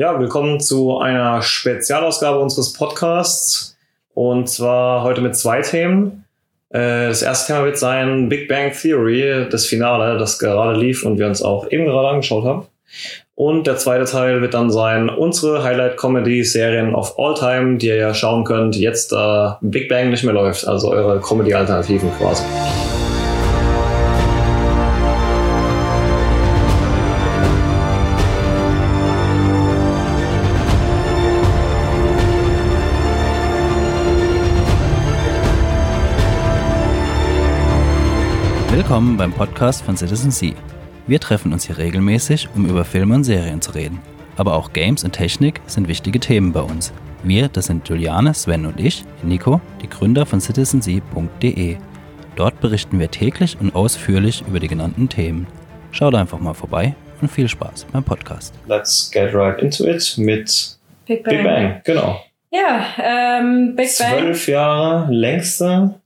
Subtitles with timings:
[0.00, 3.76] Ja, willkommen zu einer Spezialausgabe unseres Podcasts.
[4.14, 6.24] Und zwar heute mit zwei Themen.
[6.70, 11.18] Äh, Das erste Thema wird sein Big Bang Theory, das Finale, das gerade lief und
[11.18, 12.66] wir uns auch eben gerade angeschaut haben.
[13.34, 18.14] Und der zweite Teil wird dann sein unsere Highlight-Comedy-Serien of all time, die ihr ja
[18.14, 22.42] schauen könnt, jetzt da Big Bang nicht mehr läuft, also eure Comedy-Alternativen quasi.
[38.80, 40.54] Willkommen beim Podcast von Citizen Sea.
[41.06, 44.00] Wir treffen uns hier regelmäßig, um über Filme und Serien zu reden.
[44.38, 46.90] Aber auch Games und Technik sind wichtige Themen bei uns.
[47.22, 51.76] Wir, das sind Juliane, Sven und ich, Nico, die Gründer von citizensea.de.
[52.36, 55.46] Dort berichten wir täglich und ausführlich über die genannten Themen.
[55.90, 58.54] Schaut einfach mal vorbei und viel Spaß beim Podcast.
[58.66, 61.36] Let's get right into it mit Big Bang.
[61.36, 62.24] Big Bang, genau.
[62.50, 64.20] Ja, ähm, Big Bang.
[64.20, 65.99] Zwölf Jahre längste,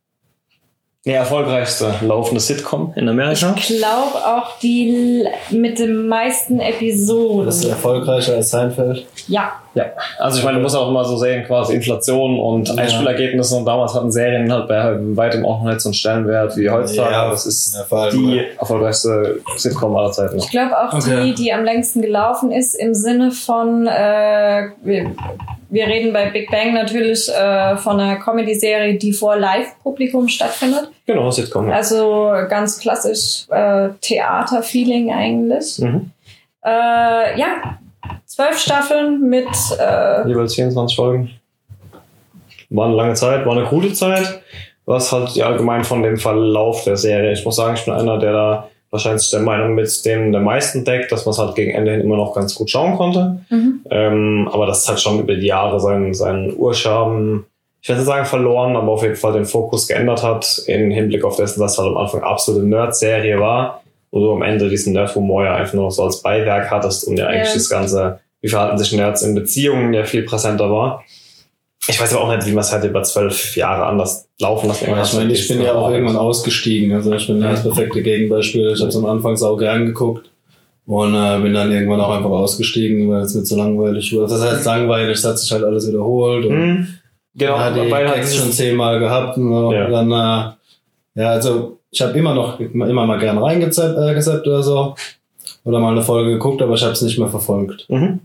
[1.05, 3.55] nee, erfolgreichste laufende Sitcom in Amerika.
[3.57, 7.47] Ich glaube auch die l- mit den meisten Episoden.
[7.47, 9.07] Das ist erfolgreicher als Seinfeld.
[9.29, 9.87] Ja, Ja,
[10.19, 12.75] also ich meine, du musst auch mal so sehen, quasi Inflation und Ja.
[12.77, 16.71] Einspielergebnisse und damals hatten Serien halt bei weitem auch noch nicht so einen Stellenwert wie
[16.71, 18.43] heutzutage, Ja, das ist ja, die ja.
[18.59, 20.37] erfolgreichste Sitcom aller Zeiten.
[20.39, 21.25] ich glaube auch Okay.
[21.25, 25.11] die, die am längsten gelaufen ist im Sinne von, äh, wir,
[25.71, 30.89] wir reden bei Big Bang natürlich äh, von einer Comedy-Serie, die vor Live-Publikum stattfindet.
[31.07, 31.69] Genau, Sitcom.
[31.69, 31.75] Ja.
[31.75, 35.79] Also ganz klassisch äh, Theater-Feeling eigentlich.
[35.81, 36.11] Mhm.
[36.65, 37.79] Äh, ja,
[38.35, 39.47] zwölf Staffeln mit
[39.79, 41.31] äh, Jeweils 24 Folgen.
[42.71, 44.41] War eine lange Zeit, war eine gute Zeit.
[44.87, 47.33] Was halt ja, allgemein von dem Verlauf der Serie.
[47.33, 50.85] Ich muss sagen, ich bin einer, der da wahrscheinlich der Meinung mit dem der meisten
[50.85, 53.39] deckt, dass man es halt gegen Ende hin immer noch ganz gut schauen konnte.
[53.49, 53.81] mhm.
[53.91, 57.47] Ähm, aber das hat schon über die Jahre seinen, seinen Urschaben,
[57.81, 61.25] ich will nicht sagen verloren, aber auf jeden Fall den Fokus geändert hat, im Hinblick
[61.25, 64.93] auf dessen, dass es halt am Anfang absolute Nerd-Serie war, wo du am Ende diesen
[64.93, 67.55] Nerd-Humor ja einfach nur so als Beiwerk hattest und ja eigentlich Ja.
[67.55, 71.03] das Ganze, wie verhalten sich Nerds in Beziehungen, ja viel präsenter war.
[71.89, 74.85] Ich weiß aber auch nicht, wie man es halt über zwölf Jahre anders laufen lassen
[74.85, 76.93] Ich meine, ich bin ja auch irgendwann ausgestiegen.
[76.93, 78.71] Also ich bin ja das perfekte Gegenbeispiel.
[78.75, 80.31] Ich habe es am Anfang sau gern geguckt
[80.85, 84.29] und äh, bin dann irgendwann auch einfach ausgestiegen, weil es mir zu langweilig wurde.
[84.29, 86.45] Das heißt langweilig, es hat sich halt alles wiederholt.
[86.45, 86.89] Und Hm,
[87.35, 89.39] genau, ja, die Gags schon zehnmal gehabt.
[89.39, 89.73] Und.
[89.73, 89.89] Ja.
[89.89, 94.95] Dann, äh, ja, also ich habe immer noch immer mal gern reingezappt äh, oder so.
[95.65, 97.87] Oder mal eine Folge geguckt, aber ich habe es nicht mehr verfolgt.
[97.89, 98.21] Mhm.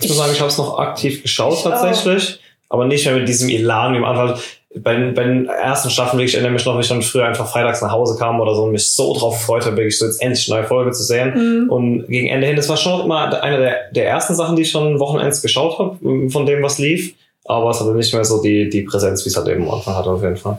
[0.00, 3.28] Ich muss sagen, ich habe es noch aktiv geschaut Ich tatsächlich, aber nicht mehr mit
[3.28, 4.38] diesem Elan wie am Anfang.
[4.74, 7.82] Bei, bei den ersten Staffeln, ich erinnere mich noch, wie ich dann früher einfach freitags
[7.82, 10.50] nach Hause kam oder so und mich so drauf gefreut habe, wirklich so jetzt endlich
[10.50, 11.34] eine neue Folge zu sehen.
[11.34, 11.70] Mhm.
[11.70, 14.70] Und gegen Ende hin, das war schon immer eine der, der ersten Sachen, die ich
[14.70, 17.14] schon Wochenends geschaut habe, von dem, was lief.
[17.44, 19.96] Aber es hatte nicht mehr so die, die Präsenz, wie es halt eben am Anfang
[19.96, 20.58] hatte, auf jeden Fall.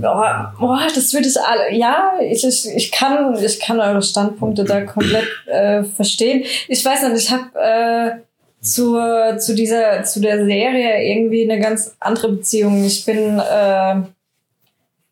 [0.00, 1.74] Boah, boah, das würde ich alle.
[1.74, 6.44] Ja, ich, ich, ich kann, ich kann eure Standpunkte da komplett äh, verstehen.
[6.68, 8.10] Ich weiß nicht, ich habe äh,
[8.60, 12.84] zur, zu dieser, zu der Serie irgendwie eine ganz andere Beziehung.
[12.84, 13.96] Ich bin äh,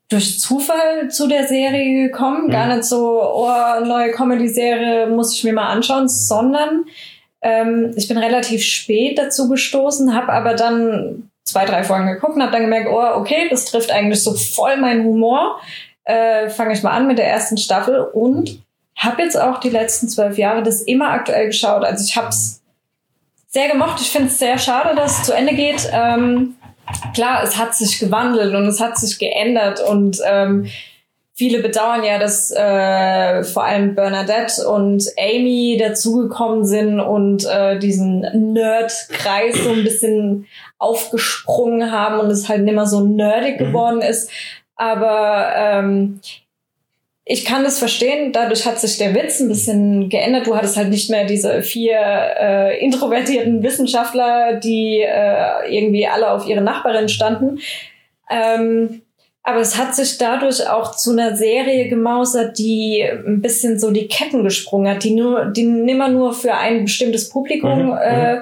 [0.08, 2.50] durch Zufall zu der Serie gekommen, Mhm.
[2.50, 6.84] gar nicht so, oh, neue Comedy-Serie muss ich mir mal anschauen, sondern
[7.42, 12.42] ähm, ich bin relativ spät dazu gestoßen, habe aber dann zwei, drei Folgen geguckt und
[12.42, 15.60] habe dann gemerkt, oh, okay, das trifft eigentlich so voll meinen Humor.
[16.04, 18.60] Äh, Fange ich mal an mit der ersten Staffel und
[18.96, 21.84] habe jetzt auch die letzten zwölf Jahre das immer aktuell geschaut.
[21.84, 22.62] Also ich habe es
[23.46, 24.00] sehr gemocht.
[24.00, 25.88] Ich finde es sehr schade, dass es zu Ende geht.
[25.92, 26.56] Ähm,
[27.14, 30.66] klar, es hat sich gewandelt und es hat sich geändert und ähm,
[31.34, 38.20] viele bedauern ja, dass äh, vor allem Bernadette und Amy dazugekommen sind und äh, diesen
[38.54, 40.46] Nerd-Kreis so ein bisschen
[40.78, 43.64] aufgesprungen haben und es halt nicht mehr so nerdig Mhm.
[43.66, 44.30] geworden ist.
[44.76, 46.20] Aber ähm,
[47.28, 48.32] ich kann das verstehen.
[48.32, 50.46] Dadurch hat sich der Witz ein bisschen geändert.
[50.46, 56.46] Du hattest halt nicht mehr diese vier äh, introvertierten Wissenschaftler, die äh, irgendwie alle auf
[56.46, 57.58] ihre Nachbarin standen.
[58.30, 59.02] Ähm,
[59.42, 64.06] aber es hat sich dadurch auch zu einer Serie gemausert, die ein bisschen so die
[64.06, 68.38] Ketten gesprungen hat, die nur, die nimmer nur für ein bestimmtes Publikum Mhm, äh,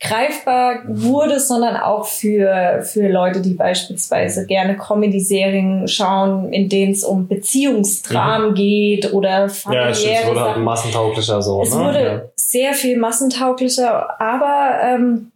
[0.00, 7.04] greifbar wurde, sondern auch für, für Leute, die beispielsweise gerne Comedy-Serien schauen, in denen es
[7.04, 11.62] um Beziehungsdramen geht oder Ja, familiäre stimmt, es wurde halt massentauglicher so.
[11.62, 11.84] Es ne?
[11.84, 15.32] wurde sehr viel massentauglicher, aber ähm,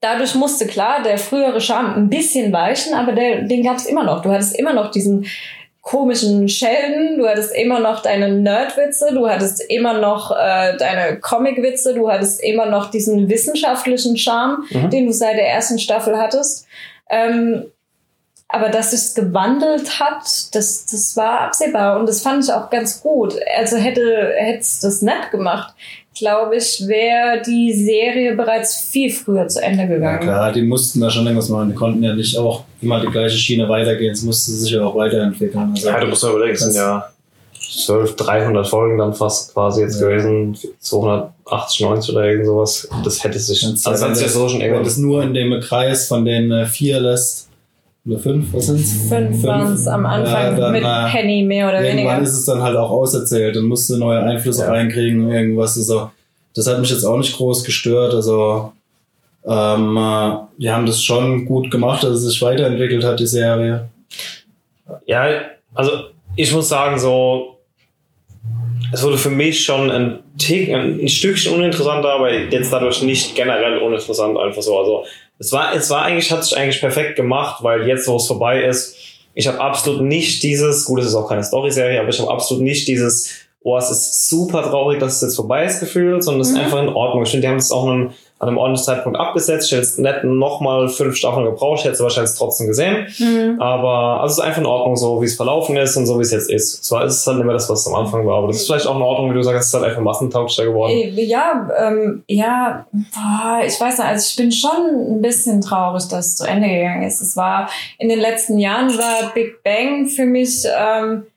[0.00, 4.04] dadurch musste klar der frühere Charme ein bisschen weichen, aber der, den gab es immer
[4.04, 4.22] noch.
[4.22, 5.26] Du hattest immer noch diesen
[5.82, 11.92] komischen Sheldon, du hattest immer noch deine Nerdwitze, du hattest immer noch äh, deine Comicwitze,
[11.92, 14.90] du hattest immer noch diesen wissenschaftlichen Charme, Mhm.
[14.90, 16.66] den du seit der ersten Staffel hattest.
[17.10, 17.66] Ähm,
[18.48, 20.24] aber dass es gewandelt hat,
[20.54, 23.34] das, das war absehbar und das fand ich auch ganz gut.
[23.56, 25.74] Also hätte es das nicht gemacht,
[26.22, 30.20] glaube ich, wäre die Serie bereits viel früher zu Ende Ja, gegangen.
[30.20, 31.70] klar, die mussten da schon irgendwas machen.
[31.70, 34.12] Die konnten ja nicht auch immer die gleiche Schiene weitergehen.
[34.12, 35.72] Es musste sich ja auch weiterentwickeln.
[35.74, 37.08] Also, Ja, du musst mal überlegen, es sind ja
[37.86, 40.08] 12, 300 Folgen dann fast quasi jetzt Ja.
[40.08, 42.88] gewesen, 280, 90 oder irgend sowas.
[43.04, 44.84] Das hätte sich, also ja, das ist ja so schon wenn irgendwann.
[44.84, 47.48] das nur in dem Kreis von den äh, vier lässt,
[48.06, 49.08] oder fünf, was sind's?
[49.08, 52.22] Fünf waren es am Anfang Ja, dann, mit äh, Penny mehr oder Irgendwann weniger.
[52.22, 54.70] ist es dann halt auch auserzählt und musste neue Einflüsse Ja.
[54.70, 55.76] reinkriegen, irgendwas.
[55.76, 56.10] Also,
[56.54, 58.12] das hat mich jetzt auch nicht groß gestört.
[58.14, 58.72] Also,
[59.46, 63.88] ähm, äh, die haben das schon gut gemacht, dass es sich weiterentwickelt hat, die Serie.
[65.06, 65.26] Ja,
[65.74, 65.92] also
[66.36, 67.56] ich muss sagen, so,
[68.92, 73.34] es wurde für mich schon ein, Tick, ein, ein Stückchen uninteressanter, aber jetzt dadurch nicht
[73.34, 74.78] generell uninteressant, einfach so.
[74.78, 75.04] Also
[75.42, 78.62] es war, es war eigentlich, hat sich eigentlich perfekt gemacht, weil jetzt, wo es vorbei
[78.62, 78.94] ist,
[79.34, 82.62] ich habe absolut nicht dieses, gut, es ist auch keine Story-Serie, aber ich habe absolut
[82.62, 83.28] nicht dieses,
[83.62, 86.60] oh, es ist super traurig, dass es jetzt vorbei ist gefühlt, sondern es ist Mhm.
[86.60, 87.24] einfach in Ordnung.
[87.24, 88.10] Ich finde, die haben es auch an einem,
[88.42, 89.66] an einem ordentlichen Zeitpunkt abgesetzt.
[89.66, 93.06] Ich hätte jetzt nicht nochmal fünf Staffeln gebraucht, ich hätte es wahrscheinlich trotzdem gesehen.
[93.18, 93.60] Mhm.
[93.60, 96.22] Aber also es ist einfach in Ordnung, so wie es verlaufen ist und so wie
[96.22, 96.84] es jetzt ist.
[96.84, 98.66] Zwar ist es halt nicht mehr das, was es am Anfang war, aber das ist
[98.66, 100.92] vielleicht auch in Ordnung, wie du sagst, es ist halt einfach massentauglicher geworden.
[101.14, 102.84] Ja, ähm, ja,
[103.64, 107.04] ich weiß nicht, also ich bin schon ein bisschen traurig, dass es zu Ende gegangen
[107.04, 107.20] ist.
[107.20, 111.31] Es war, in den letzten Jahren war Big Bang für mich, ähm, äh,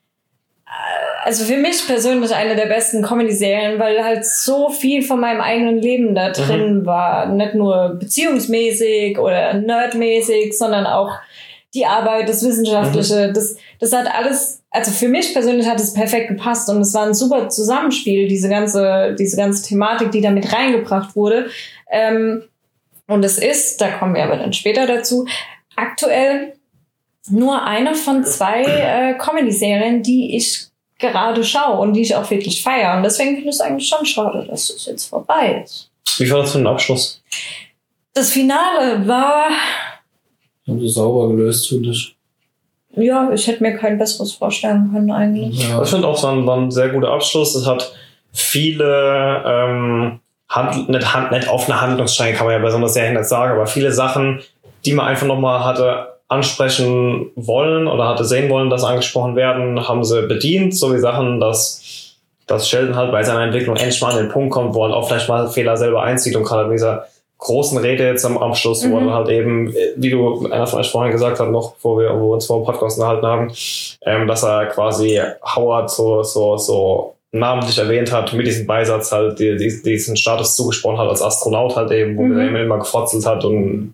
[1.25, 5.79] also für mich persönlich eine der besten Comedy-Serien, weil halt so viel von meinem eigenen
[5.79, 7.25] Leben da drin war.
[7.25, 11.09] Nicht nur beziehungsmäßig oder nerdmäßig, sondern auch
[11.73, 16.27] die Arbeit, das Wissenschaftliche, das, das hat alles, also für mich persönlich hat es perfekt
[16.27, 20.53] gepasst und es war ein super Zusammenspiel, diese ganze, diese ganze Thematik, die da mit
[20.53, 21.47] reingebracht wurde.
[21.91, 22.43] Ähm,
[23.07, 25.25] und es ist, da kommen wir aber dann später dazu,
[25.75, 26.53] aktuell
[27.31, 30.69] nur eine von zwei äh, Comedy-Serien, die ich
[30.99, 32.97] gerade schaue und die ich auch wirklich feiere.
[32.97, 35.89] Und deswegen finde ich es eigentlich schon schade, dass es jetzt vorbei ist.
[36.17, 37.21] Wie war das für ein Abschluss?
[38.13, 39.49] Das Finale war,
[40.67, 42.15] Haben sie sauber gelöst, finde ich.
[42.95, 45.67] ja, ich hätte mir kein besseres vorstellen können eigentlich.
[45.67, 45.81] Ja.
[45.81, 47.55] Ich finde auch, es war ein, war ein sehr guter Abschluss.
[47.55, 47.93] Es hat
[48.31, 53.17] viele, ähm, Hand, nicht, Hand, nicht offene Handlungsstränge, kann man ja bei so einer Serie
[53.17, 54.41] nicht sagen, aber viele Sachen,
[54.85, 60.03] die man einfach nochmal hatte ansprechen wollen oder hatte sehen wollen, dass angesprochen werden, haben
[60.03, 60.75] sie bedient.
[60.75, 62.15] So wie Sachen, dass,
[62.47, 65.07] dass Sheldon halt bei seiner Entwicklung endlich mal an den Punkt kommt, wo er auch
[65.07, 67.05] vielleicht mal Fehler selber einzieht und gerade mit dieser
[67.37, 69.07] großen Rede jetzt am, am Schluss, wo Mhm.
[69.09, 72.29] er halt eben, wie du einer von euch vorhin gesagt hat, noch, wo wir, wo
[72.29, 73.51] wir uns vor dem Podcast unterhalten haben,
[74.05, 75.21] ähm, dass er quasi
[75.55, 80.55] Howard so, so, so namentlich erwähnt hat, mit diesem Beisatz halt die, die, diesen Status
[80.55, 82.39] zugesprochen hat als Astronaut halt eben, wo Mhm.
[82.39, 83.93] er immer, immer gefrotzelt hat und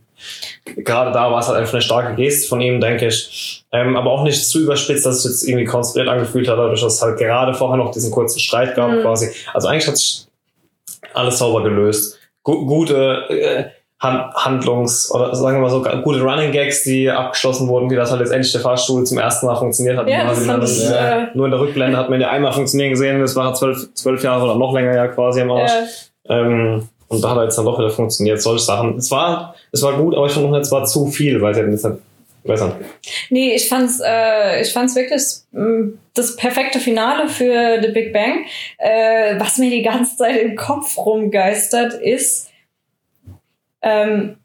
[0.77, 3.63] gerade da war es halt einfach eine starke Geste von ihm, denke ich.
[3.71, 6.95] Ähm, aber auch nicht zu überspitzt, dass es jetzt irgendwie konstruiert angefühlt hat, dadurch, dass
[6.95, 9.01] es halt gerade vorher noch diesen kurzen Streit gab Mhm.
[9.01, 9.29] quasi.
[9.53, 10.25] Also eigentlich hat sich
[11.13, 12.17] alles sauber gelöst.
[12.43, 13.63] Gu gute äh,
[14.03, 18.09] Han Handlungs- oder sagen wir mal so, gute Running Gags, die abgeschlossen wurden, wie das
[18.09, 20.07] halt jetzt endlich der Fahrstuhl zum ersten Mal funktioniert hat.
[20.09, 21.19] Ja, das dann- ich, ja.
[21.19, 24.23] äh, nur in der Rückblende hat man ja einmal funktionieren gesehen, das war zwölf, zwölf
[24.23, 25.71] Jahre oder noch länger ja quasi am Arsch.
[25.71, 28.97] äh, Ähm, und da hat er jetzt dann doch wieder funktioniert, solche Sachen.
[28.97, 31.97] Es war, es war gut, aber ich fand es war zu viel, weil es jetzt
[32.43, 32.75] weiß nicht.
[33.29, 35.21] Nee, ich fand's, äh, ich fand's wirklich
[35.51, 38.45] mh, das perfekte Finale für The Big Bang.
[38.77, 42.49] Äh, was mir die ganze Zeit im Kopf rumgeistert, ist
[43.81, 44.37] ähm,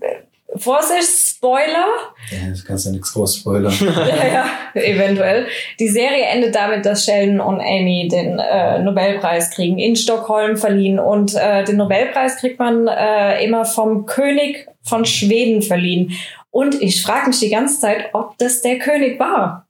[0.00, 0.14] äh,
[0.56, 1.86] Vorsicht, Spoiler.
[2.30, 3.72] Ja, das kannst ja nichts groß spoilern.
[3.80, 5.46] ja, ja, eventuell.
[5.78, 10.98] Die Serie endet damit, dass Sheldon und Amy den äh, Nobelpreis kriegen, in Stockholm verliehen.
[10.98, 16.12] Und äh, den Nobelpreis kriegt man äh, immer vom König von Schweden verliehen.
[16.50, 19.66] Und ich frage mich die ganze Zeit, ob das der König war.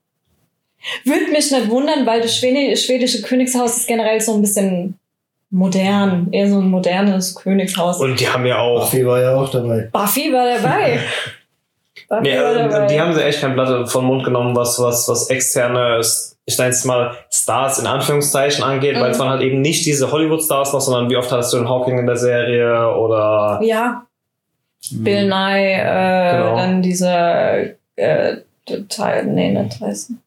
[1.04, 4.98] Würde mich nicht wundern, weil das schwedische Königshaus ist generell so ein bisschen
[5.50, 7.98] modern, eher so ein modernes Königshaus.
[8.00, 9.88] Und die haben ja auch, Buffy war ja auch dabei.
[9.92, 10.98] Buffy war dabei.
[12.08, 12.86] Buffy nee, war dabei.
[12.86, 16.00] die haben sie echt kein Blatt vom Mund genommen, was, was, was externe,
[16.44, 19.00] ich nenne es mal Stars in Anführungszeichen angeht, Mhm.
[19.00, 21.68] weil es waren halt eben nicht diese Hollywood-Stars noch, sondern wie oft hattest du den
[21.68, 24.04] Hawking in der Serie oder Ja,
[24.92, 26.56] Bill Nye, äh, Genau.
[26.56, 27.58] dann dieser
[27.96, 28.36] äh,
[28.88, 30.18] Teil, nee, nicht Tyson.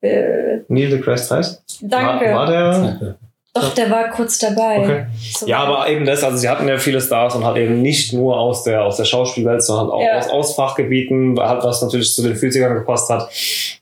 [0.00, 1.56] Bill, Neil deGrasse Tyson?
[1.82, 2.26] danke.
[2.32, 3.16] War, war der?
[3.54, 4.78] Doch, der war kurz dabei.
[4.80, 5.06] Okay.
[5.38, 5.46] So.
[5.46, 8.38] Ja, aber eben das, also sie hatten ja viele Stars und halt eben nicht nur
[8.38, 10.16] aus der, aus der Schauspielwelt, sondern auch Ja.
[10.18, 13.28] aus, aus Fachgebieten, halt was natürlich zu den 40ern gepasst hat.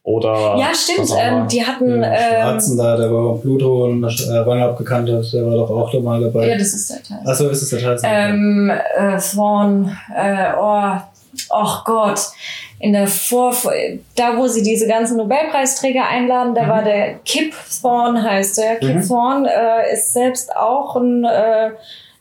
[0.02, 0.56] Oder.
[0.58, 1.10] Ja, stimmt.
[1.16, 1.88] Ähm, die hatten.
[1.88, 2.10] Den Ähm,
[2.42, 6.00] Schwarzen da, der war Pluto und äh, Rang abgekannt hat, der war doch auch da
[6.00, 6.48] mal dabei.
[6.48, 7.18] ja, das ist der Teil.
[7.30, 8.06] Achso, ist es der Scheiße?
[8.10, 10.94] Ähm, äh, Thrawn, äh, oh,
[11.50, 12.21] ach Gott,
[12.78, 13.54] in der Vor,
[14.16, 17.52] da wo sie diese ganzen Nobelpreisträger einladen, da war der Kip
[17.83, 18.76] Thorne heißt der.
[18.76, 19.07] Kip Mhm.
[19.07, 21.71] Thorne äh, ist selbst auch ein äh,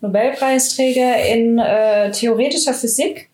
[0.02, 3.30] Nobelpreisträger in äh, theoretischer Physik.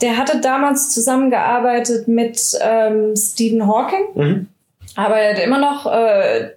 [0.00, 4.48] Der hatte damals zusammengearbeitet mit ähm, Stephen Hawking, Mhm.
[4.94, 6.50] arbeitet immer noch, äh,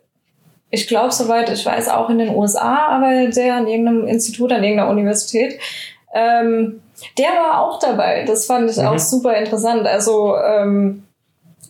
[0.71, 4.63] ich glaube, soweit ich weiß, auch in den USA, arbeitet der an irgendeinem Institut, an
[4.63, 5.59] irgendeiner Universität.
[6.13, 6.81] Ähm,
[7.17, 8.23] der war auch dabei.
[8.25, 8.87] Das fand ich Mhm.
[8.87, 9.85] auch super interessant.
[9.87, 11.03] Also ähm,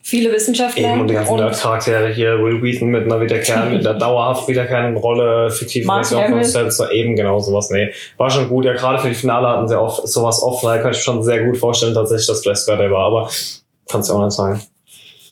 [0.03, 3.85] viele Wissenschaftler Eben, und die ganzen und Charaktere hier, Will Wheaton mit einer wiederkehrenden, mit
[3.87, 6.43] einer dauerhaft wiederkehrenden Rolle, fiktive Version von.
[6.43, 7.69] Spencer, eben genau sowas.
[7.69, 8.65] Nee, war schon gut.
[8.65, 11.23] Ja, gerade für die Finale hatten sie auch sowas offen, da kann ich mir schon
[11.23, 13.29] sehr gut vorstellen, tatsächlich, dass vielleicht sogar der war, aber
[13.89, 14.61] kannst du auch nicht sagen.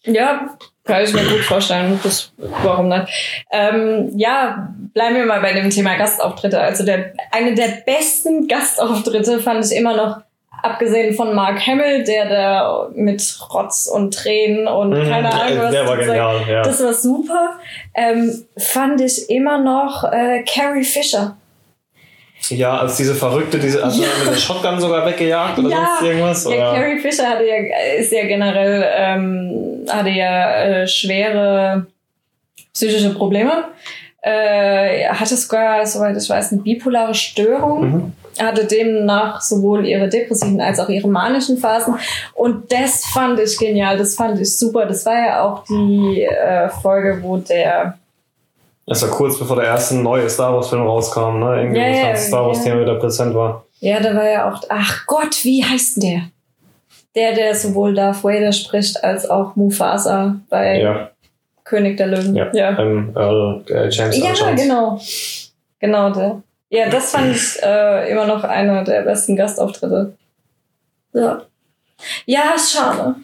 [0.05, 1.99] ja, kann ich mir gut vorstellen.
[2.03, 2.31] Das,
[2.63, 3.05] warum nicht?
[3.51, 6.59] Ähm, ja, bleiben wir mal bei dem Thema Gastauftritte.
[6.59, 10.17] Also der, eine der besten Gastauftritte fand ich immer noch,
[10.63, 13.21] abgesehen von Mark Hamill, der da mit
[13.53, 15.71] Rotz und Tränen und Mhm, keine Ahnung was.
[15.71, 16.61] der war genial, ja.
[16.63, 17.59] Das war super.
[17.93, 21.37] Ähm, fand ich immer noch äh, Carrie Fisher.
[22.49, 24.07] Ja, als diese Verrückte, diese, also Ja.
[24.23, 26.43] mit der Shotgun sogar weggejagt oder Ja, sonst irgendwas?
[26.45, 26.79] Ja, Oder?
[26.79, 27.55] Carrie Fisher hatte ja,
[27.99, 31.87] ist ja generell, ähm, hatte ja äh, schwere
[32.73, 33.65] psychische Probleme.
[34.21, 37.81] Äh, hatte sogar, soweit ich weiß, eine bipolare Störung.
[37.91, 38.13] Mhm.
[38.39, 41.95] Hatte demnach sowohl ihre depressiven als auch ihre manischen Phasen.
[42.33, 44.85] Und das fand ich genial, das fand ich super.
[44.85, 47.97] Das war ja auch die äh, Folge, wo der
[48.87, 51.57] Das war kurz bevor der erste neue Star Wars Film rauskam, ne?
[51.61, 52.79] Irgendwie, Ja, das ja, Star Wars ja.
[52.79, 53.65] Wieder präsent war.
[53.79, 54.61] Ja, da war ja auch.
[54.69, 56.21] Ach Gott, wie heißt denn der?
[57.15, 61.11] Der, der sowohl Darth Vader spricht als auch Mufasa bei Ja,
[61.63, 62.35] König der Löwen.
[62.35, 62.49] ja.
[62.53, 62.79] ja.
[62.79, 64.61] Ähm, äh, James Ja, Jones.
[64.61, 64.99] genau.
[65.79, 66.41] Genau der.
[66.69, 70.13] Ja, das fand ich äh, immer noch einer der besten Gastauftritte.
[71.13, 71.41] Ja.
[72.25, 73.15] Ja, schade.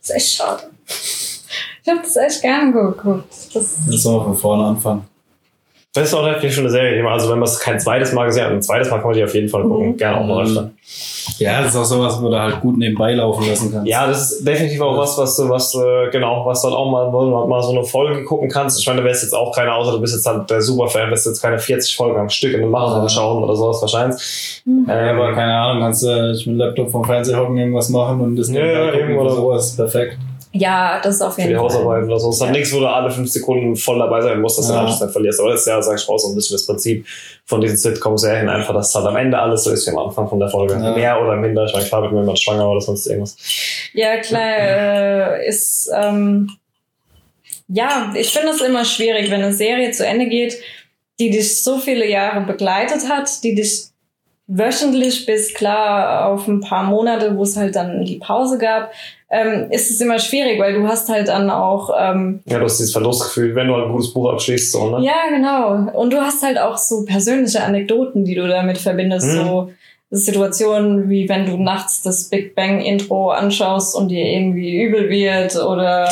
[0.00, 0.62] Ist echt schade.
[1.88, 3.24] Ich habe das echt gerne geguckt.
[3.54, 5.04] Das, Jetzt sollen wir von vorne anfangen.
[5.94, 6.96] Das ist auch natürlich schon eine Serie.
[6.96, 9.06] die man- Also wenn man es kein zweites Mal gesehen hat, ein zweites Mal kann
[9.06, 9.92] man die auf jeden Fall gucken.
[9.92, 9.96] Mhm.
[9.96, 10.70] Gerne auch mal öfter.
[11.38, 13.88] Ja, das ist auch sowas, wo du halt gut nebenbei laufen lassen kannst.
[13.88, 15.78] Ja, das ist definitiv auch was, was du, was du,
[16.12, 18.78] genau, was halt auch mal, wo du mal so eine Folge gucken kannst.
[18.78, 21.24] Ich meine, du wärst jetzt auch keiner, außer du bist jetzt halt der Superfan, wirst
[21.26, 23.08] jetzt keine 40 Folgen am Stück in einem Marathon Ja.
[23.08, 24.62] schauen oder sowas wahrscheinlich.
[24.86, 28.20] Ja, aber keine Ahnung, kannst du ich mit dem Laptop vom Fernseher hocken, irgendwas machen
[28.20, 29.66] und das Ja, nebenbei ja, gucken irgendwo oder oder so.
[29.68, 30.18] ist perfekt.
[30.52, 31.68] Ja, das ist auf für die jeden Fall.
[31.68, 32.30] Hausarbeit oder so.
[32.30, 32.50] Es Ja.
[32.50, 34.80] nichts, wo du alle fünf Sekunden voll dabei sein musst, dass du Ja.
[34.82, 35.40] den Anschluss verlierst.
[35.40, 37.06] Aber das ist ja, sag ich mal, so ein bisschen das Prinzip
[37.44, 40.28] von diesen Sitcom-Serien einfach, dass es halt am Ende alles so ist wie am Anfang
[40.28, 40.74] von der Folge.
[40.74, 40.92] Ja.
[40.94, 41.64] Mehr oder minder.
[41.64, 43.36] Ich meine, klar wird mir jemand schwanger oder sonst irgendwas.
[43.92, 44.40] Ja, klar,
[45.40, 46.50] äh, ist, ähm,
[47.68, 50.56] ja, ich finde es immer schwierig, wenn eine Serie zu Ende geht,
[51.20, 53.88] die dich so viele Jahre begleitet hat, die dich
[54.48, 58.90] wöchentlich bis klar auf ein paar Monate, wo es halt dann die Pause gab,
[59.30, 62.78] ähm, ist es immer schwierig, weil du hast halt dann auch, ähm, Ja, du hast
[62.78, 65.04] dieses Verlustgefühl, wenn du ein gutes Buch abschließt, so, ne?
[65.04, 65.92] ja, genau.
[65.92, 69.26] Und du hast halt auch so persönliche Anekdoten, die du damit verbindest.
[69.26, 69.32] Mhm.
[69.36, 69.70] So
[70.10, 75.54] Situationen wie wenn du nachts das Big Bang Intro anschaust und dir irgendwie übel wird
[75.56, 76.08] oder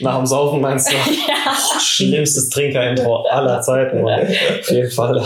[0.00, 0.94] Nach dem Saufen meinst du?
[1.28, 1.78] ja.
[1.78, 4.02] Schlimmstes Trinker-Intro aller Zeiten.
[4.02, 5.22] Auf jeden Fall.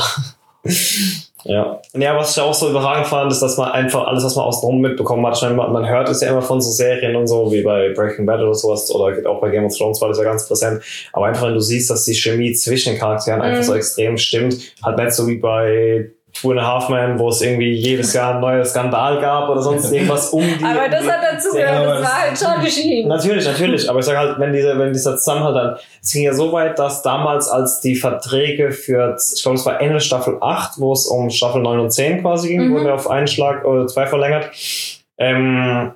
[1.44, 1.80] Ja.
[1.94, 4.80] Ja, was ich auch so überragend fand, ist, dass man einfach alles, was man außenrum
[4.80, 7.94] mitbekommen hat, meine, man, hört es ja immer von so Serien und so, wie bei
[7.94, 10.82] Breaking Bad oder sowas, oder auch bei Game of Thrones war das ja ganz präsent.
[11.12, 13.66] Aber einfach, wenn du siehst, dass die Chemie zwischen den Charakteren einfach Mhm.
[13.66, 17.40] so extrem stimmt, halt nicht so wie bei Two and a Half Men, wo es
[17.42, 20.64] irgendwie jedes Jahr ein neuer Skandal gab oder sonst irgendwas um die.
[20.64, 23.08] Aber das hat dazu gehört, das das- war halt schon geschehen.
[23.08, 23.90] Natürlich, natürlich.
[23.90, 26.78] Aber ich sage halt, wenn diese, wenn dieser Zusammenhalt dann, es ging ja so weit,
[26.78, 31.06] dass damals, als die Verträge für, ich glaube, es war Ende Staffel 8, wo es
[31.06, 32.74] um Staffel 9 und 10 quasi ging, Mhm.
[32.74, 34.50] wurde auf einen Schlag oder zwei verlängert,
[35.18, 35.92] ähm,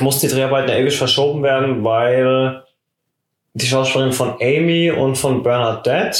[0.00, 2.62] mussten die Dreharbeiten ja ewig verschoben werden, weil
[3.54, 6.18] die Schauspielerin von Amy und von Bernadette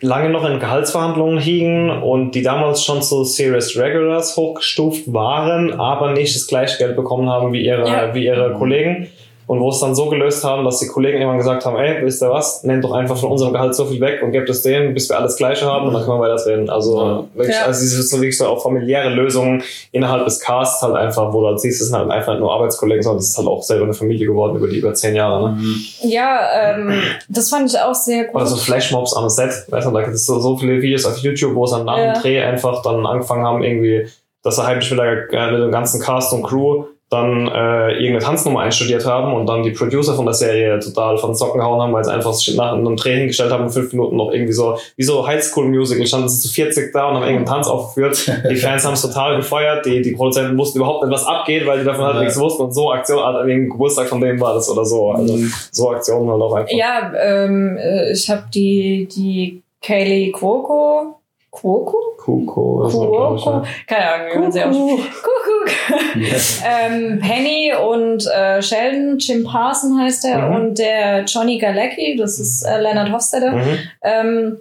[0.00, 6.12] lange noch in Gehaltsverhandlungen hingen und die damals schon zu Serious Regulars hochgestuft waren, aber
[6.12, 8.14] nicht das gleiche Geld bekommen haben wie ihre, Ja.
[8.14, 9.08] wie ihre Kollegen.
[9.46, 12.22] Und wo es dann so gelöst haben, dass die Kollegen irgendwann gesagt haben, ey, wisst
[12.22, 14.94] ihr was, nehmt doch einfach von unserem Gehalt so viel weg und gebt es denen,
[14.94, 16.70] bis wir alles Gleiche haben und dann können wir weiterreden.
[16.70, 17.66] Also wirklich, Ja.
[17.66, 21.48] also diese so wirklich so auch familiäre Lösungen innerhalb des Casts halt einfach, wo du
[21.48, 23.84] halt siehst, es sind halt einfach nicht nur Arbeitskollegen, sondern es ist halt auch selber
[23.84, 25.52] eine Familie geworden über die über zehn Jahre.
[25.52, 25.58] Ne?
[26.02, 26.38] Ja,
[26.72, 28.36] ähm, das fand ich auch sehr gut.
[28.36, 31.18] Oder so Flashmobs am Set, weißt du, da gibt es so, so viele Videos auf
[31.18, 32.12] YouTube, wo es dann nach Ja.
[32.14, 34.06] dem Dreh einfach dann angefangen haben, irgendwie,
[34.42, 38.60] dass sie heimlich wieder äh, mit dem ganzen Cast und Crew dann äh, irgendeine Tanznummer
[38.60, 41.92] einstudiert haben und dann die Producer von der Serie total von den Socken gehauen haben,
[41.92, 44.76] weil sie einfach sich nach einem Dreh hingestellt haben und fünf Minuten noch irgendwie so,
[44.96, 48.26] wie so Highschool Musical, standen sie zu 40 da und haben irgendeinen Tanz aufgeführt.
[48.50, 51.78] Die Fans haben es total gefeuert, die, die Produzenten wussten überhaupt nicht, was abgeht, weil
[51.78, 52.22] die davon halt Ja.
[52.22, 55.10] nichts wussten und so Aktion, an dem Geburtstag von dem war das oder so.
[55.10, 55.38] Also
[55.70, 56.72] so Aktionen halt auch einfach.
[56.74, 61.20] ja, ähm, äh, ich habe die, die Kaylee Cuoco.
[61.54, 61.96] Cuoco?
[62.18, 63.56] Kuko oder so, glaub ich, Cuoco?
[63.58, 63.64] ja.
[63.86, 65.12] Keine Ahnung, wie man sie ausspricht.
[65.22, 65.70] Kuckuck.
[66.66, 70.54] ähm, Penny und äh, Sheldon, Jim Parson heißt er, Mhm.
[70.56, 73.52] und der Johnny Galecki, das ist äh, Leonard Hofstadter.
[73.52, 73.78] Mhm.
[74.02, 74.56] Ähm,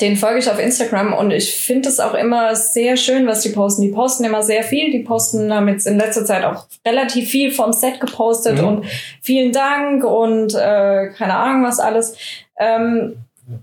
[0.00, 3.50] den folge ich auf Instagram und ich finde es auch immer sehr schön, was die
[3.50, 3.82] posten.
[3.82, 4.90] Die posten immer sehr viel.
[4.90, 8.66] Die posten haben jetzt in letzter Zeit auch relativ viel vom Set gepostet Mhm.
[8.66, 8.84] und
[9.22, 12.16] vielen Dank und äh, keine Ahnung was alles.
[12.58, 13.16] Ähm,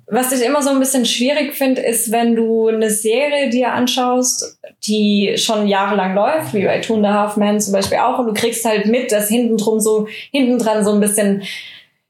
[0.08, 4.60] was ich immer so ein bisschen schwierig finde, ist, wenn du eine Serie dir anschaust,
[4.86, 8.28] die schon jahrelang läuft, wie bei Two and a Half Men zum Beispiel auch, und
[8.28, 11.44] du kriegst halt mit, dass hinten drum so, hinten dran so ein bisschen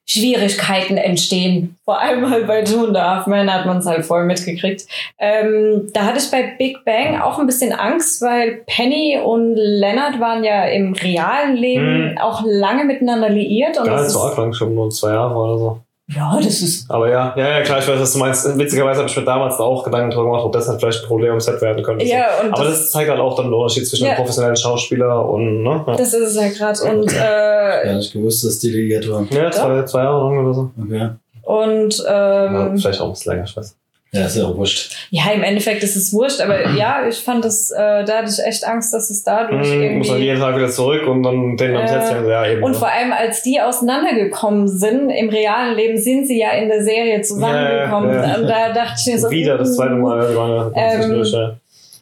[0.10, 1.76] Schwierigkeiten entstehen.
[1.84, 4.86] Vor allem halt bei Two and a Half Men hat man es halt voll mitgekriegt.
[5.20, 10.20] Ähm, da hatte ich bei Big Bang auch ein bisschen Angst, weil Penny und Leonard
[10.22, 12.18] waren ja im realen Leben Mhm.
[12.20, 13.78] auch lange miteinander liiert.
[13.78, 15.80] Und das ist, arg lang, schon nur zwei Jahre oder so.
[16.10, 18.58] Ja, das ist Aber ja, ja, ja, klar, ich weiß, was du meinst.
[18.58, 21.08] Witzigerweise habe ich mir damals da auch Gedanken drüber gemacht, ob das halt vielleicht ein
[21.08, 22.06] Problem am Set werden könnte.
[22.06, 24.12] Ja, und Aber das- das, zeigt halt auch dann den Unterschied zwischen Ja.
[24.12, 25.84] einem professionellen Schauspieler und, ne?
[25.86, 26.82] Ja, Das ist es ja gerade.
[26.98, 29.28] Und, äh, nicht gewusst, dass die delegiert waren.
[29.32, 30.72] ja zwei, zwei Jahre lang oder so.
[30.82, 31.10] Okay.
[31.44, 33.76] und Ja, ähm, vielleicht auch ein bisschen länger, ich weiß.
[34.18, 34.96] Ja, ist ja auch wurscht.
[35.12, 38.46] ja, im Endeffekt ist es wurscht, aber ja, ich fand es, äh, da hatte ich
[38.46, 40.26] echt Angst, dass es dadurch Mhm, muss dann irgendwie.
[40.26, 42.64] jeden Tag wieder zurück und dann den am Äh, Set ja eben.
[42.64, 42.78] Und ne?
[42.78, 47.22] vor allem, als die auseinandergekommen sind, im realen Leben sind sie ja in der Serie
[47.22, 48.14] zusammengekommen.
[48.14, 48.36] Ja, ja.
[48.38, 49.30] Und da dachte ich mir so.
[49.30, 50.36] wieder das zweite Mal.
[50.36, 51.56] waren ja Ähm, zwischendurch, ja.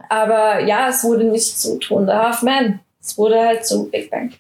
[0.10, 2.80] Aber ja, es wurde nicht zu Two and a Half Men.
[3.02, 4.32] Es wurde halt zu Big Bang.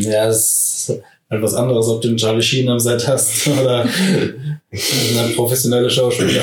[0.00, 1.02] Ja, das ist
[1.34, 3.80] halt was anderes, ob du einen Charlie Sheen am Set hast oder
[4.72, 6.42] eine professionelle Schauspieler.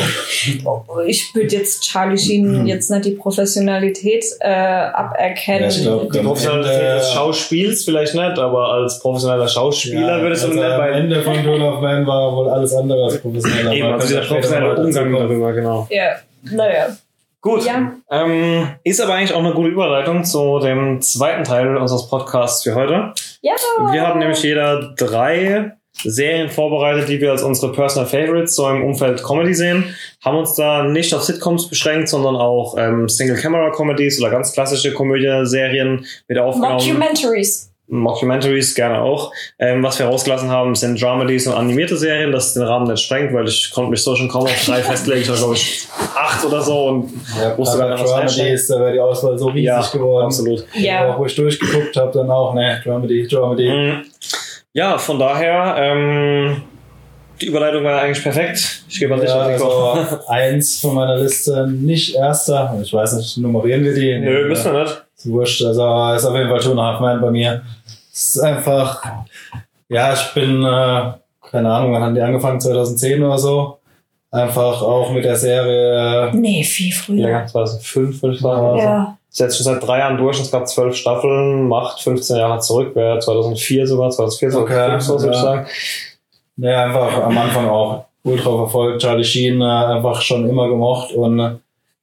[1.05, 5.63] Ich würde jetzt Charlie Sheen jetzt nicht die Professionalität äh, aberkennen.
[5.63, 10.43] Ja, ich glaub, Die Professionalität Ende- des Schauspiels vielleicht nicht, aber als professioneller Schauspieler würdest
[10.43, 13.73] du also am bei Ende von Two of Man war wohl alles andere als professionell.
[13.73, 15.87] Eben, also später professionelle Umgang darüber, genau.
[15.89, 16.87] ja, naja.
[17.41, 17.65] Gut.
[17.65, 17.91] Ja.
[18.11, 22.75] Ähm, ist aber eigentlich auch eine gute Überleitung zu dem zweiten Teil unseres Podcasts für
[22.75, 23.13] heute.
[23.41, 23.53] Ja.
[23.91, 28.83] Wir haben nämlich jeder drei Serien vorbereitet, die wir als unsere Personal Favorites so im
[28.83, 29.95] Umfeld Comedy sehen.
[30.23, 36.05] Haben uns da nicht auf Sitcoms beschränkt, sondern auch ähm, Single-Camera-Comedies oder ganz klassische Komödie-Serien
[36.27, 36.75] wieder aufgenommen.
[36.75, 37.70] Mockumentaries.
[37.91, 39.31] Mockumentaries gerne auch.
[39.59, 42.31] Ähm, was wir rausgelassen haben, sind Dramedies und animierte Serien.
[42.31, 45.21] Das den Rahmen nicht sprengt, weil ich konnte mich so schon kaum auf drei festlegen.
[45.21, 48.93] Ich war, glaube ich, acht oder so und Ja, gar nicht was ist, da wäre
[48.93, 50.25] die Auswahl so riesig geworden.
[50.25, 50.65] absolut.
[50.73, 51.09] Ja.
[51.13, 53.69] Auch wo ich durchgeguckt habe, dann auch, ne, Dramedy, Dramedy.
[53.69, 54.05] Mhm.
[54.73, 56.61] Ja, von daher, ähm,
[57.41, 58.83] die Überleitung war eigentlich perfekt.
[58.87, 62.77] Ich gebe an dich Ja, also eins von meiner Liste, nicht erster.
[62.81, 64.17] Ich weiß nicht, nummerieren wir die?
[64.19, 65.03] Nö, müssen wir nicht.
[65.25, 65.63] Wurscht.
[65.63, 67.61] Also ist auf jeden Fall Two and a Half Man bei mir.
[68.13, 69.03] Es ist einfach,
[69.89, 71.13] ja, ich bin, äh,
[71.49, 72.59] keine Ahnung, wann haben die angefangen?
[72.59, 73.77] 2010 oder so.
[74.31, 76.31] Einfach auch mit der Serie.
[76.33, 77.23] Nee, viel früher.
[77.23, 78.77] Länger, 2005 würde ich sagen.
[78.77, 79.17] Ja.
[79.29, 80.39] Ist jetzt schon seit drei Jahren durch.
[80.39, 85.19] Es gab zwölf Staffeln, macht 15 Jahre zurück, wäre 2004 sogar, 2004, Okay, 2005 so,
[85.19, 85.41] würde ich ja.
[85.41, 85.67] sagen.
[86.57, 89.01] Ja, einfach am Anfang auch ultra verfolgt.
[89.01, 91.13] Charlie Sheen äh, einfach schon immer gemocht.
[91.13, 91.51] Und äh,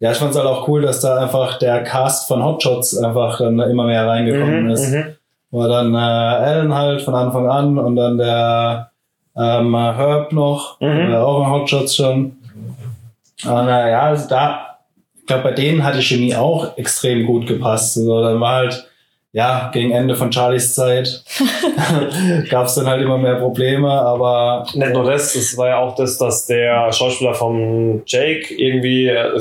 [0.01, 3.39] ja, ich fand es halt auch cool, dass da einfach der Cast von Hotshots einfach
[3.39, 4.91] dann immer mehr reingekommen Mhm, ist.
[4.93, 5.05] mhm.
[5.51, 8.91] War dann äh, Alan halt von Anfang an und dann der
[9.37, 11.13] ähm, Herb noch, Mhm.
[11.13, 12.37] äh, auch in Hotshots schon.
[13.45, 14.79] Und äh, ja, also da,
[15.19, 17.97] ich glaube, bei denen hat die Chemie auch extrem gut gepasst.
[17.97, 18.85] Also dann war halt,
[19.33, 21.23] ja, gegen Ende von Charlies Zeit
[22.51, 25.95] gab es dann halt immer mehr Probleme, aber Nicht nur das, es war ja auch
[25.95, 29.41] das, dass der Schauspieler vom Jake irgendwie äh,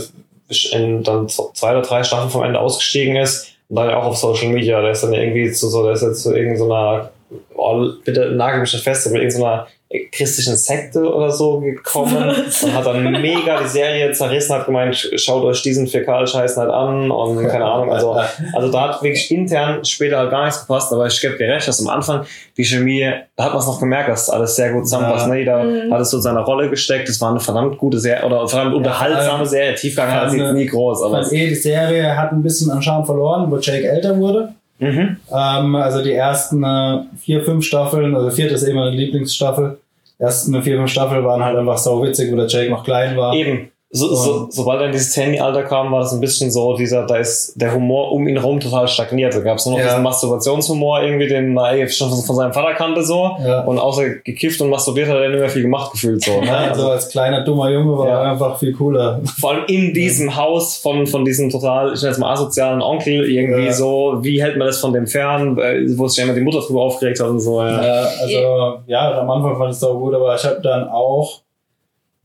[0.72, 4.50] in dann zwei oder drei Staffeln vom Ende ausgestiegen ist und dann auch auf Social
[4.50, 7.12] Media, der ist dann irgendwie zu so, der ist jetzt zu irgendeiner
[7.56, 9.68] oh, bitte nagel mich nicht fest, aber irgendeiner
[10.12, 12.18] christlichen Sekte oder so gekommen
[12.64, 17.10] und hat dann mega die Serie zerrissen, hat gemeint, schaut euch diesen Fäkal-Scheiß halt an
[17.10, 18.18] und keine Ahnung, also,
[18.54, 21.70] also da hat wirklich intern später halt gar nichts gepasst, aber ich gebe dir recht,
[21.70, 22.26] dass am Anfang
[22.58, 25.32] die Chemie, da hat man es noch gemerkt, dass alles sehr gut zusammenpasst, Ja.
[25.34, 25.40] ne?
[25.40, 25.94] jeder Mhm.
[25.94, 28.76] hat es so in seine Rolle gesteckt, es war eine verdammt gute Serie, oder verdammt
[28.76, 32.70] unterhaltsame ähm, Serie, Tiefgang hat sie nie groß, aber eh, die Serie hat ein bisschen
[32.72, 34.54] an Charme verloren, wo Jake älter wurde.
[34.80, 35.18] Mhm.
[35.34, 39.80] Ähm, also die ersten äh, vier, fünf Staffeln, also vierte ist eben meine Lieblingsstaffel.
[40.20, 43.16] Die ersten vier, fünf Staffeln waren halt einfach sau witzig, wo der Jake noch klein
[43.18, 43.34] war.
[43.34, 43.72] Eben.
[43.90, 47.16] So, so, sobald er in dieses Handy-Alter kam, war das ein bisschen so, dieser, da
[47.16, 49.34] ist der Humor um ihn herum total stagniert.
[49.34, 49.92] Da gab es nur noch Ja.
[49.92, 53.32] diesen Masturbationshumor irgendwie, den man eigentlich schon von, seinem Vater kannte so.
[53.42, 53.62] Ja.
[53.62, 56.40] Und außer gekifft und masturbiert hat er nicht mehr viel gemacht gefühlt so.
[56.42, 56.48] Ne?
[56.48, 59.22] Ja, Also, also als kleiner dummer Junge war er einfach viel cooler.
[59.40, 63.24] vor allem in diesem Haus von, von diesem total, ich nenne jetzt mal asozialen Onkel
[63.30, 65.56] irgendwie so, wie hält man das von dem fern,
[65.98, 67.62] wo sich ja immer die Mutter drüber aufgeregt hat und so.
[67.62, 67.82] Ja.
[67.86, 71.40] Ja, also ja, am Anfang fand ich es auch gut, aber ich habe dann auch,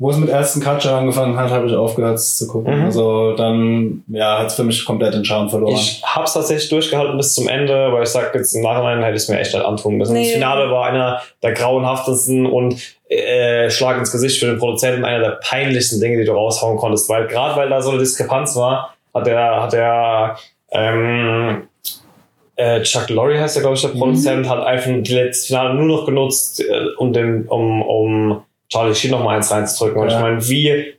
[0.03, 2.77] wo es mit ersten Katscher angefangen hat, habe ich aufgehört es zu gucken.
[2.77, 2.85] Mhm.
[2.87, 5.75] Also dann, ja, hat es für mich komplett den Charme verloren.
[5.75, 9.23] Ich hab's tatsächlich durchgehalten bis zum Ende, weil ich sag jetzt im Nachhinein hätte ich
[9.23, 10.15] es mir echt nicht antun müssen.
[10.15, 10.25] Nee.
[10.25, 12.77] Das Finale war einer der grauenhaftesten und
[13.09, 17.09] äh, Schlag ins Gesicht für den Produzenten, einer der peinlichsten Dinge, die du raushauen konntest,
[17.09, 20.37] weil gerade weil da so eine Diskrepanz war, hat der, hat der
[20.73, 21.69] ähm,
[22.57, 25.99] äh, Chuck Lorre heißt der, glaube ich, der Produzent, hat einfach die letzte Finale nur
[25.99, 30.01] noch genutzt, äh, um, den, um, um Charlie Sheen noch mal eins reinzudrücken.
[30.03, 30.17] Und Ja.
[30.17, 30.95] ich meine, wie,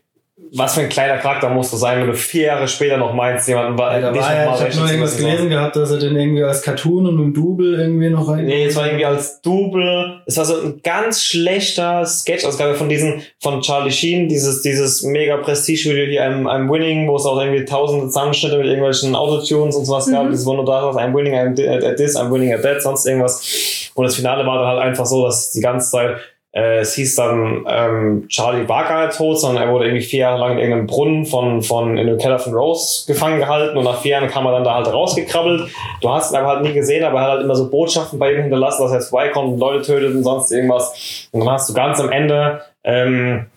[0.56, 3.48] was für ein kleiner Charakter musst du sein, wenn du vier Jahre später noch meinst,
[3.48, 5.98] jemanden war, Ja, war noch ja, mal ich habe nur irgendwas gelesen gehabt, dass er
[5.98, 8.46] den irgendwie als Cartoon und dem Double irgendwie noch rein.
[8.46, 10.22] Nee, es war irgendwie als Double.
[10.28, 12.46] Es war so ein ganz schlechter Sketch.
[12.46, 17.08] Also gab von diesen, von Charlie Sheen, dieses, dieses mega Prestige-Video hier, I'm, I'm Winning,
[17.08, 20.26] wo es auch irgendwie tausende Zusammenschnitte mit irgendwelchen Autotunes und sowas gab.
[20.30, 20.46] Mhm.
[20.46, 23.90] War nur da, I'm winning I'm di- at this, I'm winning at that, sonst irgendwas.
[23.96, 26.18] Und das Finale war dann halt einfach so, dass die ganze Zeit,
[26.56, 30.20] äh, es hieß dann, ähm, Charlie war gar nicht tot, sondern er wurde irgendwie vier
[30.20, 33.84] Jahre lang in irgendeinem Brunnen von, von, in dem Keller von Rose gefangen gehalten und
[33.84, 35.70] nach vier Jahren kam er dann da halt rausgekrabbelt.
[36.02, 38.34] Du hast ihn aber halt nie gesehen, aber er hat halt immer so Botschaften bei
[38.34, 41.28] ihm hinterlassen, dass er jetzt vorbeikommt und Leute tötet und sonst irgendwas.
[41.32, 43.48] Und dann hast du ganz am Ende ähm,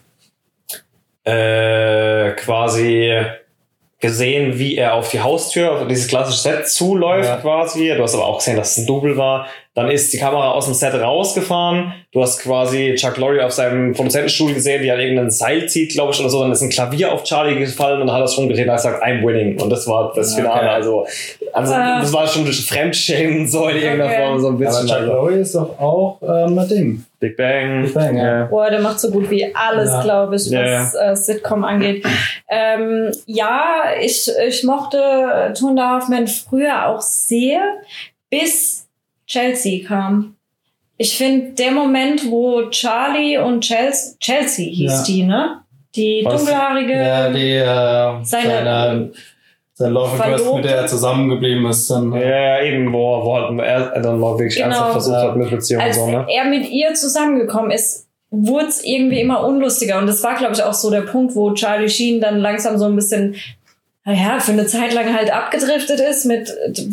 [1.24, 3.12] äh, quasi
[4.00, 7.36] gesehen, wie er auf die Haustür, auf dieses klassische Set zuläuft Ja.
[7.36, 7.88] quasi.
[7.94, 9.46] Du hast aber auch gesehen, dass es ein Double war.
[9.76, 11.92] Dann ist die Kamera aus dem Set rausgefahren.
[12.10, 16.12] Du hast quasi Chuck Lorre auf seinem Produzentenstuhl gesehen, wie er irgendein Seil zieht, glaube
[16.12, 16.40] ich, oder so.
[16.40, 18.70] Dann ist ein Klavier auf Charlie gefallen und dann hat er es schon gedreht und
[18.72, 19.60] hat gesagt, I'm winning.
[19.60, 20.40] Und das war das Okay.
[20.42, 20.70] Finale.
[20.70, 21.06] Also,
[21.52, 22.00] also Ah.
[22.00, 24.22] das war schon Fremdschämen so in irgendeiner Okay.
[24.26, 24.86] Form so ein Aber bisschen.
[24.86, 27.04] Chuck Also, Lorre ist doch auch ähm, ein Ding.
[27.20, 27.82] Big Bang.
[27.84, 28.44] Big Bang, ja.
[28.46, 30.02] Boah, der macht so gut wie alles, Ja.
[30.02, 32.02] glaube ich, Ja, was Äh, Sitcom angeht.
[32.48, 37.60] Ähm, ja, ich, ich mochte Tunda Hoffman früher auch sehr,
[38.30, 38.75] bis
[39.26, 40.36] Chelsea kam.
[40.98, 45.02] Ich finde, der Moment, wo Charlie und Chelsea, Chelsea hieß Ja.
[45.04, 45.60] die, ne?
[45.94, 46.36] Die Was?
[46.44, 46.92] dunkelhaarige.
[46.92, 49.12] Ja, die, äh, Seine- seine,
[49.74, 51.90] sein Love Interest, mit der er zusammengeblieben ist.
[51.90, 54.66] Dann, Ja, ja, eben, wo, wo halt er, dann mal wirklich Genau.
[54.68, 56.26] ernsthaft versucht hat mit Beziehungen und als so, ne?
[56.30, 59.98] er mit ihr zusammengekommen ist, wurde es irgendwie immer unlustiger.
[59.98, 62.86] Und das war, glaube ich, auch so der Punkt, wo Charlie Sheen dann langsam so
[62.86, 63.34] ein bisschen,
[64.06, 66.48] naja, für eine Zeit lang halt abgedriftet ist mit,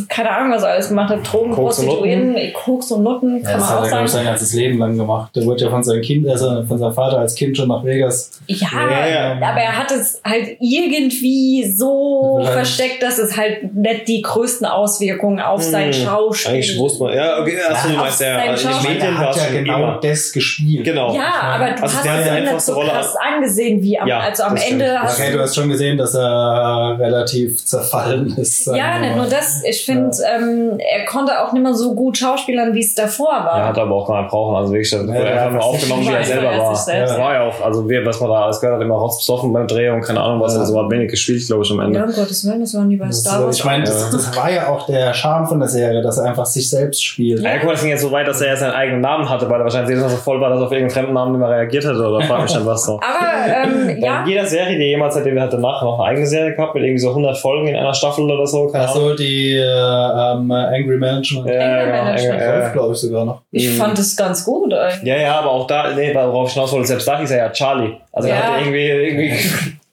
[0.09, 3.51] keine Ahnung, was er alles gemacht hat, Drogen, Koks und Prostituierten, Koks und Nutten, Ja,
[3.51, 4.23] kann das man hat auch er, glaube ich, sagen.
[4.25, 5.35] sein ganzes Leben lang gemacht.
[5.35, 8.31] Der wurde ja von seinem Kind, also von seinem Vater als Kind schon nach Vegas.
[8.47, 9.31] Ja, Ja, ja.
[9.33, 14.65] aber er hat es halt irgendwie so Vielleicht- versteckt, dass es halt nicht die größten
[14.65, 18.35] Auswirkungen auf sein Hm, Schauspiel Eigentlich wusste man, ja, okay, achso, du auf meinst ja,
[18.39, 18.83] sein also in den.
[18.93, 19.99] Medien er war hat es ja genau immer.
[20.01, 20.83] das gespielt.
[20.83, 21.13] Genau.
[21.15, 24.07] Ja, aber du Also hast hat es nicht einfachste so Rolle krass angesehen wie am,
[24.07, 24.99] Ja, also am das Ende stimmt.
[25.03, 28.67] hast Okay, du hast schon gesehen, dass er relativ zerfallen ist.
[28.67, 29.21] Ja, wir nicht mal.
[29.23, 29.61] nur das.
[29.63, 33.57] Ich finde, ähm, er konnte auch nicht mehr so gut schauspielern, wie es davor war.
[33.59, 34.55] Ja, hat aber auch gar nicht brauchen.
[34.55, 36.75] Also wirklich, er wurde Ja, einfach ja, nur aufgenommen, wie er selber er war.
[36.75, 37.19] sich selbst, ja.
[37.23, 39.89] war ja auch, also wir, was man da alles gehört hat, immer rotzbesoffen beim Dreh
[39.89, 40.61] und keine Ahnung was, Ja.
[40.61, 41.99] also war wenig gespielt, glaube ich, am Ende.
[41.99, 43.57] Ja, um Gottes Willen, das waren die bei Star Wars.
[43.57, 46.45] ich meine, das, das war ja auch der Charme von der Serie, dass er einfach
[46.45, 47.41] sich selbst spielt.
[47.41, 49.49] Ja, guck mal, das ging jetzt so weit, dass er ja seinen eigenen Namen hatte,
[49.49, 51.49] weil er wahrscheinlich Mal so voll war, dass er auf irgendeinen fremden Namen nicht mehr
[51.49, 52.93] reagiert hätte oder frag mich dann was so.
[52.99, 54.05] Aber ähm, Ja.
[54.07, 56.83] ja, In jeder Serie, die jemals seitdem hat danach noch eine eigene Serie gehabt, mit
[56.93, 59.03] irgendwie so 100 Folgen in einer Staffel oder so, keine Ahnung.
[59.03, 61.47] Also die äh, ähm, Angry Management.
[61.49, 62.41] Ja, Anger genau, Management.
[62.41, 63.41] Äh, glaube ich sogar noch.
[63.51, 63.77] ich Mhm.
[63.77, 65.03] fand es ganz gut eigentlich.
[65.03, 67.49] Ja, ja, aber auch da, nee, worauf ich hinaus wollte, selbst da hieß er ja
[67.51, 67.93] Charlie.
[68.11, 68.41] Also er Ja.
[68.43, 69.33] hat ja irgendwie, irgendwie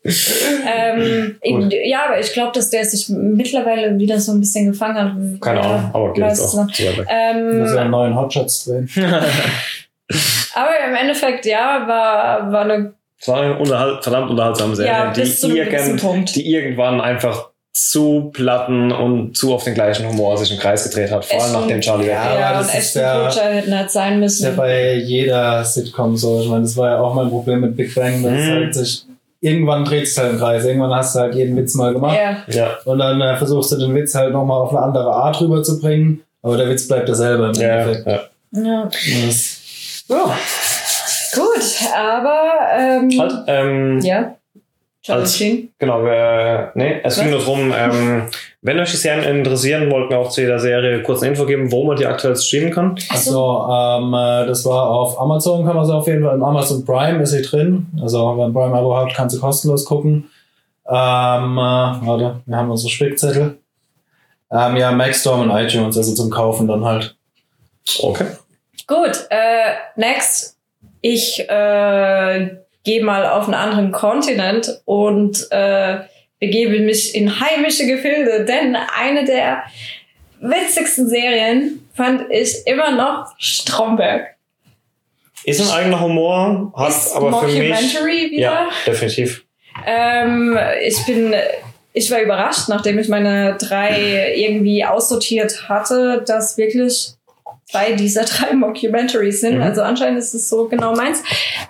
[0.02, 1.36] Ähm,
[1.84, 5.40] ja, aber ich glaube, dass der sich mittlerweile wieder so ein bisschen gefangen hat.
[5.40, 6.96] keine Ahnung, aber geht es auch weg.
[6.98, 8.88] Muss ja einen Ähm, neuen Hotshots drehen.
[10.54, 15.11] aber im Endeffekt, ja, war, war eine Es war eine unterhalt, verdammt unterhaltsame Serie, Ja,
[15.11, 16.35] bis zu die, irgend, Punkt.
[16.37, 21.11] die irgendwann einfach zu platten und zu auf den gleichen Humor sich im Kreis gedreht
[21.12, 21.24] hat.
[21.24, 22.38] Vor allem Ashton- nachdem Charlie Ja.
[22.38, 24.56] Ja, aber und das ist ja- Kutcher hätten halt sein Das ist ja müssen.
[24.56, 26.40] bei jeder Sitcom so.
[26.40, 28.38] Ich meine, das war ja auch mein Problem mit Big Bang, dass Mhm.
[28.38, 29.04] es halt sich
[29.42, 30.64] irgendwann dreht es halt im Kreis.
[30.64, 32.16] Irgendwann hast du halt jeden Witz mal gemacht.
[32.16, 35.40] Ja, Ja, Und dann äh, versuchst du den Witz halt nochmal auf eine andere Art
[35.40, 36.22] rüberzubringen.
[36.42, 38.06] Aber der Witz bleibt derselbe im ja, Endeffekt.
[38.06, 38.62] ja.
[38.62, 38.85] ja.
[39.26, 40.37] Das, ja.
[41.34, 44.34] Gut, aber ähm, Halt, ähm, ja.
[45.08, 45.38] Als-.
[45.78, 48.28] Genau, wir, nee, es ging nur darum, ähm,
[48.60, 51.72] wenn euch die Serien interessieren, wollten wir auch zu jeder Serie kurz eine Info geben,
[51.72, 52.96] wo man die aktuell streamen kann.
[53.08, 56.34] also, ähm, äh, das war auf Amazon, kann man sie auf jeden Fall.
[56.34, 57.86] Im Amazon Prime ist sie drin.
[58.02, 60.30] Also, wenn man Prime Abo hat, kannst du kostenlos gucken.
[60.86, 63.58] Ähm, äh, warte, wir haben unsere Spickzettel.
[64.52, 67.16] Ähm, ja, Maxstorm und iTunes, also zum Kaufen dann halt.
[68.00, 68.26] Okay.
[68.86, 70.60] Gut, äh, next.
[71.00, 72.50] Ich äh,
[72.84, 76.00] gehe mal auf einen anderen Kontinent und äh,
[76.38, 79.62] begebe mich in heimische Gefilde, denn eine der
[80.40, 84.36] witzigsten Serien fand ich immer noch Stromberg.
[85.44, 87.94] Ist ein eigener Humor, hat Ist aber für mich.
[88.02, 88.40] Wieder.
[88.40, 89.44] Ja, definitiv.
[89.86, 91.34] Ähm, ich bin,
[91.92, 97.14] ich war überrascht, nachdem ich meine drei irgendwie aussortiert hatte, dass wirklich
[97.70, 99.56] zwei dieser drei Mockumentaries sind.
[99.56, 99.62] Mhm.
[99.62, 101.22] Also anscheinend ist es so genau meins.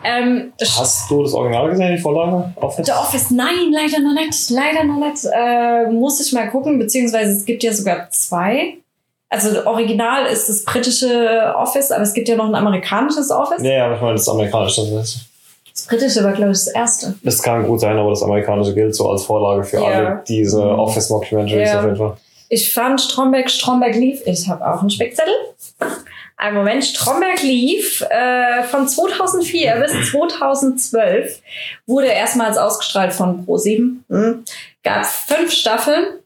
[0.04, 2.52] Ähm, Hast du das Original gesehen, die Vorlage?
[2.56, 2.86] Office?
[2.86, 5.24] The Office, nein, leider noch nicht, leider noch nicht.
[5.32, 8.74] Äh, muss ich mal gucken, beziehungsweise es gibt ja sogar zwei.
[9.28, 13.62] Also Original ist das britische Office, aber es gibt ja noch ein amerikanisches Office.
[13.62, 14.82] Ja, ja, ich meine, das amerikanische.
[14.92, 15.20] Das, ist-
[15.72, 17.14] Das britische war, glaube ich, das erste.
[17.22, 19.84] das kann gut sein, aber das amerikanische gilt so als Vorlage für Ja.
[19.84, 21.78] alle diese Office-Mockumentaries Ja.
[21.78, 22.16] auf jeden Fall.
[22.52, 24.22] Ich fand Stromberg, Stromberg lief.
[24.26, 25.32] Ich habe auch einen Spickzettel.
[26.36, 31.40] Ein Moment, Stromberg lief äh, von 2004 bis 2012.
[31.86, 33.98] Wurde erstmals ausgestrahlt von Pro7.
[34.08, 34.44] Hm.
[34.82, 36.18] Gab fünf Staffeln.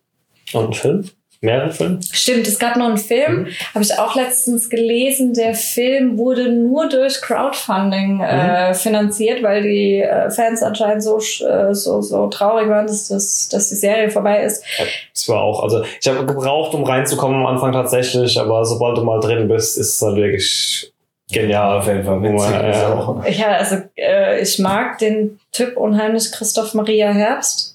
[0.55, 1.11] Und Film?
[1.45, 2.01] Mehrere Filme?
[2.11, 3.47] Stimmt, es gab noch einen Film.
[3.75, 5.35] Habe ich auch letztens gelesen.
[5.35, 11.75] Der Film wurde nur durch Crowdfunding äh, finanziert, weil die äh, Fans anscheinend so, äh,
[11.75, 14.65] so, so traurig waren, dass, das, dass die Serie vorbei ist.
[15.13, 19.05] Das war auch, also ich habe gebraucht, um reinzukommen am Anfang tatsächlich, aber sobald du
[19.05, 20.93] mal drin bist, ist es halt wirklich
[21.31, 21.79] genial.
[21.79, 22.23] Auf jeden Fall.
[22.25, 23.23] Ja.
[23.29, 27.74] Ja, also äh, ich mag den Typ unheimlich, Christoph Maria Herbst.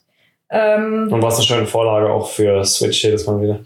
[0.51, 3.59] Ähm, Und was eine schöne Vorlage auch für Switch jedes Mal wieder.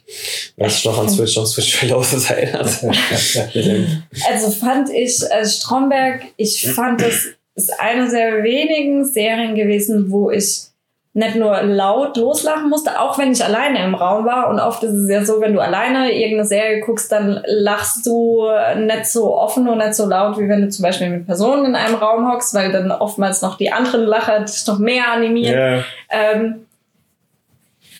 [0.57, 2.83] Wer sich noch an Switch und Switch Reloaded erinnert.
[4.29, 10.31] also fand ich äh, Stromberg, ich fand es ist eine der wenigen Serien gewesen, wo
[10.31, 10.73] ich
[11.15, 14.49] nicht nur laut loslachen musste, auch wenn ich alleine im Raum war.
[14.49, 18.47] Und oft ist es ja so, wenn du alleine irgendeine Serie guckst, dann lachst du
[18.77, 21.75] nicht so offen und nicht so laut, wie wenn du zum Beispiel mit Personen in
[21.75, 25.55] einem Raum hockst, weil dann oftmals noch die anderen Lacher dich noch mehr animieren.
[25.55, 26.65] Ja, Ähm,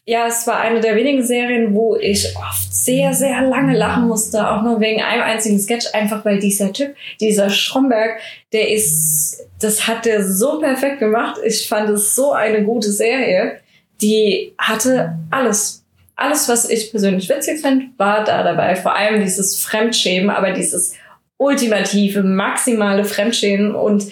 [0.06, 4.50] ja, es war eine der wenigen Serien, wo ich oft sehr, sehr lange lachen musste,
[4.50, 8.20] auch nur wegen einem einzigen Sketch, einfach weil dieser Typ, dieser Stromberg,
[8.52, 11.40] der ist, das hat der so perfekt gemacht.
[11.46, 13.60] Ich fand es so eine gute Serie.
[14.02, 15.86] Die hatte alles.
[16.16, 18.76] Alles, was ich persönlich witzig finde, war da dabei.
[18.76, 20.94] Vor allem dieses Fremdschämen, aber dieses
[21.38, 24.06] ultimative, maximale Fremdschämen und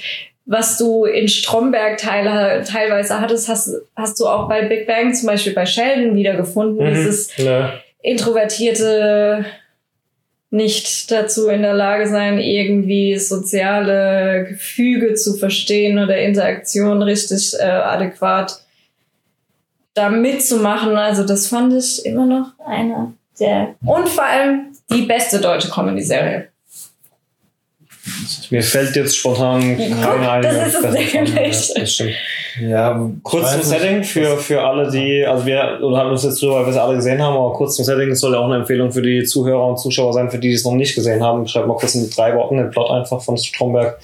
[0.46, 5.28] was du in Stromberg teil, teilweise hattest, hast, hast du auch bei Big Bang, zum
[5.28, 6.86] Beispiel bei Sheldon wiedergefunden.
[6.86, 6.94] Mhm.
[6.94, 7.74] Dieses ne.
[8.02, 9.46] introvertierte
[10.50, 17.64] nicht dazu in der Lage sein, irgendwie soziale Gefüge zu verstehen oder Interaktion richtig äh,
[17.64, 18.62] adäquat
[19.94, 20.96] da mitzumachen.
[20.98, 26.51] Also das fand ich immer noch eine der und vor allem die beste deutsche Comedy-Serie.
[28.50, 30.42] Mir fällt jetzt spontan keine ein.
[30.42, 31.14] das ist es nämlich.
[31.14, 32.14] Ja, das stimmt.
[32.60, 36.66] Ja, Kurz zum Setting für, für alle, die, also wir haben uns jetzt drüber, weil
[36.66, 38.92] wir es alle gesehen haben, aber kurz zum Setting, das soll ja auch eine Empfehlung
[38.92, 41.48] für die Zuhörer und Zuschauer sein, für die, die es noch nicht gesehen haben.
[41.48, 43.98] Schreibt mal kurz in drei Worten den Plot einfach von Stromberg.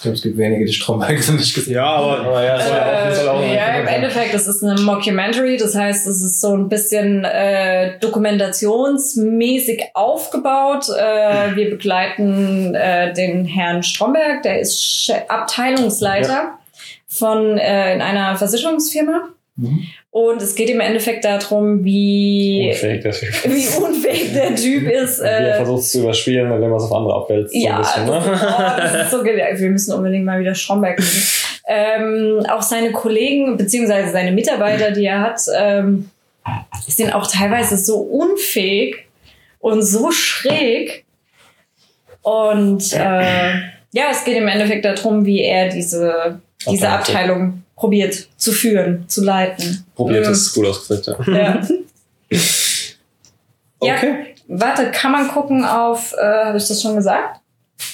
[0.00, 2.86] Ich glaube, es gibt wenige, die Stromberg nicht gesehen Ja, aber, aber ja, soll ja
[2.86, 3.86] auch, Äh, soll auch eine ja, im.
[3.86, 10.86] Endeffekt, das ist eine Mockumentary, das heißt, es ist so ein bisschen äh, dokumentationsmäßig aufgebaut.
[10.88, 16.58] Äh, wir begleiten äh, den Herrn Stromberg, der ist Abteilungsleiter
[17.06, 19.28] von äh, in einer Versicherungsfirma.
[19.56, 19.86] Mhm.
[20.12, 23.32] Und es geht im Endeffekt darum, wie, Unfähig, der Typ.
[23.44, 25.20] wie unfähig der Typ ist.
[25.22, 27.54] Wie er Äh, versucht es zu überspielen, indem er es auf andere abwälzt.
[27.54, 28.56] ja, so ein bisschen, das, ne?
[28.58, 29.58] oh, das ist so genial.
[29.58, 31.22] Wir müssen unbedingt mal wieder Stromberg gucken.
[31.68, 36.10] ähm, auch seine Kollegen beziehungsweise seine Mitarbeiter, die er hat, ähm,
[36.88, 38.96] sind auch teilweise so unfähig
[39.60, 41.04] und so schräg.
[42.22, 43.52] Und äh,
[43.92, 49.24] ja, es geht im Endeffekt darum, wie er diese, diese Abteilung probiert zu führen, zu
[49.24, 49.86] leiten.
[49.96, 51.34] Probiert Ähm, ist gut ausgedrückt, ja.
[51.34, 51.68] Ja.
[53.82, 54.34] Ja, Okay.
[54.46, 57.39] warte, kann man gucken auf, äh, habe ich das schon gesagt?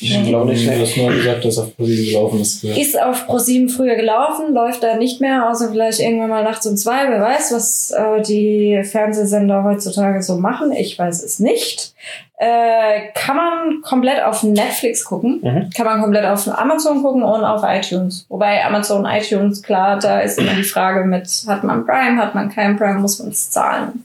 [0.00, 2.64] Ich glaube nicht, du hast nur gesagt, dass auf ProSieben gelaufen ist.
[2.64, 6.76] Ist auf Pro7 früher gelaufen, läuft da nicht mehr, außer vielleicht irgendwann mal nachts um
[6.76, 7.08] zwei.
[7.08, 10.72] Wer weiß, was äh, die Fernsehsender heutzutage so machen.
[10.72, 11.94] Ich weiß es nicht.
[12.38, 15.70] Äh, kann man komplett auf Netflix gucken, Mhm.
[15.74, 18.26] kann man komplett auf Amazon gucken und auf iTunes.
[18.28, 22.50] Wobei Amazon, iTunes, klar, da ist immer die Frage mit, hat man Prime, hat man
[22.50, 24.04] kein Prime, muss man es zahlen.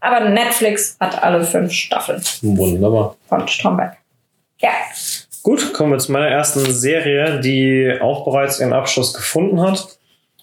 [0.00, 3.14] Aber Netflix hat alle fünf Staffeln Wunderbar.
[3.28, 3.96] von Stromberg.
[4.58, 4.70] Ja.
[5.42, 9.86] Gut, kommen wir zu meiner ersten Serie, die auch bereits ihren Abschluss gefunden hat.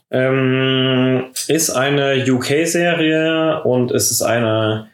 [0.09, 4.87] Ähm, ist eine UK-Serie und es ist eine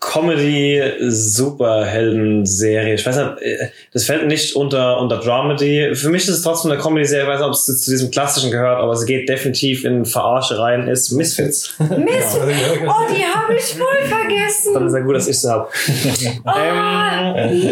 [0.00, 2.94] Comedy-Superhelden-Serie.
[2.94, 5.94] Ich weiß nicht, äh, das fällt nicht unter, unter Dramedy.
[5.94, 7.24] Für mich ist es trotzdem eine Comedy-Serie.
[7.24, 10.58] Ich weiß nicht, ob es zu diesem klassischen gehört, aber sie geht definitiv in Verarsche
[10.58, 10.88] rein.
[10.88, 11.74] Ist Misfits.
[11.78, 12.38] Mist.
[12.40, 14.72] Oh, die habe ich voll vergessen.
[14.72, 15.68] Dann ist ja gut, dass ich sie habe.
[16.44, 17.70] Ah, Ähm.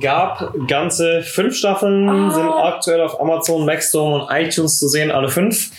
[0.00, 2.30] Gab ganze fünf Staffeln, Ah.
[2.30, 5.70] sind aktuell auf Amazon, Maxdome und iTunes zu sehen, alle fünf.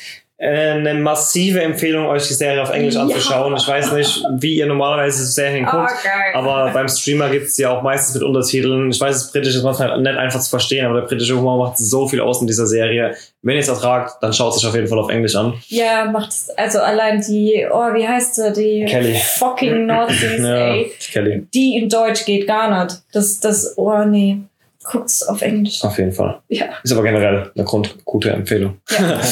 [0.43, 3.01] Äh, Eine massive Empfehlung, euch die Serie auf Englisch Ja.
[3.03, 3.55] anzuschauen.
[3.55, 6.33] Ich weiß nicht, wie ihr normalerweise Serien Ah, guckt, geil.
[6.33, 8.89] aber beim Streamer gibt's die auch meistens mit Untertiteln.
[8.89, 11.77] Ich weiß, das britische ist manchmal nicht einfach zu verstehen, aber der britische Humor macht
[11.77, 13.15] so viel aus in dieser Serie.
[13.43, 15.53] Wenn ihr es ertragt, dann schaut es euch auf jeden Fall auf Englisch an.
[15.67, 19.15] Ja, macht also allein die, oh, wie heißt sie, die Kelly.
[19.37, 20.91] fucking Nazis, Ja, ey.
[21.11, 22.97] Kelly, Die in Deutsch geht gar nicht.
[23.13, 24.37] Das, das, oh nee.
[24.83, 25.83] Guckt's auf Englisch.
[25.83, 26.39] auf jeden Fall.
[26.47, 26.65] Ja.
[26.83, 28.77] Ist aber generell eine Grund gute Empfehlung.
[28.89, 29.21] ja.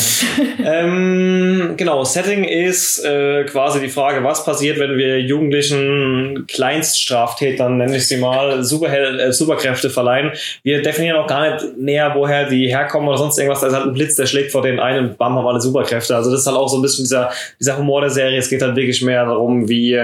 [0.61, 7.95] Ähm, genau, Setting ist äh, quasi die Frage, was passiert, wenn wir jugendlichen Kleinststraftätern, nenne
[7.95, 10.31] ich sie mal, Superhel äh, Superkräfte verleihen.
[10.63, 13.61] Wir definieren auch gar nicht näher, woher die herkommen oder sonst irgendwas.
[13.61, 16.15] Da ist halt ein Blitz, der schlägt vor den einen und bam, haben alle Superkräfte.
[16.15, 18.37] Also das ist halt auch so ein bisschen dieser, dieser Humor der Serie.
[18.37, 19.97] Es geht halt wirklich mehr darum, wie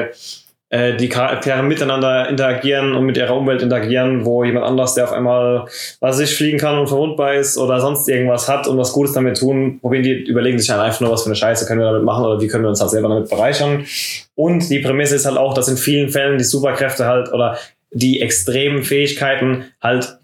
[0.69, 5.11] äh, die Charaktere miteinander interagieren und mit ihrer Umwelt interagieren, wo jemand anders, der auf
[5.11, 5.65] einmal,
[5.99, 9.37] was ich, fliegen kann und verwundbar ist oder sonst irgendwas hat und was Gutes damit
[9.37, 12.03] tun, probieren die, überlegen sich dann einfach nur, was für eine Scheiße können wir damit
[12.03, 13.85] machen oder wie können wir uns halt selber damit bereichern.
[14.33, 17.57] Und die Prämisse ist halt auch, dass in vielen Fällen die Superkräfte halt oder
[17.91, 20.17] die extremen Fähigkeiten halt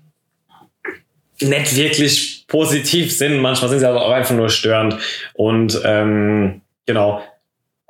[1.39, 3.39] nicht wirklich positiv sind.
[3.39, 4.97] Manchmal sind sie aber auch einfach nur störend.
[5.33, 7.21] Und ähm, genau,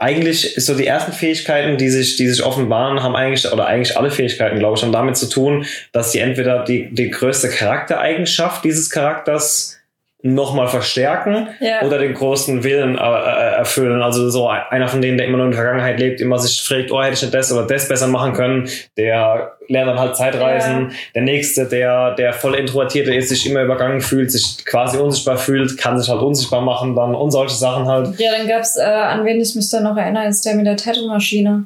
[0.01, 4.09] eigentlich so die ersten Fähigkeiten, die sich, die sich offenbaren, haben eigentlich, oder eigentlich alle
[4.09, 8.89] Fähigkeiten, glaube ich, haben damit zu tun, dass sie entweder die, die größte Charaktereigenschaft dieses
[8.89, 9.77] Charakters
[10.23, 11.81] nochmal verstärken Ja.
[11.83, 13.01] oder den großen Willen äh,
[13.62, 14.02] erfüllen.
[14.02, 16.91] Also so einer von denen, der immer nur in der Vergangenheit lebt, immer sich fragt,
[16.91, 20.91] oh, hätte ich nicht das oder das besser machen können, der lernt dann halt Zeitreisen.
[21.15, 25.78] Der nächste, der, der voll Introvertierte ist, sich immer übergangen fühlt, sich quasi unsichtbar fühlt,
[25.78, 28.19] kann sich halt unsichtbar machen dann und solche Sachen halt.
[28.19, 30.78] Ja, dann gab's, äh, an wen ich mich da noch erinnere, ist der mit der
[30.78, 31.65] Tattoo-Maschine.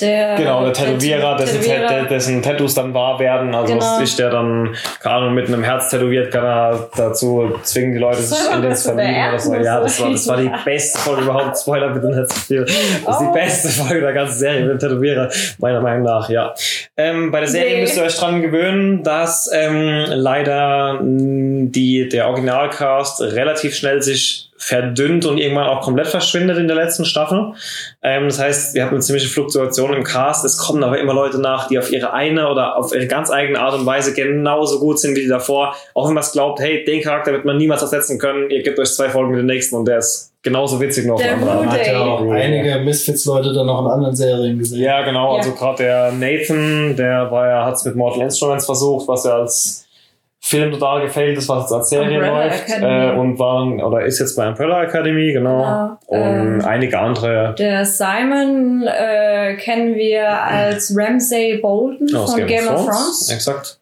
[0.00, 2.04] Der, Genau, der Tätowierer, dessen, Tätowierer.
[2.06, 3.54] Dessen Tattoos dann wahr werden.
[3.54, 3.84] Also Genau.
[3.84, 7.98] was ich, der dann, keine Ahnung, mit einem Herz tätowiert, kann er dazu zwingen, die
[7.98, 9.54] Leute sich in den verlieben oder so.
[9.54, 11.58] Ja, das war, das war die beste Folge überhaupt.
[11.58, 12.64] Spoiler bitte nicht zu viel.
[12.64, 13.32] Das ist die Oh.
[13.32, 15.28] beste Folge der ganzen Serie mit dem Tätowierer,
[15.58, 16.54] meiner Meinung nach, ja.
[16.96, 17.80] Ähm, bei der Serie Nee.
[17.82, 24.48] müsst ihr euch dran gewöhnen, dass ähm, leider mh, die, der Originalcast relativ schnell sich
[24.62, 27.52] verdünnt und irgendwann auch komplett verschwindet in der letzten Staffel.
[28.00, 30.44] Ähm, das heißt, wir hatten eine ziemliche Fluktuation im Cast.
[30.44, 33.58] Es kommen aber immer Leute nach, die auf ihre eine oder auf ihre ganz eigene
[33.58, 35.74] Art und Weise genauso gut sind wie die davor.
[35.94, 38.50] Auch wenn man es glaubt, hey, den Charakter wird man niemals ersetzen können.
[38.50, 41.14] Ihr gebt euch zwei Folgen mit dem nächsten und der ist genauso witzig noch.
[41.14, 41.36] auf Der.
[41.36, 44.80] Man hat ja auch einige Misfits-Leute dann noch in anderen Serien gesehen.
[44.80, 45.32] Ja, genau.
[45.32, 45.38] Ja.
[45.38, 49.38] Also gerade der Nathan, der war ja, hat es mit Mortal Instruments versucht, was ja
[49.38, 49.88] als
[50.44, 52.68] Film total gefällt ist, was jetzt als Serie Umbrella läuft.
[52.68, 53.04] Academy.
[53.06, 55.62] Äh, und war oder ist jetzt bei Umbrella Academy, genau.
[55.62, 62.46] Genau, Und ähm, einige andere Der Simon äh, kennen wir als Ramsay Bolton aus von
[62.46, 63.30] Game, of Thrones.
[63.32, 63.78] Exakt.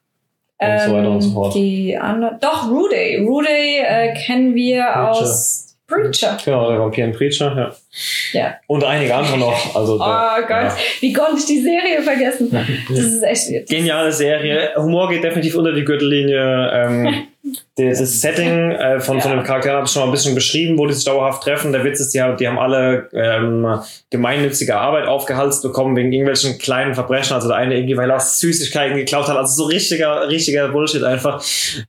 [0.58, 1.54] Und so weiter und so fort.
[1.54, 3.24] Die andere, doch, Rudy.
[3.26, 5.10] Rudy äh, kennen wir Preacher.
[5.12, 6.38] aus Preacher.
[6.44, 8.40] Genau, der Vampir Preacher, ja.
[8.40, 8.54] Ja.
[8.66, 9.74] Und einige andere noch.
[9.76, 10.76] Also Oh der, Gott, ja.
[11.00, 12.50] wie konnte ich die Serie vergessen?
[12.88, 13.68] Das ist echt.
[13.68, 14.70] Geniale Serie.
[14.76, 16.70] Humor geht definitiv unter die Gürtellinie.
[16.72, 17.26] Ähm,
[17.76, 19.36] das Setting äh, von, von Ja.
[19.38, 21.72] dem Charakter habe ich schon mal ein bisschen beschrieben, wo die sich dauerhaft treffen.
[21.72, 23.66] Der Witz ist, die haben, die haben alle ähm,
[24.10, 27.34] gemeinnützige Arbeit aufgehalst bekommen wegen irgendwelchen kleinen Verbrechen.
[27.34, 29.36] Also der eine irgendwie, weil er Süßigkeiten geklaut hat.
[29.36, 31.42] Also so richtiger, richtiger Bullshit einfach.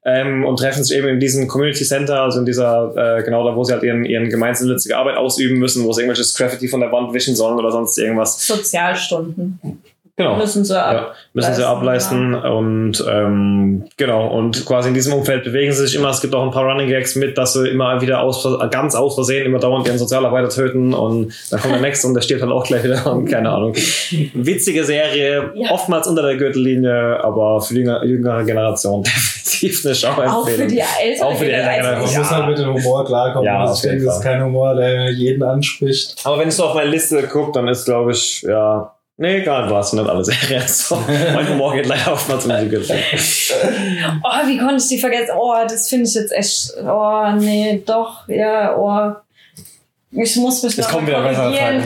[0.06, 3.56] Ähm, und treffen sich eben in diesem Community Center, also in dieser, äh, genau da,
[3.56, 6.92] wo sie halt ihren, ihren gemeinnützige Arbeit ausüben müssen, wo sie irgendwelches Graffiti von der
[6.92, 8.46] Wand wischen sollen oder sonst irgendwas.
[8.46, 9.60] Sozialstunden.
[10.22, 10.38] Genau.
[10.38, 10.94] müssen sie ab.
[10.94, 15.86] Ja, müssen sie leisten, ableisten und ähm, genau und quasi in diesem Umfeld bewegen sie
[15.88, 16.10] sich immer.
[16.10, 19.16] Es gibt auch ein paar Running Gags mit, dass sie immer wieder aus, ganz aus
[19.16, 22.52] Versehen immer dauernd ihren Sozialarbeiter töten und dann kommt der nächste und der stirbt dann
[22.52, 23.74] auch gleich wieder und keine Ahnung.
[24.34, 25.72] Witzige Serie, Ja.
[25.72, 30.32] oftmals unter der Gürtellinie, aber für die jüngere, Generation definitiv eine Schauempfehlung.
[30.36, 32.04] Auch für die ältere Auch für die ältere Generation.
[32.04, 32.20] Man Ja.
[32.20, 33.46] muss halt mit dem Humor klarkommen.
[33.46, 36.16] Ja, Also ich denke, das ist kein Humor, der jeden anspricht.
[36.24, 39.70] Aber wenn ich so auf meine Liste gucke, dann ist glaube ich, ja, nee, egal
[39.72, 40.64] was, nicht alle Serien.
[40.68, 43.04] So, mein Humor geht leider oftmals um die Gürtellinie.
[44.24, 45.32] Oh, wie konnte ich die vergessen?
[45.38, 46.74] Oh, das finde ich jetzt echt.
[46.86, 49.14] Oh, nee, doch, ja, oh.
[50.14, 51.84] Ich muss mich Es noch korrigieren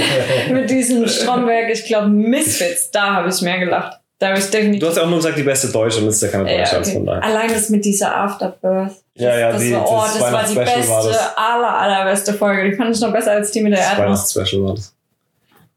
[0.50, 1.70] mit diesem Stromberg.
[1.70, 3.98] Ich glaube, Misfits, da habe ich mehr gelacht.
[4.18, 4.80] Da habe ich definitiv.
[4.80, 6.58] Du hast ja auch nur gesagt, die beste Deutsche und das ist ja keine Ja,
[6.58, 6.98] Deutsche, also okay.
[6.98, 7.24] von daher.
[7.24, 8.92] Allein das mit dieser Afterbirth.
[9.14, 11.36] Ja, ja, das die- war, oh, das das, war die beste, war das.
[11.36, 12.70] aller, allerbeste Folge.
[12.70, 14.06] Die fand ich noch besser als die mit der Das Erdnuss.
[14.06, 14.94] Weihnachtsspecial war das.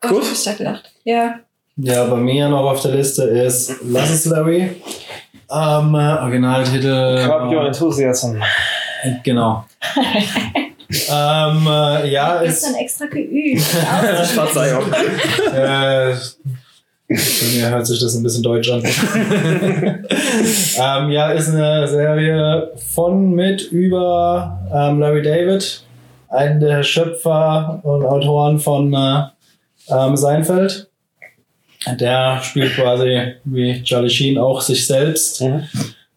[0.01, 0.24] Gott, Gut.
[0.26, 0.91] hab ich da gelacht.
[1.06, 1.39] Ja.
[1.78, 4.72] Ja, bei mir noch auf der Liste ist Lass es Larry.
[5.51, 7.24] Ähm, äh, Originaltitel.
[7.28, 8.38] Curb Your Enthusiasm.
[9.03, 9.64] äh, Genau.
[9.95, 12.64] ähm, äh, ja, ist.
[12.64, 13.62] Gestern extra geübt.
[13.62, 14.91] Verzeihung.
[15.53, 16.16] Äh,
[17.08, 17.16] bei
[17.53, 18.82] mir hört sich das ein bisschen deutsch an.
[20.03, 20.03] ähm,
[21.12, 25.84] ja, ist eine Serie von mit über ähm, Larry David,
[26.30, 29.26] einen der Schöpfer und Autoren von äh,
[29.89, 30.89] ähm, Seinfeld.
[32.00, 35.42] Der spielt quasi wie Charlie Sheen auch sich selbst.
[35.42, 35.64] Mhm.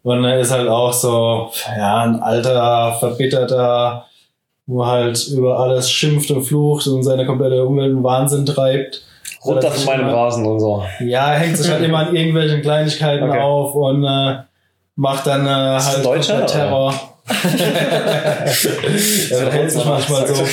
[0.02, 4.06] Und er ist halt auch so, ja, ein alter, verbitterter,
[4.66, 9.02] wo halt über alles schimpft und flucht und seine komplette Umwelt in Wahnsinn treibt.
[9.44, 10.84] Runter von meinem Rasen und so.
[11.00, 13.40] Ja, er hängt sich halt immer an irgendwelchen Kleinigkeiten Okay.
[13.40, 14.36] auf und äh,
[14.96, 16.92] macht dann äh, halt Deutscher, Terror.
[19.30, 20.44] Ja, hält sich manchmal so.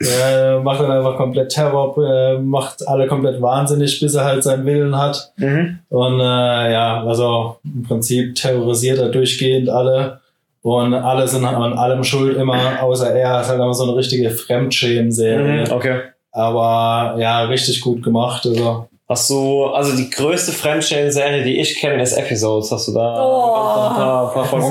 [0.00, 4.66] äh, macht dann einfach komplett Terror, äh, macht alle komplett wahnsinnig, bis er halt seinen
[4.66, 5.32] Willen hat.
[5.36, 5.78] Mhm.
[5.88, 10.20] Und äh, ja, also im Prinzip terrorisiert er durchgehend alle.
[10.62, 13.40] Und alle sind an allem schuld immer, außer er.
[13.40, 15.66] Ist halt einfach so eine richtige Fremdschämen-Serie.
[15.66, 15.72] Mhm.
[15.72, 16.00] Okay.
[16.32, 18.44] Aber ja, richtig gut gemacht.
[18.46, 22.70] Also, Hast du, also die größte Fremdschäden-Serie, die ich kenne, ist Episodes.
[22.70, 23.88] Hast du da Oh.
[23.88, 24.70] ein paar, paar Folgen Oh.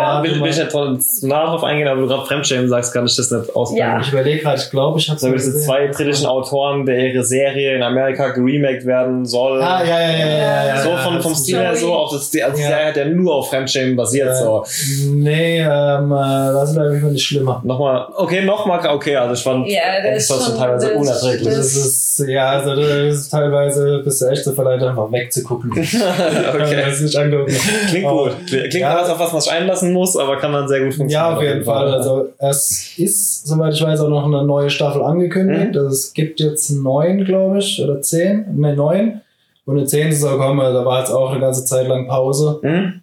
[0.00, 3.54] Ja, will, ich nicht drauf eingehen, aber du gerade Fremdschäden sagst, kann ich das nicht
[3.54, 3.78] auspacken.
[3.78, 4.00] Ja.
[4.00, 7.76] ich überlege gerade, ich glaube, ich habe So, diese zwei britischen Autoren, der ihre Serie
[7.76, 9.62] in Amerika geremaked werden soll.
[9.62, 10.82] Ah, ja, ja, ja, ja, ja.
[10.82, 12.68] so von, vom Stil her so, auf das, die, also die Ja.
[12.70, 14.26] Serie hat ja nur auf Fremdschämen basiert.
[14.30, 14.34] Ja.
[14.34, 14.64] So.
[15.12, 17.60] Nee, ähm, äh, das ist auf jeden Fall nicht schlimmer.
[17.64, 20.96] Nochmal, okay, nochmal, okay, also ich fand Ja, das das ist schon schon- teilweise das-
[20.96, 21.54] unerträglich.
[21.54, 23.59] Das ist, ja, also das ist teilweise
[24.04, 25.70] bist du echt so verleitet, einfach wegzugucken.
[25.72, 26.82] okay.
[26.84, 27.52] Das nicht angucken.
[27.88, 28.32] Klingt gut.
[28.46, 28.96] Klingt Ja.
[28.96, 31.30] alles, auf was man sich einlassen muss, aber kann dann sehr gut funktionieren.
[31.30, 31.92] Ja, auf jeden Fall.
[31.92, 35.72] Also es ist, soweit ich weiß, auch noch eine neue Staffel angekündigt.
[35.72, 35.78] Mhm.
[35.78, 38.46] Also es gibt jetzt neun, glaube ich, oder zehn.
[38.56, 39.20] Ne, neun.
[39.66, 40.60] Und eine zehnte soll kommen.
[40.60, 42.58] Also Da war jetzt auch eine ganze Zeit lang Pause.
[42.62, 43.02] Mhm.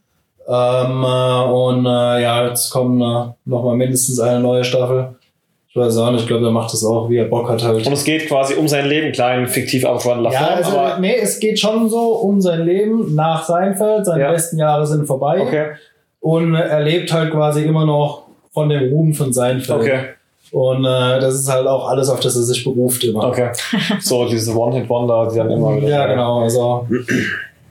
[0.50, 5.16] Ähm, äh, und äh, ja, jetzt kommt äh, noch mal mindestens eine neue Staffel.
[5.80, 7.86] Ich weiß auch nicht, ich glaube, der macht das auch, wie er Bock hat halt.
[7.86, 11.16] Und es geht quasi um sein Leben, klein, fiktiv abgewandelter Ja, Form, also, aber nee,
[11.16, 14.06] es geht schon so um sein Leben nach Seinfeld.
[14.06, 14.32] Seine Ja.
[14.32, 15.40] besten Jahre sind vorbei.
[15.42, 15.66] okay,
[16.20, 18.24] Und er lebt halt quasi immer noch
[18.54, 19.80] von dem Ruhm von Seinfeld.
[19.80, 20.00] okay,
[20.52, 23.26] Und äh, das ist halt auch alles, auf das er sich beruft immer.
[23.28, 23.50] okay.
[24.00, 25.90] So, diese One-Hit-Wonder, die dann immer wieder.
[25.90, 26.40] Ja, genau.
[26.42, 26.88] Also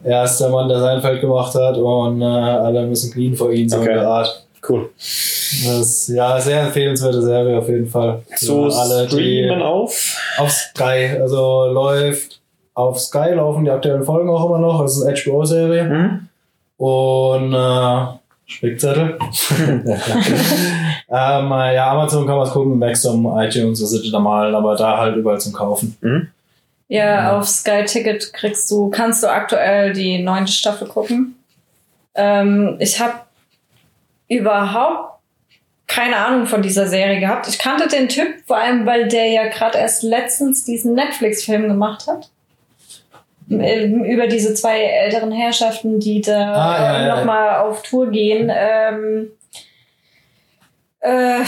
[0.04, 3.68] er ist der Mann, der Seinfeld gemacht hat und äh, alle müssen clean vor ihm,
[3.68, 3.88] so Okay.
[3.88, 4.45] in der Art.
[4.68, 4.90] Cool.
[4.96, 8.22] Das ist ja sehr empfehlenswerte Serie auf jeden Fall.
[8.36, 10.16] Für alle, die streamen auf.
[10.38, 12.40] auf Sky, also läuft
[12.76, 14.82] auf Sky laufen die aktuellen Folgen auch immer noch.
[14.82, 15.84] Das ist eine HBO-Serie.
[15.84, 16.28] Mhm.
[16.76, 18.06] Und äh,
[18.44, 19.18] Spickzettel.
[21.08, 24.98] ähm, äh, ja, Amazon kann man es gucken, Maxdom, iTunes, das sind normal, aber da
[24.98, 25.96] halt überall zum Kaufen.
[26.02, 26.28] Mhm.
[26.88, 31.34] Ja, auf Sky Ticket kriegst du, kannst du aktuell die neunte Staffel gucken.
[32.14, 33.14] Ähm, ich habe
[34.28, 35.16] überhaupt
[35.86, 37.46] keine Ahnung von dieser Serie gehabt.
[37.48, 42.06] Ich kannte den Typ, vor allem weil der ja gerade erst letztens diesen Netflix-Film gemacht
[42.08, 42.28] hat.
[43.48, 47.16] Ähm, Über diese zwei älteren Herrschaften, die da Ah, ja, ja, ja.
[47.16, 48.50] nochmal auf Tour gehen.
[48.52, 49.30] Ähm,
[51.00, 51.42] äh,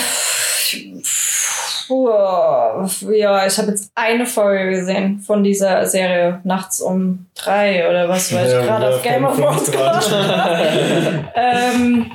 [1.90, 8.32] ja, ich habe jetzt eine Folge gesehen von dieser Serie nachts um drei oder was,
[8.32, 9.72] weil ich gerade auf Game of Thrones
[11.34, 12.10] ähm,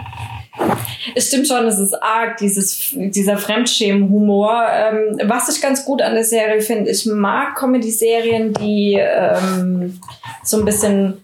[1.15, 4.65] es stimmt schon, es ist arg, dieses, dieser Fremdschämen-Humor.
[4.71, 9.99] Ähm, was ich ganz gut an der Serie finde, ich mag Comedy-Serien, die ähm,
[10.43, 11.23] so ein bisschen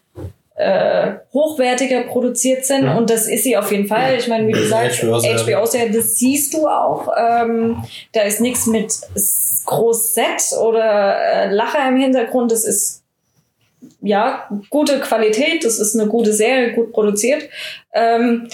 [0.56, 2.98] äh, hochwertiger produziert sind Mhm.
[2.98, 4.18] und das ist sie auf jeden Fall.
[4.18, 5.92] Ich meine, wie du sagst, HBO-Serie.
[5.92, 7.08] Das siehst du auch.
[7.18, 8.94] Ähm, da ist nichts mit
[9.66, 12.52] groß Set oder äh, Lacher im Hintergrund.
[12.52, 13.04] Das ist
[14.02, 15.64] ja gute Qualität.
[15.64, 17.44] Das ist eine gute Serie, gut produziert.
[17.94, 18.50] Ähm,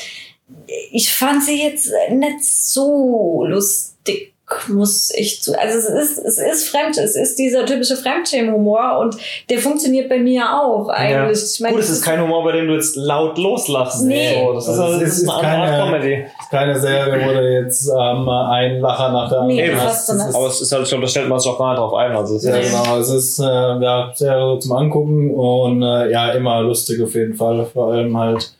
[0.91, 4.33] ich fand sie jetzt nicht so lustig,
[4.67, 5.59] muss ich zu.
[5.59, 9.15] Also es ist, es ist fremd, es ist dieser typische Fremdschämen-Humor und
[9.49, 11.39] der funktioniert bei mir auch eigentlich.
[11.55, 14.03] Ich meine, Gut, es ist kein Humor, bei dem du jetzt laut loslachst.
[14.03, 14.35] Nee.
[14.35, 16.25] So, das ist, Also das es ist ist eine andere Art keine- Comedy.
[16.51, 20.09] Keine Serie, wo du jetzt ähm, einen Lacher nach der Nee, anderen du hast.
[20.09, 21.93] Das ist- Aber es ist halt schon, da stellt man sich auch gar nicht drauf
[21.95, 22.15] ein.
[22.15, 22.83] Also es ist Ja, Nee.
[22.83, 22.99] genau.
[22.99, 27.65] Es ist äh, ja, sehr zum Angucken und äh, ja, immer lustig auf jeden Fall.
[27.73, 28.53] Vor allem halt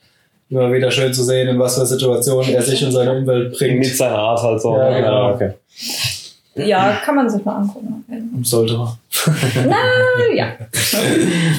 [0.56, 3.58] immer wieder schön zu sehen, in was für Situationen er sich und seine Umwelt mit
[3.60, 3.86] bringt.
[3.86, 4.78] seiner Art halt so.
[4.78, 5.34] Ja, genau.
[5.34, 5.52] okay.
[6.56, 8.04] ja, kann man sich mal angucken.
[8.44, 8.98] Sollte man.
[9.68, 9.76] Na
[10.36, 10.48] ja.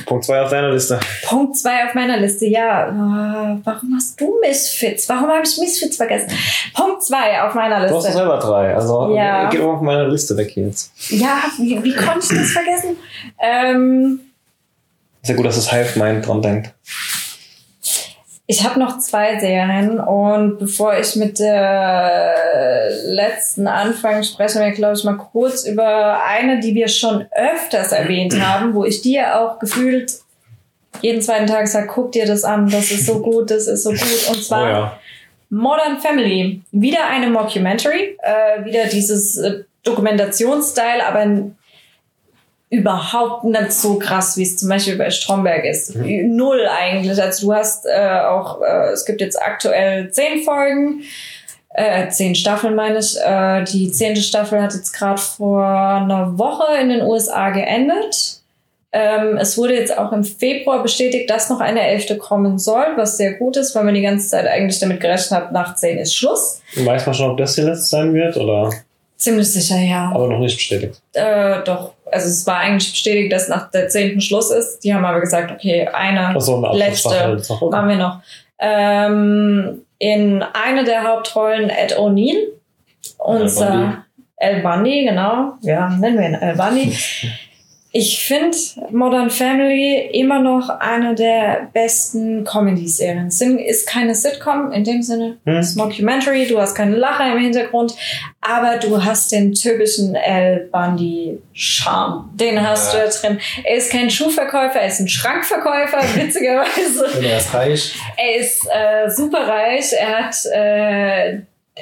[0.07, 0.99] Punkt 2 auf deiner Liste.
[1.27, 2.47] Punkt zwei auf meiner Liste.
[2.47, 5.09] Ja, äh, warum hast du Misfits?
[5.09, 6.31] Warum habe ich Misfits vergessen?
[6.75, 8.19] Punkt zwei auf meiner Du hast Liste.
[8.19, 8.75] selber drei.
[8.75, 9.49] Also Ja.
[9.49, 10.93] geht auch auf meiner Liste weg jetzt.
[11.11, 12.97] Ja, wie, wie konnte ich das vergessen?
[13.43, 14.21] Ähm,
[15.23, 16.71] Ist ja gut, dass das Hive Mind dran denkt.
[18.49, 22.35] Ich habe noch zwei Serien und bevor ich mit der
[23.07, 28.41] letzten anfange, sprechen wir, glaube ich, mal kurz über eine, die wir schon öfters erwähnt
[28.41, 30.13] haben, wo ich dir auch gefühlt
[31.03, 33.91] jeden zweiten Tag sage, guck dir das an, das ist so gut, das ist so
[33.91, 34.29] gut.
[34.31, 34.99] Und zwar Oh ja.
[35.51, 36.63] Modern Family.
[36.73, 41.27] Wieder eine Mockumentary, äh, wieder dieses äh, Dokumentationsstyle, aber
[42.69, 45.95] überhaupt nicht so krass, wie es zum Beispiel bei Stromberg ist.
[45.95, 47.21] Null eigentlich.
[47.21, 51.03] Also du hast äh, auch, äh, es gibt jetzt aktuell zehn Folgen,
[51.71, 53.17] äh, zehn Staffeln meine ich.
[53.21, 58.41] Äh, die zehnte Staffel hat jetzt gerade vor einer Woche in den USA geendet.
[58.93, 63.19] Ähm, es wurde jetzt auch im Februar bestätigt, dass noch eine elfte kommen soll, was
[63.19, 66.15] sehr gut ist, weil man die ganze Zeit eigentlich damit gerechnet hat, nach zehn ist
[66.15, 66.63] Schluss.
[66.77, 68.71] Weiß man schon, ob das die letzte sein wird oder
[69.17, 70.13] Ziemlich sicher, ja.
[70.15, 71.01] aber noch nicht bestätigt.
[71.15, 74.81] Äh, doch, also es war eigentlich bestätigt, dass nach der zehnten Schluss ist.
[74.81, 77.67] Die haben aber gesagt, okay, eine Achso, eine letzte Abschlussstaffel.
[77.67, 77.77] Okay.
[77.77, 78.21] machen wir noch.
[78.59, 82.49] Ähm, in einer der Hauptrollen Ed O'Neill.
[83.19, 84.05] Unser.
[84.39, 85.55] El Bundy, genau.
[85.63, 86.95] Ja, nennen wir ihn El Bundy.
[87.99, 88.55] Ich finde
[88.91, 93.29] Modern Family immer noch eine der besten Comedy-Serien.
[93.29, 95.57] Ist keine Sitcom in dem Sinne, Hm.
[95.57, 97.95] es ist Mockumentary, du hast keine Lacher im Hintergrund,
[98.43, 102.29] aber du hast den typischen El Bundy-Charme.
[102.35, 103.01] Den hast Ja.
[103.01, 103.41] du da drin.
[103.65, 107.07] Er ist kein Schuhverkäufer, er ist ein Schrankverkäufer, witzigerweise.
[107.15, 107.95] Wenn er ist reich.
[108.19, 109.93] Er ist äh, super reich.
[109.99, 111.39] Er hat äh,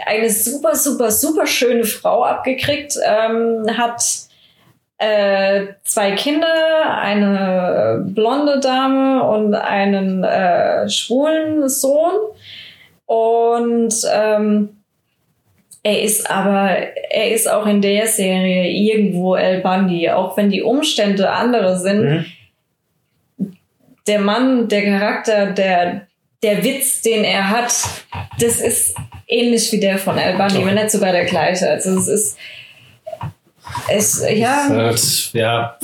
[0.06, 2.94] eine super, super, super schöne Frau abgekriegt.
[3.04, 4.00] Ähm, hat
[5.04, 12.12] äh, zwei Kinder, eine blonde Dame und einen äh, schwulen Sohn.
[13.06, 14.70] Und ähm,
[15.82, 16.70] er ist aber,
[17.10, 22.02] er ist auch in der Serie irgendwo El Bundy, auch wenn die Umstände andere sind
[22.04, 22.24] Mhm.
[24.06, 26.06] der Mann, der Charakter, der,
[26.42, 27.74] der Witz, den er hat,
[28.40, 28.94] das ist
[29.28, 31.68] ähnlich wie der von Al Bundy, wenn nicht sogar der gleiche.
[31.70, 32.38] Also es ist,
[33.88, 35.76] es, ja, Halt, ja,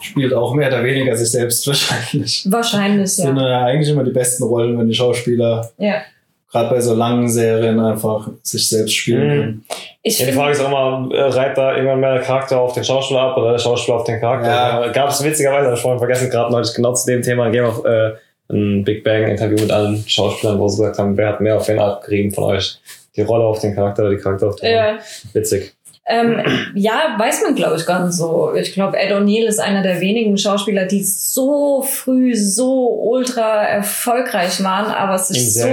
[0.00, 2.46] spielt auch mehr oder weniger sich selbst wahrscheinlich.
[2.48, 3.48] wahrscheinlich, Das sind ja.
[3.48, 6.02] ja eigentlich immer die besten Rollen, wenn die Schauspieler ja.
[6.50, 9.30] gerade bei so langen Serien einfach sich selbst spielen Mhm.
[9.40, 9.64] können.
[10.02, 12.72] Ich Ja, die Frage ist auch immer, äh, reibt da irgendwann mehr der Charakter auf
[12.74, 14.48] den Schauspieler ab oder der Schauspieler auf den Charakter?
[14.48, 14.84] Ja.
[14.86, 17.64] Äh, Gab es witzigerweise, hab ich vorhin vergessen, gerade neulich genau zu dem Thema Game
[17.64, 18.12] of äh,
[18.50, 21.68] ein Big Bang Interview mit allen Schauspielern, wo sie gesagt haben, wer hat mehr auf
[21.68, 22.78] wen abgerieben von euch?
[23.14, 24.92] Die Rolle auf den Charakter oder die Charakter auf den Rolle?
[24.92, 24.98] ja,
[25.34, 25.74] Witzig.
[26.08, 26.42] Ähm,
[26.74, 28.54] ja, weiß man, glaube ich, gar nicht so.
[28.54, 34.64] Ich glaube, Ed O'Neill ist einer der wenigen Schauspieler, die so früh so ultra erfolgreich
[34.64, 35.68] waren, aber es ist so.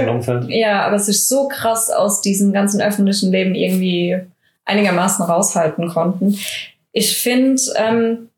[0.48, 4.18] Ja, aber sich so krass aus diesem ganzen öffentlichen Leben irgendwie
[4.66, 6.38] einigermaßen raushalten konnten.
[6.92, 8.28] Ich finde, ähm,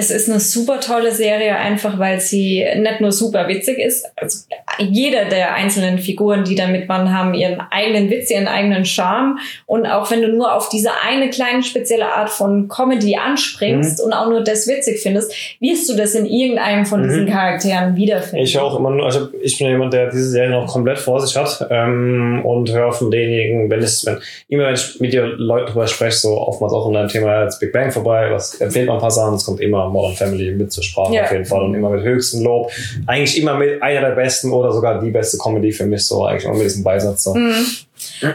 [0.00, 4.06] es ist eine super tolle Serie, einfach weil sie nicht nur super witzig ist.
[4.14, 4.44] Also
[4.78, 9.38] jeder der einzelnen Figuren, die da mitmachen, haben ihren eigenen Witz, ihren eigenen Charme.
[9.66, 14.12] Und auch wenn du nur auf diese eine kleine spezielle Art von Comedy anspringst und
[14.12, 17.30] auch nur das witzig findest, wirst du das in irgendeinem von diesen Mhm.
[17.30, 18.44] Charakteren wiederfinden.
[18.44, 21.36] Ich auch immer nur, also ich bin jemand, der diese Serie noch komplett vor sich
[21.36, 25.72] hat ähm, und höre von denjenigen, wenn es, wenn, immer wenn ich mit dir Leuten
[25.72, 28.98] drüber spreche, so oftmals auch in deinem Thema als Big Bang vorbei, was empfiehlt man
[28.98, 31.24] ein paar Sachen, es kommt immer Modern Family mit zur Sprache Ja.
[31.24, 32.70] auf jeden Fall und immer mit höchstem Lob.
[33.06, 36.44] Eigentlich immer mit einer der besten oder sogar die beste Comedy für mich, so eigentlich
[36.44, 37.24] immer mit diesem Beisatz.
[37.24, 37.34] So.
[37.34, 37.66] Mhm.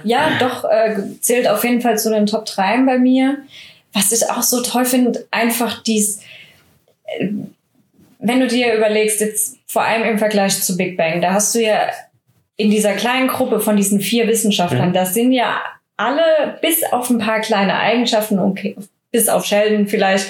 [0.03, 3.37] Ja, doch, äh, zählt auf jeden Fall zu den Top 3 bei mir.
[3.93, 6.19] Was ich auch so toll finde, einfach dies,
[7.19, 7.27] äh,
[8.19, 11.61] wenn du dir überlegst, jetzt vor allem im Vergleich zu Big Bang, da hast du
[11.61, 11.87] ja
[12.55, 14.93] in dieser kleinen Gruppe von diesen vier Wissenschaftlern, Mhm.
[14.93, 15.57] das sind ja
[15.97, 18.59] alle bis auf ein paar kleine Eigenschaften und
[19.13, 20.27] bis auf Sheldon vielleicht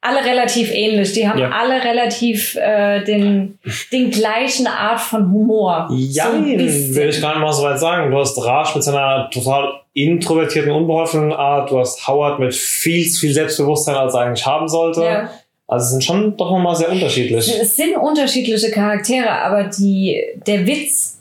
[0.00, 1.12] alle relativ ähnlich.
[1.14, 1.50] Die haben Ja.
[1.50, 3.58] alle relativ äh, den,
[3.90, 5.88] den gleichen Art von Humor.
[5.90, 8.10] Ja, So will ich gar nicht mal so weit sagen.
[8.12, 11.70] Du hast Raj mit seiner total introvertierten, unbeholfenen Art.
[11.70, 15.02] Du hast Howard mit viel zu viel Selbstbewusstsein, als er eigentlich haben sollte.
[15.02, 15.30] Ja.
[15.66, 17.52] Also es sind schon doch nochmal sehr unterschiedlich.
[17.60, 21.17] Es sind unterschiedliche Charaktere, aber die, der Witz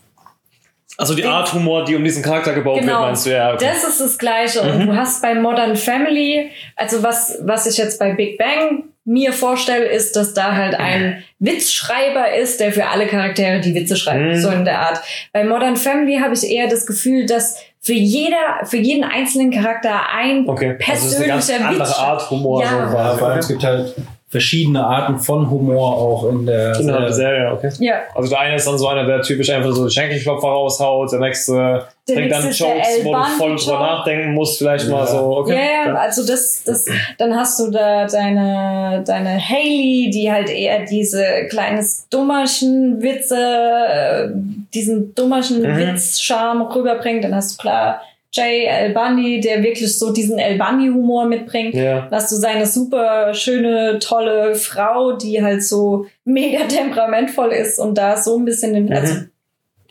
[1.00, 2.94] Also die Art Humor, die um diesen Charakter gebaut Genau.
[2.94, 3.54] wird, meinst du ja.
[3.54, 3.66] Okay.
[3.72, 4.62] Das ist das Gleiche.
[4.62, 4.88] Und Mhm.
[4.88, 9.86] du hast bei Modern Family, also was, was ich jetzt bei Big Bang mir vorstelle,
[9.86, 14.36] ist, dass da halt ein Witzschreiber ist, der für alle Charaktere die Witze schreibt, Mhm.
[14.42, 15.00] so in der Art.
[15.34, 20.10] Bei Modern Family habe ich eher das Gefühl, dass für jeder, für jeden einzelnen Charakter
[20.14, 22.00] ein Okay, also es ist eine ganz persönlicher andere Witz.
[22.00, 22.62] Art Humor.
[22.64, 22.90] Ja.
[22.90, 23.96] so vor allem es gibt halt
[24.30, 27.14] verschiedene Arten von Humor auch in der Genau, die Serie.
[27.14, 27.70] Serie, okay.
[27.80, 31.20] Ja, Also der eine ist dann so einer, der typisch einfach so Schenkelklopfer raushaut, der
[31.22, 35.06] nächste Der bringt dann der Jokes, wo du voll drüber nachdenken musst, vielleicht mal Ja.
[35.06, 35.54] so, okay.
[35.56, 36.86] Ja, ja, also das, das,
[37.18, 44.28] dann hast du da deine, deine Haley, die halt eher diese kleines Dummerchen Witze, äh,
[44.74, 45.78] diesen Dummerchen Mhm.
[45.78, 47.24] Witzcharme rüberbringt.
[47.24, 48.02] Dann hast du klar
[48.34, 51.74] Jay El Bundy, der wirklich so diesen El Bundy Humor mitbringt.
[51.74, 52.08] Ja.
[52.12, 58.18] Hast du seine super schöne, tolle Frau, die halt so mega temperamentvoll ist und da
[58.18, 59.14] so ein bisschen den, also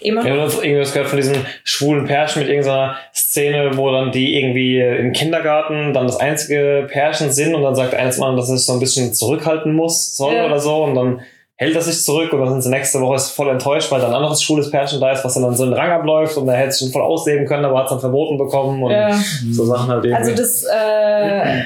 [0.00, 4.12] immer Ja, du hast irgendwas gehört von diesen schwulen Pärchen mit irgendeiner Szene, wo dann
[4.12, 8.50] die irgendwie im Kindergarten dann das einzige Pärchen sind und dann sagt eines Mal, dass
[8.50, 10.44] er sich so ein bisschen zurückhalten muss, soll Ja.
[10.46, 11.22] oder so und dann
[11.58, 14.10] hält er sich zurück und dann sind sie nächste Woche ist voll enttäuscht, weil dann
[14.10, 16.72] ein anderes schwules Pärchen da ist, was dann, so einen Rang abläuft und er hätte
[16.72, 19.18] sich schon voll ausleben können, aber hat es dann verboten bekommen und Ja.
[19.50, 20.22] so Sachen halt irgendwie.
[20.30, 21.62] Also das äh,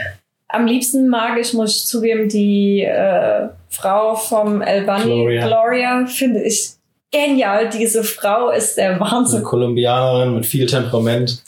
[0.49, 5.47] am liebsten mag ich, muss ich zugeben, die äh, Frau vom El Bundy, Gloria.
[5.47, 6.71] Gloria, finde ich
[7.13, 7.69] genial.
[7.69, 9.43] Diese Frau ist der Eine Wahnsinn.
[9.43, 11.43] Kolumbianerin mit viel Temperament.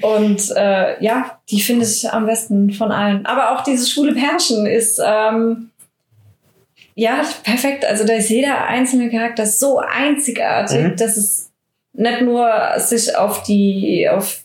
[0.00, 3.24] Und äh, ja, die finde ich am besten von allen.
[3.24, 5.70] Aber auch dieses schwule Pärchen ist ähm,
[6.94, 7.84] ja perfekt.
[7.84, 10.96] Also da ist jeder einzelne Charakter so einzigartig, Mhm.
[10.96, 11.50] dass es
[11.94, 14.40] nicht nur sich auf die auf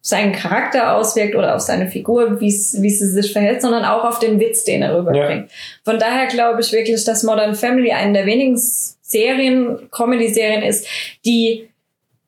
[0.00, 4.38] seinen Charakter auswirkt oder auf seine Figur, wie sie sich verhält, sondern auch auf den
[4.38, 5.50] Witz, den er rüberbringt.
[5.82, 10.86] Von daher glaube ich wirklich, dass Modern Family eine der wenigen Serien, Comedy-Serien ist,
[11.24, 11.70] die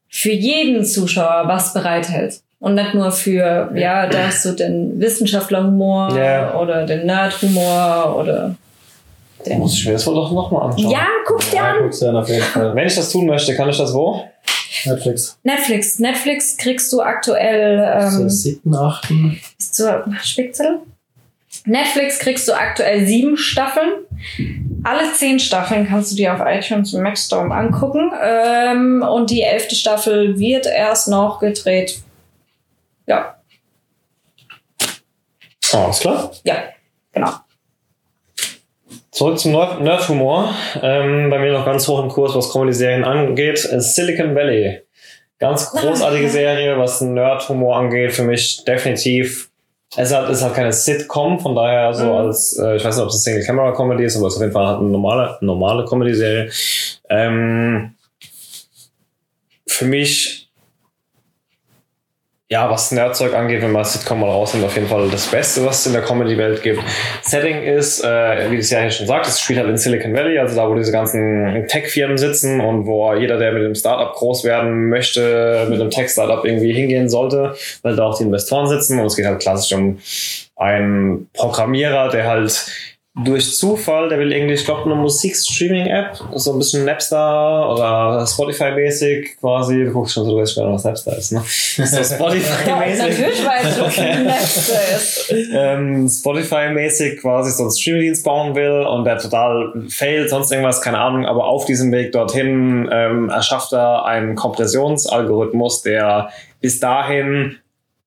[0.09, 2.41] für jeden Zuschauer was bereithält.
[2.61, 6.59] Und nicht nur für, ja, da hast du den Wissenschaftler-Humor Ja.
[6.59, 8.55] oder den Nerd-Humor oder
[9.47, 9.59] den.
[9.59, 10.91] muss ich mir das wohl doch nochmal anschauen.
[10.91, 11.79] Ja, guck dir Ja, an!
[11.83, 12.75] guckst du dann auf jeden Fall.
[12.75, 14.25] Wenn ich das tun möchte, kann ich das wo?
[14.85, 15.39] Netflix.
[15.43, 15.99] Netflix.
[15.99, 19.41] Netflix kriegst du aktuell Zur ähm, siebten, achten.
[19.57, 20.81] bis zur Spickzettel.
[21.65, 23.89] Netflix kriegst du aktuell sieben Staffeln.
[24.85, 28.13] Alle zehn Staffeln kannst du dir auf iTunes und Maxstorm angucken.
[28.23, 31.99] Ähm, und die elfte Staffel wird erst noch gedreht.
[33.07, 33.37] Ja,
[35.73, 36.31] Alles klar.
[36.45, 36.57] ja,
[37.13, 37.31] genau.
[39.17, 40.55] Zurück zum Nerd- Nerd-Humor.
[40.83, 43.65] Ähm, bei mir noch ganz hoch im Kurs, was Comedy-Serien angeht.
[43.73, 44.83] Äh, Silicon Valley.
[45.39, 48.13] Ganz großartige Serie, was Nerd-Humor angeht.
[48.13, 49.49] Für mich definitiv.
[49.97, 52.11] Es ist halt, ist halt keine Sitcom, von daher so Mhm.
[52.13, 54.53] als, äh, ich weiß nicht, ob es eine Single-Camera-Comedy ist, aber es ist auf jeden
[54.53, 56.51] Fall eine normale, normale Comedy-Serie.
[57.09, 57.95] Ähm,
[59.67, 60.46] für mich
[62.49, 65.81] ja, was Nerdzeug angeht, wenn man Sitcom mal rausnimmt, auf jeden Fall das Beste, was
[65.81, 66.81] es in der Comedy-Welt gibt.
[67.23, 70.39] Setting ist, äh, wie das ja hier schon sagt, es spielt halt in Silicon Valley,
[70.39, 74.45] also da, wo diese ganzen Tech-Firmen sitzen und wo jeder, der mit dem Startup groß
[74.45, 79.07] werden möchte, mit einem Tech-Startup irgendwie hingehen sollte, weil da auch die Investoren sitzen und
[79.07, 79.99] es geht halt klassisch um
[80.55, 82.71] einen Programmierer, der halt
[83.25, 89.39] durch Zufall, der will irgendwie, ich glaube, eine Musikstreaming-App, so ein bisschen Napster oder Spotify-mäßig
[89.41, 89.85] quasi.
[89.87, 91.43] Du guckst schon so, du weißt schon, was Napster ist, ne?
[91.47, 92.99] So Ja, Spotify-mäßig.
[93.09, 95.51] natürlich weiß ich, was die Netze ist.
[95.55, 100.99] ähm, Spotify-mäßig quasi so einen Streamingdienst bauen will und der total failt, sonst irgendwas, keine
[100.99, 106.29] Ahnung, aber auf diesem Weg dorthin ähm, erschafft er einen Kompressionsalgorithmus, der
[106.61, 107.57] bis dahin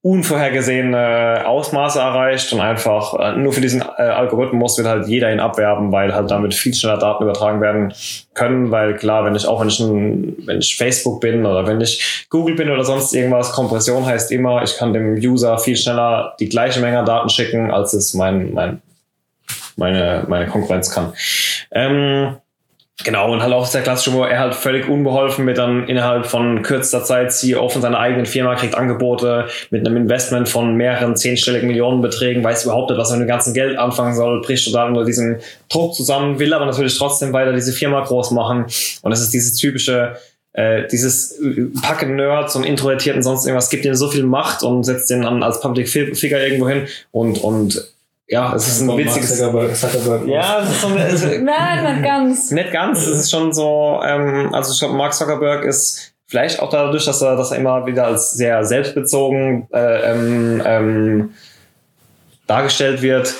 [0.02, 5.42] unvorhergesehene Ausmaße erreicht und einfach äh, nur für diesen äh, Algorithmus wird halt jeder ihn
[5.42, 7.94] abwerben, weil halt damit viel schneller Daten übertragen werden
[8.34, 11.82] können, weil klar, wenn ich auch wenn ich ein, wenn ich Facebook bin oder wenn
[11.82, 16.34] ich Google bin oder sonst irgendwas, Kompression heißt immer, ich kann dem User viel schneller
[16.40, 18.82] die gleiche Menge Daten schicken, als es mein, mein
[19.80, 21.14] meine, meine Konkurrenz kann.
[21.72, 22.38] Ähm,
[23.06, 26.62] Genau, und halt auch der klassische, wo er halt völlig unbeholfen mit dann innerhalb von
[26.64, 31.70] kürzester Zeit CEO von seiner eigenen Firma kriegt Angebote mit einem Investment von mehreren zehnstelligen
[31.70, 35.06] Millionenbeträgen, weiß überhaupt nicht, was er mit dem ganzen Geld anfangen soll, bricht total unter
[35.06, 35.38] diesem
[35.70, 38.66] Druck zusammen, will aber natürlich trotzdem weiter diese Firma groß machen.
[39.02, 40.18] Und es ist dieses typische,
[40.52, 41.40] äh, dieses
[41.82, 45.42] Packen Nerds und Introvertierten sonst irgendwas gibt ihnen so viel Macht und setzt den dann
[45.42, 47.94] als Public Figure irgendwo hin und, und
[48.30, 49.38] ja, es ist ein witziges.
[49.38, 52.52] Zuckerberg, Zuckerberg Ja, es ist so eine, es, Nein, nicht ganz.
[52.52, 53.08] nicht ganz.
[53.08, 57.24] Es ist schon so, ähm, also ich glaube, Mark Zuckerberg ist vielleicht auch dadurch, dass
[57.24, 61.34] er, dass er immer wieder als sehr selbstbezogen äh, ähm, ähm,
[62.46, 63.34] dargestellt wird,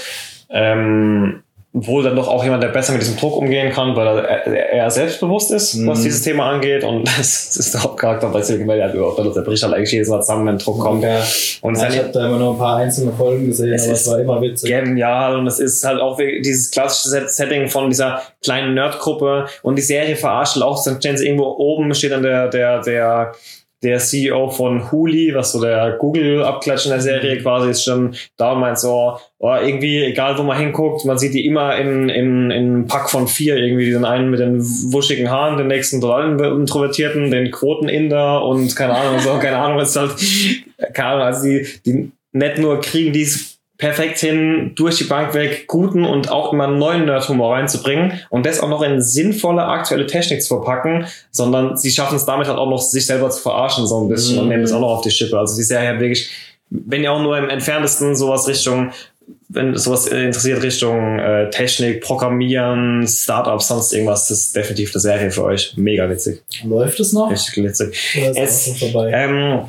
[0.50, 4.24] ähm, wohl dann doch auch jemand, der besser mit diesem Druck umgehen kann, weil er,
[4.48, 6.04] er er selbstbewusst ist, was Mhm.
[6.04, 6.84] dieses Thema angeht.
[6.84, 8.82] Und das ist der Hauptcharakter bei Silicon Valley.
[8.82, 9.20] halt überhaupt.
[9.36, 11.04] Der bricht halt eigentlich jedes Mal zusammen, wenn Druck kommt.
[11.04, 11.22] Ja.
[11.62, 14.08] Und Ja, ich habe da immer nur ein paar einzelne Folgen gesehen, Es aber es
[14.10, 14.68] war immer witzig.
[14.70, 19.76] genial und es ist halt auch dieses klassische Set- Setting von dieser kleinen Nerdgruppe und
[19.78, 23.34] die Serie verarscht halt auch, dann stehen sie irgendwo oben, steht dann der, der, der,
[23.82, 28.54] der CEO von Huli, was so der Google-Abklatsch in der Serie quasi ist schon da
[28.54, 32.52] und meint so, oh, irgendwie, egal wo man hinguckt, man sieht die immer in, in,
[32.52, 34.60] in einem Pack von vier irgendwie, den einen mit den
[34.92, 39.90] wuschigen Haaren, den nächsten total Introvertierten, den Quoten-Inder und keine Ahnung, so, keine Ahnung, es
[39.90, 44.98] ist halt, keine Ahnung, also die, die nicht nur kriegen die es perfekt hin, durch
[44.98, 49.02] die Bank weg, guten und auch immer neuen Nerd-Humor reinzubringen und das auch noch in
[49.02, 53.32] sinnvolle aktuelle Technik zu verpacken, sondern sie schaffen es damit halt auch noch, sich selber
[53.32, 54.42] zu verarschen so ein bisschen Mhm.
[54.44, 55.40] und nehmen das auch noch auf die Schippe.
[55.40, 56.30] Also die Serie hat wirklich,
[56.70, 58.92] wenn ihr auch nur im entferntesten sowas Richtung
[59.52, 65.32] wenn sowas interessiert Richtung äh, Technik, Programmieren, Startups, sonst irgendwas, das ist definitiv eine Serie
[65.32, 65.74] für euch.
[65.76, 66.42] Mega witzig.
[66.64, 67.32] Läuft es noch?
[67.32, 68.16] Richtig witzig.
[68.22, 69.12] Oder ist Es- es vorbei?
[69.12, 69.62] Ähm,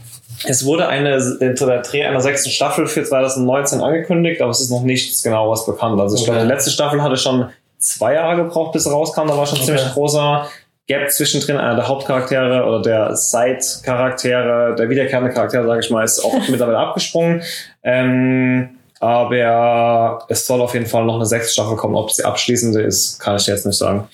[0.47, 4.82] es wurde eine, der Dreh einer sechsten Staffel für 2019 angekündigt, aber es ist noch
[4.82, 6.01] nichts genaueres bekannt.
[6.01, 6.30] Also ich Okay.
[6.32, 9.26] glaube, die letzte Staffel hatte schon zwei Jahre gebraucht, bis sie rauskam.
[9.28, 9.66] Da war schon Okay.
[9.66, 10.47] ziemlich großer
[10.86, 11.57] Gap zwischendrin.
[11.57, 16.78] Einer der Hauptcharaktere oder der Side-Charaktere, der wiederkehrende Charakter, sage ich mal, ist auch mittlerweile
[16.78, 17.43] abgesprungen.
[17.82, 21.95] Ähm, aber es soll auf jeden Fall noch eine sechste Staffel kommen.
[21.95, 24.09] Ob es die abschließende ist, kann ich jetzt nicht sagen.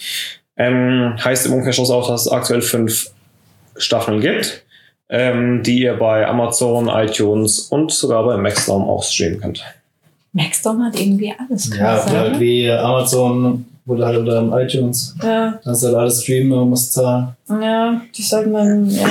[0.57, 3.11] Ähm, heißt im Umkehrschluss auch, dass es aktuell fünf
[3.77, 4.63] Staffeln gibt,
[5.09, 9.65] ähm, die ihr bei Amazon, iTunes und sogar bei Maxdome auch streamen könnt.
[10.33, 11.71] Maxdom hat irgendwie alles.
[11.77, 15.15] ja, halt wie Amazon wurde halt unter dem iTunes.
[15.23, 17.29] ja, Kannst halt alles streamen, man muss zahlen.
[17.49, 19.09] ja, die sollten man, ja,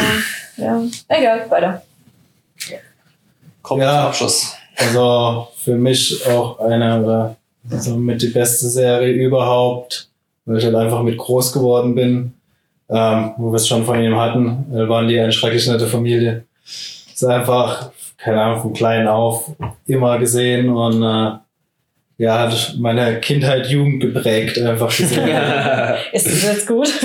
[0.58, 0.82] ja.
[1.08, 1.82] Egal, weiter.
[3.62, 3.90] Kommt Ja.
[3.90, 4.54] zum Abschluss.
[4.78, 7.36] Also für mich auch eine
[7.72, 10.10] also mit die beste Serie überhaupt,
[10.46, 12.34] weil ich halt einfach mit groß geworden bin,
[12.90, 16.46] ähm, wo wir es schon von ihm hatten, äh, waren die eine schrecklich nette Familie.
[16.64, 19.52] Ist einfach, keine Ahnung, von klein auf
[19.88, 21.38] immer gesehen und äh,
[22.18, 25.98] ja, hat meine Kindheit, Jugend geprägt, einfach die Serie.
[26.14, 26.88] Ist das jetzt gut?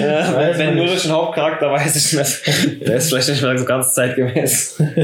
[0.00, 2.86] Ja, wenn, wenn nur durch den Hauptcharakter weiß ich nicht.
[2.86, 4.78] Der ist vielleicht nicht mehr so ganz zeitgemäß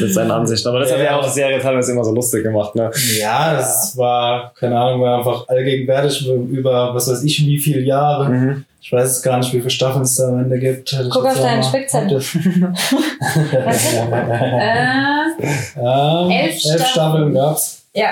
[0.00, 0.68] mit seinen Ansichten.
[0.68, 1.16] Aber das hat ja Ja.
[1.16, 2.74] auch die Serie teilweise immer so lustig gemacht.
[2.74, 2.90] Ne?
[3.18, 8.28] ja, das war, keine Ahnung, war einfach allgegenwärtig über, was weiß ich, wie viele Jahre.
[8.30, 8.64] Mhm.
[8.84, 10.94] Ich weiß es gar nicht, wie viele Staffeln es da am Ende gibt.
[11.10, 12.18] Guck auf deinen Spickzettel.
[14.60, 16.84] äh, Ja, Elf Staffeln.
[16.86, 17.86] Staffeln gab's.
[17.94, 18.08] ja.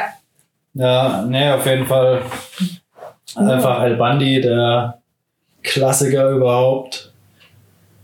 [0.73, 2.23] Ja, nee, auf jeden Fall
[3.35, 4.99] einfach Al Bundy, der
[5.65, 7.10] Klassiker überhaupt.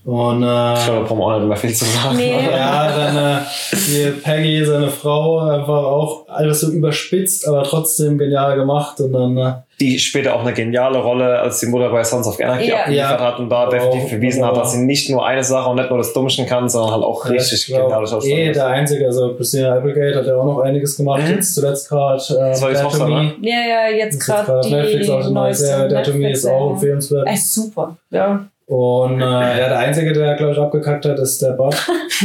[0.06, 2.16] Und äh, Ich glaube, da brauchen wir auch nicht mehr viel zu sagen.
[2.16, 2.30] Nee.
[2.52, 3.40] ja, dann äh,
[3.72, 9.00] die Peggy, seine Frau, einfach auch alles so überspitzt, aber trotzdem genial gemacht.
[9.00, 12.38] Und dann äh, Die später auch eine geniale Rolle als die Mutter bei Sons of
[12.38, 12.76] Anarchy Ja.
[12.82, 13.26] abgeliefert Ja.
[13.26, 14.58] hat und da Oh, definitiv bewiesen hat, oh.
[14.60, 17.28] dass sie nicht nur eine Sache und nicht nur das Dummchen kann, sondern halt auch
[17.28, 20.60] richtig ich glaub, geniale Schauspieler eh der Einzige, also Christina Applegate hat ja auch noch
[20.60, 21.34] einiges gemacht, Mhm.
[21.34, 22.22] jetzt zuletzt gerade.
[22.30, 23.34] Äh, Das war Dead Tochter, ne?
[23.42, 27.26] Ja, ja, jetzt gerade Netflix auch die neue Serie, Dead to Me ist auch empfehlenswert.
[27.26, 27.96] Ey, super.
[28.10, 28.46] Ja.
[28.66, 31.74] Und äh, ja, der Einzige, der, glaube ich, abgekackt hat, ist der Bob.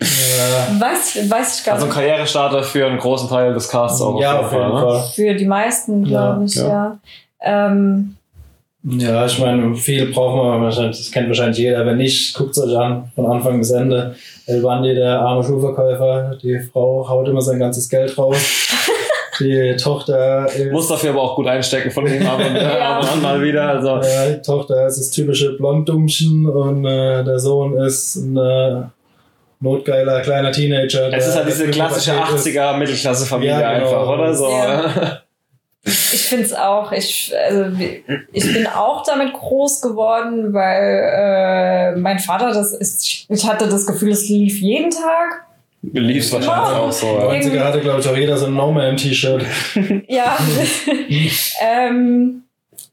[0.00, 0.04] äh,
[0.78, 1.16] Was?
[1.30, 1.98] Weiß ich gar Also ein nicht.
[1.98, 4.80] Karrierestarter für einen großen Teil des Casts auch ja, auf jeden ne?
[4.80, 5.02] Fall.
[5.14, 6.68] Für die meisten, glaube Ja, ich, ja.
[6.68, 6.98] ja.
[7.40, 8.16] Ähm,
[8.84, 11.84] Ja, ich meine, viel braucht man wahrscheinlich, das kennt wahrscheinlich jeder.
[11.86, 14.14] Wenn nicht, guckt es euch an, von Anfang bis Ende.
[14.46, 18.63] El Bandi, der arme Schuhverkäufer, die Frau haut immer sein ganzes Geld raus.
[19.40, 22.96] Die Tochter ist, Muss dafür aber auch gut einstecken von ihm ab und, äh, Ja.
[22.98, 23.68] ab und an mal wieder.
[23.68, 28.82] Also äh, die Tochter ist das typische Blonddummchen und äh, der Sohn ist ein äh,
[29.60, 31.12] notgeiler kleiner Teenager.
[31.12, 32.46] es ist halt diese klassische Pubertät ist.
[32.46, 33.86] 80er Mittelklasse-Familie Ja, genau.
[33.86, 34.48] einfach, oder so?
[34.50, 35.20] Ja.
[35.84, 35.92] ich
[36.28, 36.92] finde es auch.
[36.92, 37.64] Ich, also,
[38.32, 43.26] ich bin auch damit groß geworden, weil äh, mein Vater das ist.
[43.28, 45.46] Ich hatte das Gefühl, es lief jeden Tag.
[45.92, 46.78] Lief's wahrscheinlich Ja.
[46.80, 47.06] auch so.
[47.06, 47.28] Ja.
[47.30, 49.44] 90er hatte, glaube ich, auch jeder so ein No Man-T-Shirt.
[50.08, 50.36] Ja.
[51.60, 52.44] ähm,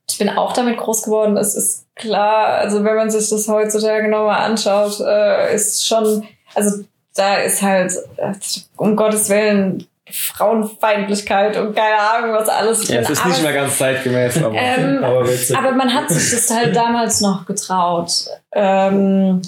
[0.10, 1.38] ich bin auch damit groß geworden.
[1.38, 6.24] Es ist klar, also wenn man sich das heutzutage nochmal anschaut, äh, ist schon,
[6.54, 6.84] also
[7.16, 8.34] da ist halt, äh,
[8.78, 12.88] um Gottes Willen, Frauenfeindlichkeit und keine Ahnung, was alles.
[12.89, 15.26] Ja, es ist nicht mehr ganz zeitgemäß, aber, ähm, Aber
[15.58, 18.12] aber man hat sich das halt damals noch getraut.
[18.54, 19.42] Ähm,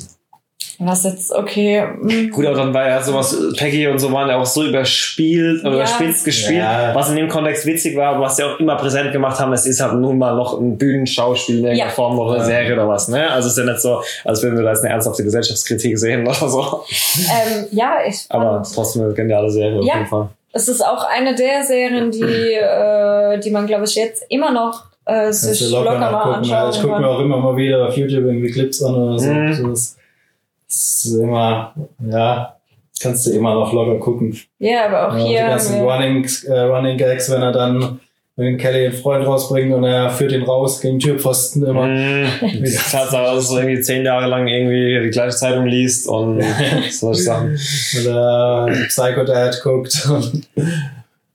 [0.79, 1.83] was jetzt, okay.
[2.01, 5.61] mm, Gut, aber dann war ja sowas, Peggy und so waren ja auch so überspielt
[5.61, 5.75] oder Ja.
[5.77, 6.93] überspitzt gespielt, Ja.
[6.93, 9.65] was in dem Kontext witzig war, aber was sie auch immer präsent gemacht haben, es
[9.65, 11.95] ist halt nun mal noch ein Bühnenschauspiel in irgendeiner Ja.
[11.95, 12.45] Form oder eine Ja.
[12.45, 13.29] Serie oder was, ne?
[13.31, 16.21] Also es ist ja nicht so, als würden wir da jetzt eine ernsthafte Gesellschaftskritik sehen
[16.27, 16.83] oder so.
[17.17, 19.95] Ähm, ja, ich Aber trotzdem eine geniale Serie auf Ja.
[19.95, 20.29] jeden Fall.
[20.53, 22.21] es ist auch eine der Serien, die,
[22.53, 26.75] äh, die man, glaube ich, jetzt immer noch äh, sich locker, locker mal anschauen ich
[26.77, 27.03] gucke mir kann.
[27.05, 29.29] auch immer mal wieder auf YouTube irgendwie Clips an oder so.
[29.33, 29.53] Mhm.
[29.75, 29.93] so
[30.73, 31.73] das, ist immer,
[32.09, 32.55] ja,
[33.01, 34.37] kannst du immer noch locker gucken.
[34.59, 35.47] Ja, aber auch Ja, und die hier.
[35.47, 37.99] ganzen wir- Running, äh, Running Gags, wenn er dann,
[38.35, 41.87] wenn Kelly einen Freund rausbringt und er führt ihn raus gegen Türpfosten immer.
[42.91, 46.41] Tatsache, dass du irgendwie zehn Jahre lang irgendwie die gleiche Zeitung liest und
[46.91, 47.57] solche Sachen.
[48.01, 50.09] Oder Psycho Dad guckt.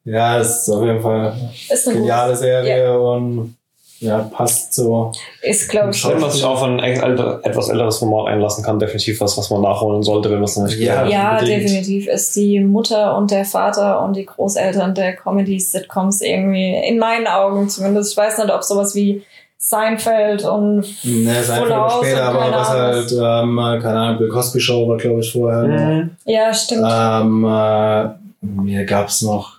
[0.05, 3.55] Ja, es ist auf jeden Fall eine geniale Serie und
[4.01, 5.13] ja, passt so.
[5.43, 9.21] Ist, glaube ich, Wenn man sich auf ein älter- etwas älteres Format einlassen kann, definitiv
[9.21, 11.07] was, was man nachholen sollte, wenn man es noch nicht Ja.
[11.07, 16.99] Ja, definitiv ist die Mutter und der Vater und die Großeltern der Comedy-Sitcoms irgendwie, in
[16.99, 19.23] meinen Augen zumindest, ich weiß nicht, ob sowas wie
[19.61, 24.29] Seinfeld und Ne, es einfach House später, und aber was halt, ähm, keine Ahnung, Bill
[24.29, 25.63] Cosby Show war, glaube ich, vorher.
[25.65, 26.11] Mhm.
[26.25, 26.87] ja, stimmt.
[26.89, 28.09] Ähm, äh,
[28.41, 29.58] mir gab's noch,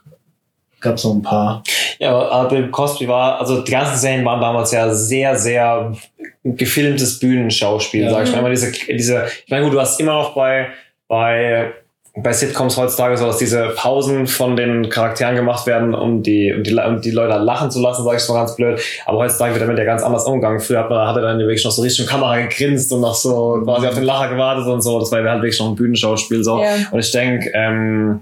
[0.81, 1.63] gab's noch ein paar.
[1.99, 5.93] Ja, aber Bill Cosby war, also die ganzen Serien waren damals ja sehr, sehr
[6.43, 8.11] gefilmtes Bühnenschauspiel, Ja.
[8.11, 8.39] sag ich mal.
[8.39, 10.67] Immer diese, diese, ich meine, gut, du hast immer noch bei,
[11.07, 11.73] bei,
[12.15, 16.63] bei Sitcoms heutzutage so, dass diese Pausen von den Charakteren gemacht werden, um die, um
[16.63, 18.79] die, um die Leute lachen zu lassen, sag ich so ganz blöd.
[19.05, 20.59] Aber heutzutage wird damit ja ganz anders umgegangen.
[20.59, 23.15] Früher hat man, hat er dann wirklich noch so richtig in Kamera gegrinst und noch
[23.15, 24.99] so quasi auf den Lacher gewartet und so.
[24.99, 26.61] Das war halt wirklich noch ein Bühnenschauspiel so.
[26.61, 26.75] Ja.
[26.91, 28.21] Und ich denke, ähm,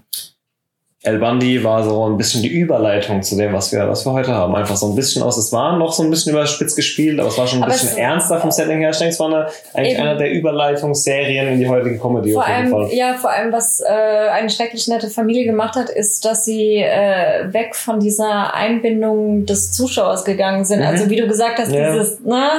[1.04, 4.34] El Bundy war so ein bisschen die Überleitung zu dem, was wir, was wir heute
[4.34, 4.56] haben.
[4.56, 7.38] Einfach so ein bisschen aus, es war noch so ein bisschen überspitzt gespielt, aber es
[7.38, 8.90] war schon ein Aber bisschen ernster vom Setting her.
[8.90, 10.02] Ich denke, es war eine, eigentlich Eben.
[10.02, 12.98] einer der Überleitungsserien in die heutige Comedy Vor auf jeden allem, Fall.
[12.98, 17.54] ja, vor allem, was äh, eine schrecklich nette Familie gemacht hat, ist, dass sie äh,
[17.54, 20.80] weg von dieser Einbindung des Zuschauers gegangen sind.
[20.80, 20.88] Mhm.
[20.88, 21.92] Also wie du gesagt hast, Ja.
[21.94, 22.50] dieses, ne,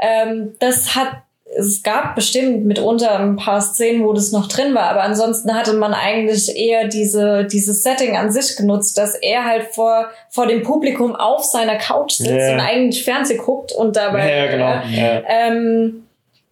[0.00, 1.08] ähm, das hat
[1.56, 5.74] es gab bestimmt mitunter ein paar Szenen, wo das noch drin war, aber ansonsten hatte
[5.74, 10.62] man eigentlich eher diese, dieses Setting an sich genutzt, dass er halt vor, vor dem
[10.62, 12.54] Publikum auf seiner Couch sitzt Ja.
[12.54, 14.72] und eigentlich Fernseh guckt und dabei ja, ja, genau.
[14.86, 15.22] äh, Ja.
[15.28, 16.04] ähm,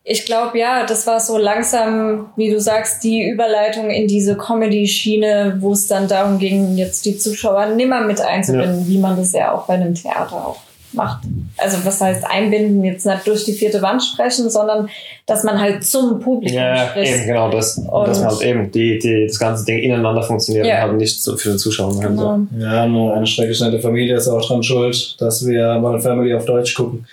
[0.03, 5.59] ich glaube, ja, das war so langsam, wie du sagst, die Überleitung in diese Comedy-Schiene,
[5.61, 9.53] wo es dann darum ging, jetzt die Zuschauer nimmer mit einzubinden, wie man das ja
[9.53, 10.57] auch bei einem Theater auch
[10.95, 11.23] macht.
[11.57, 14.89] Also was heißt einbinden, jetzt nicht durch die vierte Wand sprechen, sondern
[15.27, 17.15] dass man halt zum Publikum Ja, ja, spricht.
[17.15, 17.79] eben, genau das.
[17.79, 20.85] Und- dass man halt eben die, die, das ganze Ding ineinander funktioniert Ja.
[20.85, 21.99] und halt nicht so für den Zuschauer.
[22.01, 22.41] Genau.
[22.59, 26.45] Ja, eine, eine schrecklich nette Familie ist auch dran schuld, dass wir Modern Family auf
[26.45, 27.07] Deutsch gucken.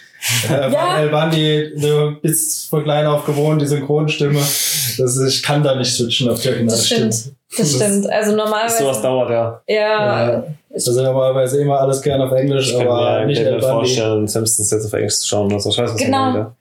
[0.50, 1.00] Äh, Ja.
[1.00, 4.40] El Bundy, du bist von klein auf gewohnt, die Synchronstimme.
[4.40, 7.14] Das ist, ich kann da nicht switchen auf die Das stimmt.
[7.58, 8.10] Das stimmt.
[8.10, 9.62] Also Sowas normalerweise, dauert ja.
[9.68, 13.40] ja, Ja, das sind normalerweise immer alles gerne auf Englisch, Ich kann aber mir nicht
[13.40, 13.66] nicht El Bundy.
[13.68, 15.50] vorstellen, Simpsons jetzt auf Englisch zu schauen.
[15.50, 15.94] Das ist scheiße.
[15.94, 16.52] was Genau.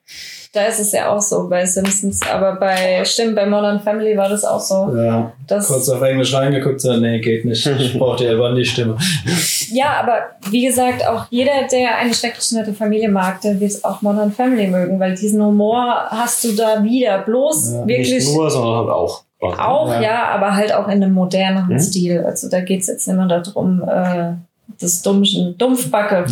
[0.57, 4.29] Da ist es ja auch so bei Simpsons, aber bei, stimmt, bei Modern Family war
[4.29, 4.97] das auch so.
[4.97, 7.67] Ja, Das, kurz auf Englisch reingeguckt, so, nee, geht nicht.
[7.79, 8.97] Ich brauche die El Bundy-Stimme.
[9.73, 10.19] Ja, aber
[10.51, 14.67] wie gesagt, auch jeder, der eine schrecklich nette Familie mag, der wird auch Modern Family
[14.69, 17.19] mögen, weil diesen Humor hast du da wieder.
[17.19, 19.23] Bloß Ja, wirklich Nicht nur, sondern halt auch.
[19.41, 20.01] auch, ja.
[20.01, 20.29] Ja.
[20.29, 21.81] aber halt auch in einem moderneren Mhm.
[21.81, 22.25] Stil.
[22.25, 24.33] Also da geht's jetzt nicht mehr darum, äh,
[24.81, 26.25] das Dumpfen, Dumpfbacke,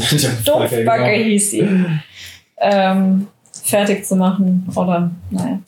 [0.45, 1.25] Dumpfbacke genau.
[1.25, 1.69] hieß sie,
[2.59, 3.27] ähm,
[3.65, 4.69] fertig zu machen.
[4.75, 5.59] Oder, naja.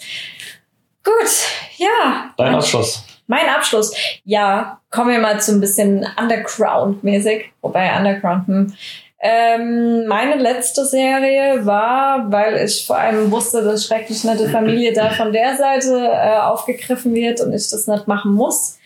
[1.04, 1.30] Gut,
[1.76, 2.30] ja.
[2.36, 3.04] Dein Abschluss.
[3.26, 3.92] Mein Abschluss.
[4.24, 7.52] Ja, kommen wir mal zu ein bisschen Underground-mäßig.
[7.60, 8.74] Wobei Underground, hm.
[9.18, 15.10] Ähm, meine letzte Serie war, weil ich vor allem wusste, dass schrecklich nette Familie da
[15.10, 18.78] von der Seite äh, aufgegriffen wird und ich das nicht machen muss,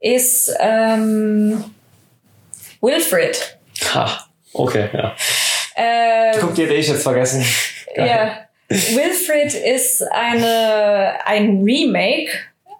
[0.00, 1.62] ist ähm,
[2.80, 3.58] Wilfred.
[3.94, 5.14] Ha, okay, ja.
[5.74, 7.44] Äh, Guck dir, den ich jetzt vergessen.
[7.96, 8.06] Geil.
[8.06, 8.46] ja.
[8.68, 12.30] Wilfred ist eine, ein Remake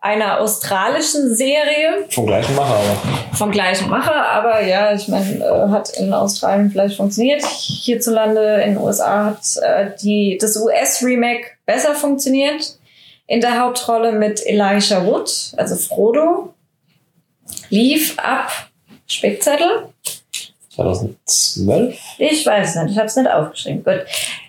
[0.01, 3.37] einer australischen Serie Vom gleichen Macher, aber.
[3.37, 7.43] vom gleichen Macher, aber ja, ich meine, äh, hat in Australien vielleicht funktioniert.
[7.45, 12.79] Hierzulande in den USA hat äh, die, das US-Remake besser funktioniert.
[13.27, 16.55] In der Hauptrolle mit Elisha Wood, also Frodo,
[17.71, 18.51] lief ab
[19.09, 19.89] Spickzettel.
[20.77, 21.99] 2012?
[22.19, 23.85] Ich weiß nicht, ich habe es nicht aufgeschrieben.
[23.85, 24.05] Gut.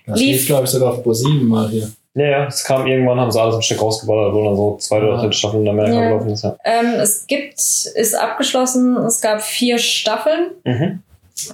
[0.06, 1.90] Das Lief- glaube ich, sogar auf Pro7 mal hier.
[2.16, 4.98] Ja, ja, es kam irgendwann, haben sie alles im Stück rausgeballert, wo dann so zwei
[4.98, 5.18] oder Ja.
[5.22, 6.08] dritte Staffeln in Amerika Ja.
[6.10, 6.44] gelaufen ist.
[6.44, 6.56] Ja.
[6.64, 10.52] Ähm, es gibt, ist abgeschlossen, es gab vier Staffeln.
[10.64, 11.04] Mhm.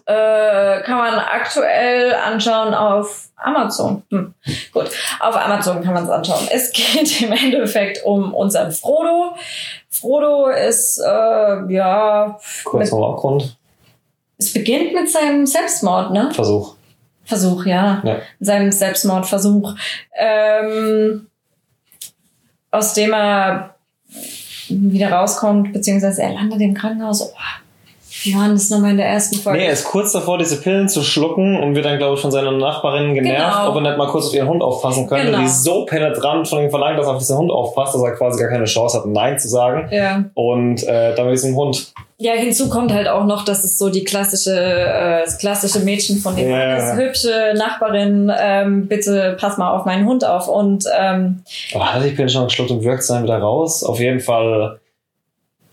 [0.06, 4.02] Äh, kann man aktuell anschauen auf Amazon.
[4.12, 4.34] Hm.
[4.72, 6.48] Gut, auf Amazon kann man es anschauen.
[6.50, 9.34] Es geht im Endeffekt um unseren Frodo.
[9.90, 13.58] Frodo ist, äh, ja, Kurz mal Abgrund.
[14.44, 16.30] Es beginnt mit seinem Selbstmord, ne?
[16.34, 16.76] Versuch.
[17.24, 18.02] Versuch, ja.
[18.04, 18.18] Ja.
[18.40, 19.76] Seinem Selbstmordversuch.
[20.18, 21.28] Ähm,
[22.72, 23.76] aus dem er
[24.70, 27.22] wieder rauskommt, beziehungsweise er landet im Krankenhaus.
[27.22, 27.36] Oh,
[28.24, 29.60] wie war denn das nochmal in der ersten Folge?
[29.60, 32.32] Nee, er ist kurz davor, diese Pillen zu schlucken und wird dann, glaube ich, von
[32.32, 33.70] seiner Nachbarin genervt, Genau.
[33.70, 35.40] ob er nicht mal kurz auf ihren Hund aufpassen könnte, Genau.
[35.40, 38.40] die so penetrant von ihm verlangt, dass er auf diesen Hund aufpasst, dass er quasi
[38.42, 39.88] gar keine Chance hat, Nein zu sagen.
[39.92, 40.24] ja.
[40.34, 41.92] Und äh, dann mit diesem Hund.
[42.18, 46.18] ja, hinzu kommt halt auch noch, dass es so die klassische, äh, das klassische Mädchen
[46.20, 46.78] von dem Ja.
[46.78, 46.96] ist.
[46.96, 50.48] Hübsche Nachbarin, ähm, bitte pass mal auf meinen Hund auf.
[50.48, 51.44] Und ähm,
[51.76, 53.84] Aber hat er die Pillen schon geschluckt und wirkt dann wieder raus?
[53.84, 54.80] Auf jeden Fall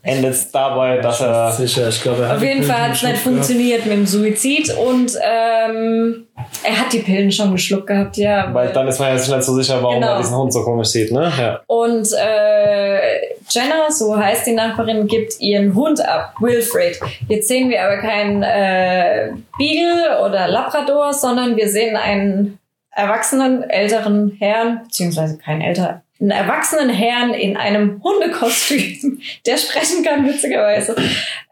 [0.02, 1.50] endet es dabei, dass er.
[1.52, 3.18] Sicher, ich glaube, er hat auf jeden Fall hat es nicht gehabt.
[3.18, 4.74] funktioniert mit dem Suizid.
[4.76, 6.26] Und ähm,
[6.62, 8.48] er hat die Pillen schon geschluckt gehabt, ja.
[8.52, 10.12] Weil dann ist man jetzt nicht so sicher, warum Genau.
[10.14, 11.30] er diesen Hund so komisch sieht, ne?
[11.38, 11.60] Ja.
[11.66, 16.98] Und äh, Jenna, so heißt die Nachbarin, gibt ihren Hund ab, Wilfred.
[17.28, 22.58] Jetzt sehen wir aber keinen äh, Beagle oder Labrador, sondern wir sehen einen
[22.92, 30.26] erwachsenen, älteren Herrn, beziehungsweise keinen älter, einen erwachsenen Herrn in einem Hundekostüm, der sprechen kann,
[30.26, 30.94] witzigerweise.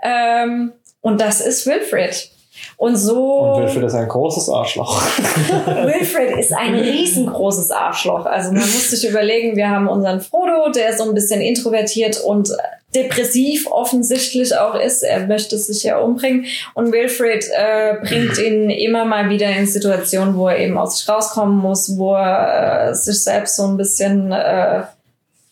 [0.03, 2.31] Ähm, und das ist Wilfred.
[2.77, 3.39] Und so.
[3.39, 5.03] Und Wilfried ist ein großes Arschloch.
[5.67, 8.27] Wilfred ist ein riesengroßes Arschloch.
[8.27, 12.51] Also man muss sich überlegen, wir haben unseren Frodo, der so ein bisschen introvertiert und
[12.95, 15.03] depressiv offensichtlich auch ist.
[15.03, 16.47] Er möchte sich ja umbringen.
[16.75, 21.09] Und Wilfred äh, bringt ihn immer mal wieder in Situationen, wo er eben aus sich
[21.09, 24.83] rauskommen muss, wo er äh, sich selbst so ein bisschen, äh,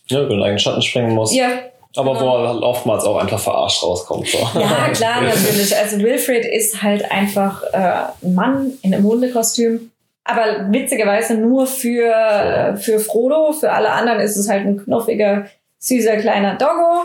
[0.09, 1.35] Ja, über den eigenen Schatten springen muss.
[1.35, 1.49] ja,
[1.97, 2.25] Aber genau.
[2.25, 4.29] wo er halt oftmals auch einfach verarscht rauskommt.
[4.29, 4.39] So.
[4.59, 5.77] Ja, klar, natürlich.
[5.77, 9.91] Also Wilfred ist halt einfach äh, ein Mann in einem Hundekostüm.
[10.25, 13.53] Aber witzigerweise nur für, äh, für Frodo.
[13.53, 15.47] Für alle anderen ist es halt ein knuffiger,
[15.79, 17.05] süßer kleiner Doggo.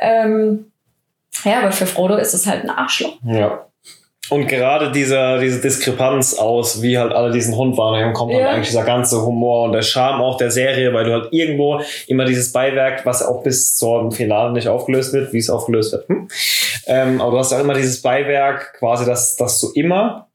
[0.00, 0.70] Ähm,
[1.44, 3.16] ja, aber für Frodo ist es halt ein Arschloch.
[3.24, 3.66] Ja.
[4.30, 8.38] Und gerade dieser, diese Diskrepanz aus, wie halt alle diesen Hund wahrnehmen, kommt Ja.
[8.38, 11.82] halt eigentlich dieser ganze Humor und der Charme auch der Serie, weil du halt irgendwo
[12.06, 16.08] immer dieses Beiwerk, was auch bis zum Finale nicht aufgelöst wird, wie es aufgelöst wird.
[16.08, 16.28] Hm?
[16.86, 20.28] Ähm, aber du hast auch immer dieses Beiwerk, quasi, dass, dass du immer,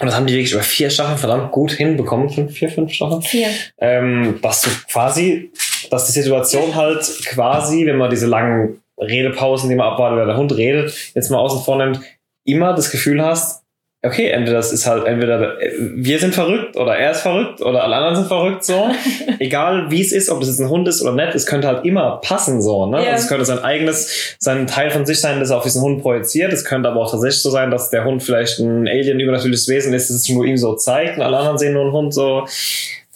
[0.00, 3.22] und das haben die wirklich über vier Staffeln verdammt gut hinbekommen, fünf, vier, fünf Staffeln,
[3.22, 3.48] Vier.
[3.78, 5.52] ähm, dass du quasi,
[5.92, 10.36] dass die Situation halt quasi, wenn man diese langen Redepausen, die man abwartet, wer der
[10.38, 12.00] Hund redet, jetzt mal außen vor nimmt,
[12.44, 13.62] immer das Gefühl hast,
[14.04, 17.94] okay, entweder das ist halt, entweder wir sind verrückt oder er ist verrückt oder alle
[17.96, 18.88] anderen sind verrückt, so.
[19.38, 21.84] Egal wie es ist, ob das jetzt ein Hund ist oder nicht, es könnte halt
[21.84, 23.04] immer passen, so, ne?
[23.04, 23.12] Ja.
[23.12, 26.02] Also es könnte sein eigenes, sein Teil von sich sein, das er auf diesen Hund
[26.02, 26.52] projiziert.
[26.52, 29.92] Es könnte aber auch tatsächlich so sein, dass der Hund vielleicht ein Alien übernatürliches Wesen
[29.92, 32.46] ist, das es nur ihm so zeigt und alle anderen sehen nur einen Hund so.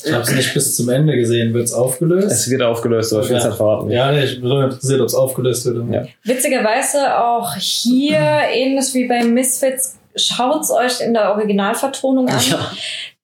[0.04, 1.54] Ich habe es nicht bis zum Ende gesehen.
[1.54, 2.30] Wird es aufgelöst?
[2.30, 3.48] Es wird aufgelöst, aber ich will es Ja.
[3.48, 3.90] nicht verraten.
[3.90, 5.76] ja, nee, ich bin nur interessiert, ob es aufgelöst wird.
[5.78, 6.04] oder Ja.
[6.24, 8.18] Witzigerweise auch hier,
[8.52, 12.40] ähnlich wie bei Misfits, schaut's euch in der Originalvertonung an.
[12.50, 12.70] Ja.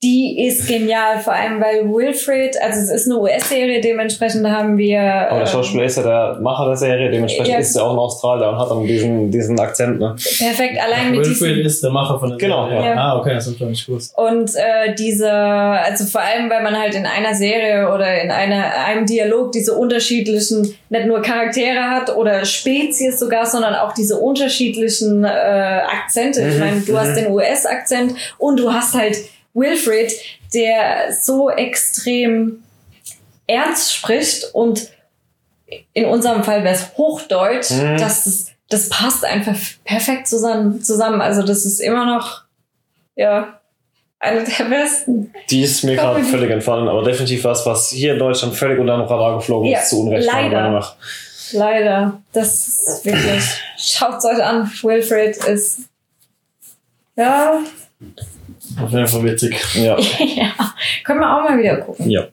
[0.05, 5.01] Die ist genial, vor allem weil Wilfred, also es ist eine US-Serie, dementsprechend haben wir.
[5.01, 7.59] Aber der ähm, Schauspieler ist ja der Macher der Serie, dementsprechend Ja.
[7.61, 10.17] ist er auch ein Australier und hat dann diesen, diesen Akzent, ne?
[10.17, 11.67] perfekt, allein mit Wilfred diesem.
[11.67, 12.85] ist der Macher von der Genau, Serie.
[12.85, 12.95] ja.
[12.97, 14.13] Ah, okay, das ich noch nicht gewusst.
[14.19, 18.75] Und äh, diese, also vor allem, weil man halt in einer Serie oder in einer,
[18.85, 25.23] einem Dialog diese unterschiedlichen, nicht nur Charaktere hat oder Spezies sogar, sondern auch diese unterschiedlichen
[25.23, 26.41] äh, Akzente.
[26.41, 27.15] Ich Mhm, meine, du hast mhm.
[27.17, 29.17] den US-Akzent und du hast halt
[29.55, 30.13] Wilfred,
[30.55, 32.63] der so extrem
[33.47, 34.89] ernst spricht und
[35.95, 37.99] in unserem Fall wäre es Hochdeutsch, Mhm.
[37.99, 41.21] dass das, das passt einfach perfekt zusammen, zusammen.
[41.21, 42.43] Also das ist immer noch,
[43.17, 43.61] ja,
[44.19, 45.33] eine der besten.
[45.51, 48.97] Die ist mir gerade völlig entfallen, aber definitiv was, was hier in Deutschland völlig unter
[48.97, 50.27] dem Radar geflogen Ja, ist, zu Unrecht.
[50.27, 50.71] leider.
[50.71, 50.95] Nach.
[51.53, 52.23] Leider.
[52.33, 53.43] Das ist wirklich,
[53.77, 54.71] schaut's euch an.
[54.83, 55.81] Wilfred ist,
[57.17, 57.61] ja,
[58.81, 59.61] Auf jeden Fall witzig.
[59.75, 59.99] Ja.
[60.19, 60.53] ja,
[61.05, 62.11] können wir auch mal wieder gucken.
[62.11, 62.29] ja.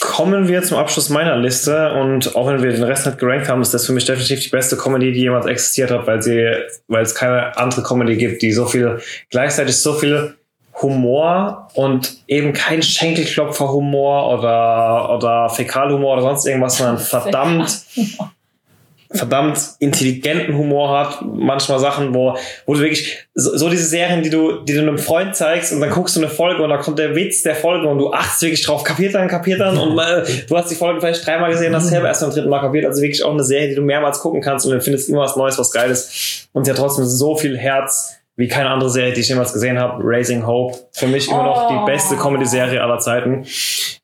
[0.00, 3.60] Kommen wir zum Abschluss meiner Liste und auch wenn wir den Rest nicht gerankt haben,
[3.62, 6.54] ist das für mich definitiv die beste Comedy, die jemals existiert hat, weil sie,
[6.86, 9.00] weil es keine andere Comedy gibt, die so viel,
[9.30, 10.36] gleichzeitig so viel
[10.80, 17.82] Humor und eben kein Schenkelklopfer-Humor oder, oder Fäkalhumor oder sonst irgendwas, sondern verdammt
[19.10, 21.22] verdammt intelligenten Humor hat.
[21.22, 22.36] Manchmal Sachen, wo,
[22.66, 25.80] wo du wirklich, so, so diese Serien, die du, die du einem Freund zeigst und
[25.80, 28.42] dann guckst du eine Folge und da kommt der Witz der Folge und du achtest
[28.42, 31.74] wirklich drauf, kapiert dann, kapiert dann und mal, du hast die Folge vielleicht dreimal gesehen,
[31.74, 32.84] hast selber erst beim dritten Mal kapiert.
[32.84, 35.36] Also wirklich auch eine Serie, die du mehrmals gucken kannst und du findest immer was
[35.36, 36.48] Neues, was geil ist.
[36.52, 39.80] Und sie hat trotzdem so viel Herz wie keine andere Serie, die ich jemals gesehen
[39.80, 40.00] habe.
[40.04, 40.78] Raising Hope.
[40.92, 43.44] Für mich immer noch die beste Comedy-Serie aller Zeiten.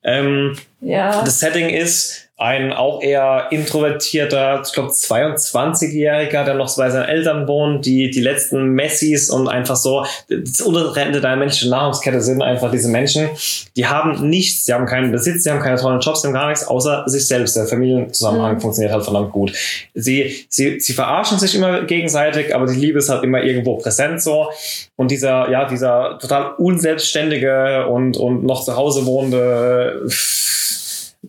[0.03, 1.23] Ähm, Ja.
[1.25, 7.47] das Setting ist ein auch eher introvertierter, ich glaube 22-Jähriger, der noch bei seinen Eltern
[7.47, 12.43] wohnt, die die letzten Messis und einfach so das untere Ende deiner menschlichen Nahrungskette sind
[12.43, 13.29] einfach diese Menschen,
[13.77, 16.49] die haben nichts, sie haben keinen Besitz, sie haben keine tollen Jobs, sie haben gar
[16.49, 17.55] nichts, außer sich selbst.
[17.55, 18.61] Der Familienzusammenhang Mhm.
[18.61, 19.53] funktioniert halt verdammt gut.
[19.95, 24.21] Sie, sie, sie verarschen sich immer gegenseitig, aber die Liebe ist halt immer irgendwo präsent
[24.21, 24.49] so.
[24.97, 30.03] Und dieser, ja, dieser total unselbstständige und, und noch zu Hause wohnende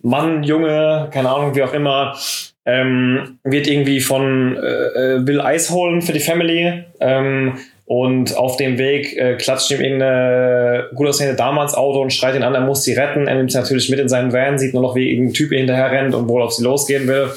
[0.06, 2.16] Mann, Junge, keine Ahnung, wie auch immer,
[2.64, 6.84] ähm, wird irgendwie von äh, äh, will Eis holen für die Family.
[7.00, 12.12] Ähm, und auf dem Weg äh, klatscht ihm irgendeine gut aussehende Dame ans Auto und
[12.12, 13.28] schreit ihn an, er muss sie retten.
[13.28, 15.92] Er nimmt sie natürlich mit in seinen Van, sieht nur noch, wie irgendein Typ hinterher
[15.92, 17.30] rennt und wohl auf sie losgehen will.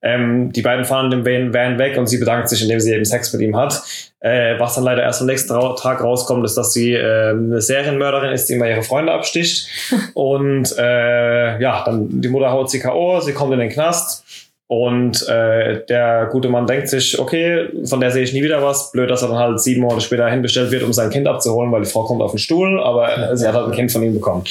[0.00, 3.04] Ähm, die beiden fahren den Van, Van weg und sie bedankt sich, indem sie eben
[3.04, 3.82] Sex mit ihm hat.
[4.20, 8.32] Äh, was dann leider erst am nächsten Tag rauskommt, ist, dass sie äh, eine Serienmörderin
[8.32, 9.68] ist, die immer ihre Freunde absticht.
[10.14, 14.24] und äh, ja, dann die Mutter haut sie K.O., sie kommt in den Knast.
[14.70, 18.92] Und äh, der gute Mann denkt sich, okay, von der sehe ich nie wieder was.
[18.92, 21.82] Blöd, dass er dann halt sieben Monate später hinbestellt wird, um sein Kind abzuholen, weil
[21.82, 24.44] die Frau kommt auf den Stuhl, aber sie hat halt ein Kind von ihm bekommen.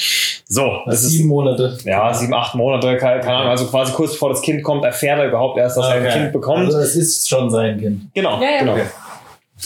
[0.48, 1.78] So, das ist Sieben Monate.
[1.84, 5.28] ja, sieben, acht Monate, keine, Ahnung, also quasi kurz bevor das Kind kommt, erfährt er
[5.28, 6.18] überhaupt erst, dass er ein Okay.
[6.18, 6.66] Kind bekommt.
[6.66, 8.00] Also es ist schon sein Kind.
[8.14, 8.58] Genau, Ja, ja.
[8.58, 8.72] genau.
[8.72, 8.86] Okay.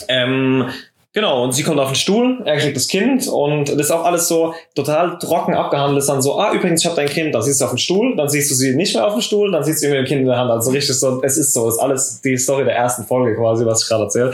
[0.09, 0.67] Ähm,
[1.13, 4.05] genau, und sie kommt auf den Stuhl, er kriegt das Kind und das ist auch
[4.05, 5.99] alles so total trocken abgehandelt.
[5.99, 8.17] Ist dann so, ah, übrigens, ich habe dein Kind, dann siehst du auf dem Stuhl,
[8.17, 10.07] dann siehst du sie nicht mehr auf dem Stuhl, dann siehst du ihn mit dem
[10.07, 10.51] Kind in der Hand.
[10.51, 13.65] Also richtig so, es ist so, das ist alles die Story der ersten Folge quasi,
[13.67, 14.33] was ich gerade erzähle.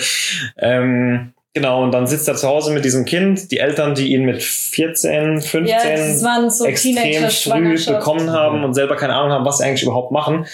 [0.58, 4.24] Ähm, genau, und dann sitzt er zu Hause mit diesem Kind, die Eltern, die ihn
[4.24, 9.58] mit 14, 15 Ja, so extrem früh bekommen haben und selber keine Ahnung haben, was
[9.58, 10.46] sie eigentlich überhaupt machen,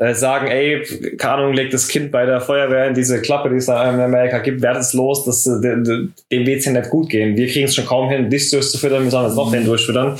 [0.00, 0.82] äh, sagen, ey,
[1.18, 4.00] keine Ahnung, legt das Kind bei der Feuerwehr in diese Klappe, die es da in
[4.00, 7.36] Amerika gibt, werdet es los, dass äh, de- de- dem ja nicht gut gehen.
[7.36, 10.18] Wir kriegen es schon kaum hin, dich durchzufüttern, wir sollen jetzt noch den durchfüttern.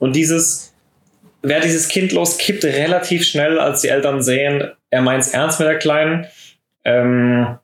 [0.00, 0.74] Und dieses,
[1.42, 5.68] wer dieses Kind los, kippt relativ schnell, als die Eltern sehen, er meint's ernst mit
[5.68, 6.26] der Kleinen.
[6.84, 7.58] Ähm,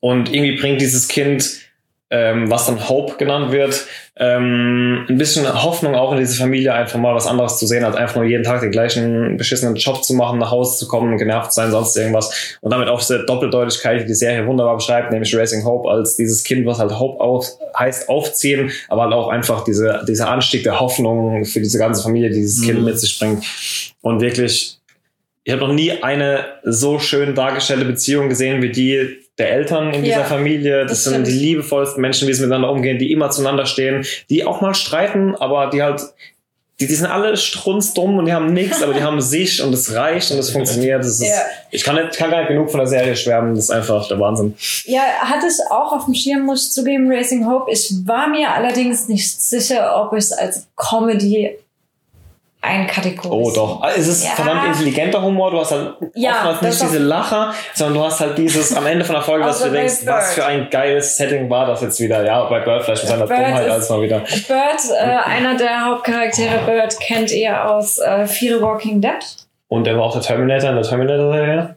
[0.00, 1.65] und irgendwie bringt dieses Kind,
[2.08, 3.84] ähm, was dann Hope genannt wird,
[4.18, 7.96] ähm, ein bisschen Hoffnung auch in diese Familie, einfach mal was anderes zu sehen, als
[7.96, 11.52] einfach nur jeden Tag den gleichen beschissenen Job zu machen, nach Hause zu kommen, genervt
[11.52, 12.58] zu sein, sonst irgendwas.
[12.60, 16.44] Und damit auch diese Doppeldeutigkeit, die die Serie wunderbar beschreibt, nämlich Racing Hope als dieses
[16.44, 17.46] Kind, was halt Hope auf,
[17.76, 22.30] heißt aufziehen, aber halt auch einfach diese, dieser Anstieg der Hoffnung für diese ganze Familie,
[22.30, 22.84] die dieses Kind Mhm.
[22.84, 23.44] mit sich bringt.
[24.00, 24.78] Und wirklich,
[25.44, 30.02] ich habe noch nie eine so schön dargestellte Beziehung gesehen wie die der Eltern in
[30.02, 30.82] dieser Ja, Familie.
[30.82, 31.26] Das, das sind stimmt.
[31.28, 35.34] die liebevollsten Menschen, wie sie miteinander umgehen, die immer zueinander stehen, die auch mal streiten,
[35.34, 36.00] aber die halt,
[36.80, 39.94] die, die sind alle strunzdumm und die haben nichts, aber die haben sich und es
[39.94, 41.00] reicht und es funktioniert.
[41.00, 41.40] Das ist, Ja.
[41.70, 44.18] Ich kann, nicht, kann gar nicht genug von der Serie schwärmen, das ist einfach der
[44.20, 44.54] Wahnsinn.
[44.84, 47.70] Ja, hatte ich auch auf dem Schirm, muss ich zugeben, Racing Hope.
[47.70, 51.58] Ich war mir allerdings nicht sicher, ob ich es als Comedy
[52.66, 53.34] einkategorisiere.
[53.34, 53.82] Oh doch.
[53.82, 54.30] Also Es ist Ja.
[54.30, 55.50] verdammt intelligenter Humor.
[55.50, 59.14] Du hast halt Ja, nicht diese Lacher, sondern du hast halt dieses am Ende von
[59.14, 60.24] der Folge, dass Außer du denkst, was Bird.
[60.34, 62.24] für ein geiles Setting war das jetzt wieder.
[62.24, 64.18] Ja, bei Bird vielleicht mit seiner Bird Dummheit ist- als mal wieder.
[64.18, 69.12] Bird, äh, einer der Hauptcharaktere, Bird, kennt ihr aus äh, Fear the Walking Dead.
[69.68, 71.76] Und der war auch der Terminator in der Terminator-Serie.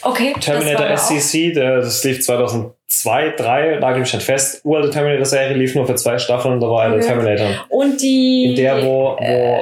[0.00, 4.62] Okay, Terminator er SCC, der, das lief 2002, 3, nagel mich nicht fest.
[4.64, 7.08] Uralte Terminator-Serie lief nur für zwei Staffeln, da war er der Okay.
[7.08, 7.48] Terminator.
[7.68, 8.44] Und die...
[8.50, 9.58] In der, wo, wo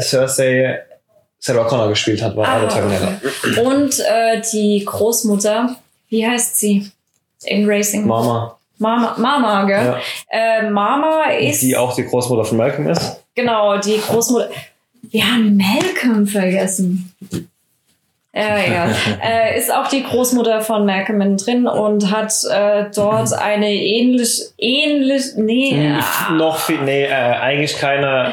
[0.00, 0.78] Cersei
[1.38, 3.14] Sarah Connor gespielt hat, war Ah, Terminator.
[3.44, 3.60] okay.
[3.60, 5.76] Und äh, die Großmutter,
[6.08, 6.90] wie heißt sie?
[7.44, 8.06] In Racing.
[8.06, 8.56] Mama.
[8.78, 9.84] Mama, Mama, gell?
[9.84, 9.98] Ja.
[10.30, 11.60] Äh, Mama ist...
[11.62, 13.22] Die auch die Großmutter von Malcolm ist.
[13.34, 14.48] Genau, die Großmutter.
[15.02, 17.14] Wir haben Malcolm vergessen.
[18.32, 18.88] Äh, ja.
[19.22, 25.36] äh, ist auch die Großmutter von Malcolm drin und hat äh, dort eine ähnlich, ähnlich,
[25.36, 28.32] nee, ah, Noch viel, nee, äh, eigentlich keine.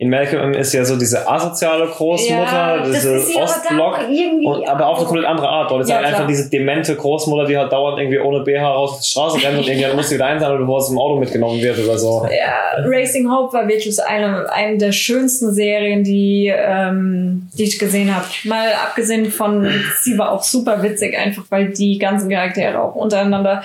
[0.00, 3.98] In Malcolm ist ja so diese asoziale Großmutter, Ja, diese aber Ostblock.
[4.44, 5.72] Und, aber auf eine komplett andere Art.
[5.72, 8.92] Dort ist Ja, halt einfach diese demente Großmutter, die halt dauernd irgendwie ohne BH raus
[8.92, 11.60] auf die Straße rennt und irgendwann muss sie wieder einsammeln, bevor sie im Auto mitgenommen
[11.60, 12.24] wird oder so.
[12.30, 18.14] ja, Racing Hope war wirklich eine, eine der schönsten Serien, die, ähm, die ich gesehen
[18.14, 18.26] habe.
[18.44, 19.68] Mal abgesehen von,
[20.02, 23.64] sie war auch super witzig, einfach weil die ganzen Charaktere auch untereinander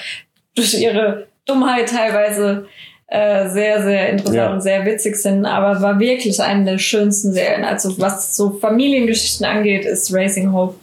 [0.55, 2.65] durch ihre Dummheit teilweise
[3.13, 4.51] äh, sehr, sehr interessant Ja.
[4.51, 7.63] und sehr witzig sind, aber war wirklich eine der schönsten Serien.
[7.63, 10.73] Also was so Familiengeschichten angeht, ist Racing Hope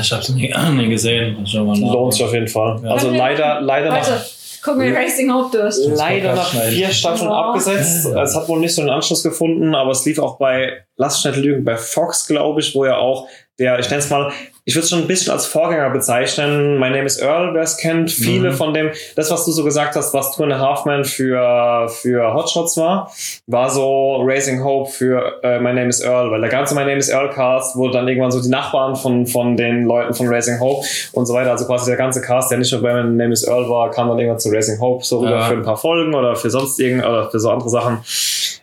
[0.00, 1.36] Ich hab's nie, nie gesehen.
[1.42, 1.52] Nach.
[1.78, 2.80] Lohnt sich auf jeden Fall.
[2.82, 2.90] Ja.
[2.90, 4.20] Also leider, leider nach Leute,
[4.64, 5.76] gucken wir Racing Hope durch.
[5.96, 7.34] leider nach vier Staffeln Oh.
[7.34, 8.06] abgesetzt.
[8.06, 11.36] Es hat wohl nicht so den Anschluss gefunden, aber es lief auch bei, lass schnell
[11.38, 13.28] lügen, bei Fox, glaube ich, wo ja auch
[13.60, 14.32] der, ich nenne es mal,
[14.68, 16.74] ich würde es schon ein bisschen als Vorgänger bezeichnen.
[16.80, 18.10] My Name is Earl, wer es kennt.
[18.10, 18.54] Viele Mhm.
[18.54, 21.88] von dem, das, was du so gesagt hast, was Two and a Half Men für,
[21.88, 23.12] für Hotshots war,
[23.46, 26.96] war so Raising Hope für äh, My Name is Earl, weil der ganze My Name
[26.96, 30.58] is Earl Cast wurde dann irgendwann so die Nachbarn von, von den Leuten von Raising
[30.58, 31.52] Hope und so weiter.
[31.52, 34.08] Also quasi der ganze Cast, der nicht nur bei My Name is Earl war, kam
[34.08, 35.42] dann irgendwann zu Raising Hope so rüber Ja.
[35.44, 37.98] für ein paar Folgen oder für sonst irgend oder für so andere Sachen.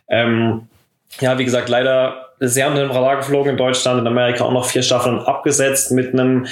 [0.10, 0.68] Ähm,
[1.22, 4.66] ja, wie gesagt, leider sehr unter dem Radar geflogen in Deutschland, in Amerika auch noch
[4.66, 6.48] vier Staffeln abgesetzt mit einem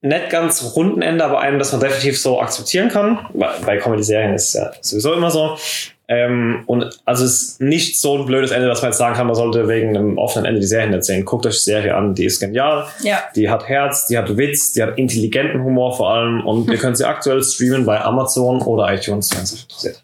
[0.00, 3.26] nicht ganz runden Ende, aber einem, das man definitiv so akzeptieren kann.
[3.34, 5.56] Bei, bei Comedy-Serien ist es ja sowieso immer so.
[6.10, 9.26] Ähm, und also es ist nicht so ein blödes Ende, dass man jetzt sagen kann,
[9.26, 11.24] man sollte wegen einem offenen Ende die Serien erzählen.
[11.24, 12.86] Guckt euch die Serie an, die ist genial.
[13.02, 13.24] Ja.
[13.36, 16.96] Die hat Herz, die hat Witz, die hat intelligenten Humor vor allem und ihr könnt
[16.96, 20.02] sie aktuell streamen bei Amazon oder iTunes, wenn es euch interessiert.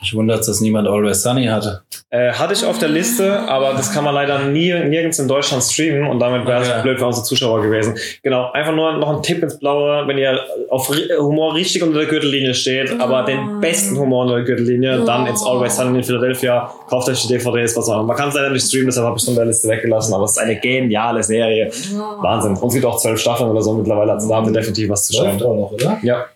[0.00, 1.82] Ich wundert, dass niemand Always Sunny hatte.
[2.10, 5.62] Äh, hatte ich auf der Liste, aber das kann man leider nie, nirgends in Deutschland
[5.62, 6.82] streamen und damit wäre es Okay.
[6.82, 7.96] blöd für unsere Zuschauer gewesen.
[8.22, 10.38] Genau, einfach nur noch ein Tipp ins Blaue, wenn ihr
[10.70, 10.88] auf
[11.18, 15.44] Humor richtig unter der Gürtellinie steht, aber den besten Humor unter der Gürtellinie, dann ins
[15.44, 18.04] Always Sunny in Philadelphia, kauft euch die DVDs, was auch immer.
[18.04, 20.24] Man kann es leider nicht streamen, deshalb habe ich es von der Liste weggelassen, aber
[20.24, 21.70] es ist eine geniale Serie.
[22.20, 22.54] Wahnsinn.
[22.56, 25.06] Und es gibt auch zwölf Staffeln oder so mittlerweile, also da habt ihr definitiv was
[25.06, 25.50] zu Läuft schauen.
[25.50, 25.98] auch noch, oder?
[26.02, 26.26] Ja,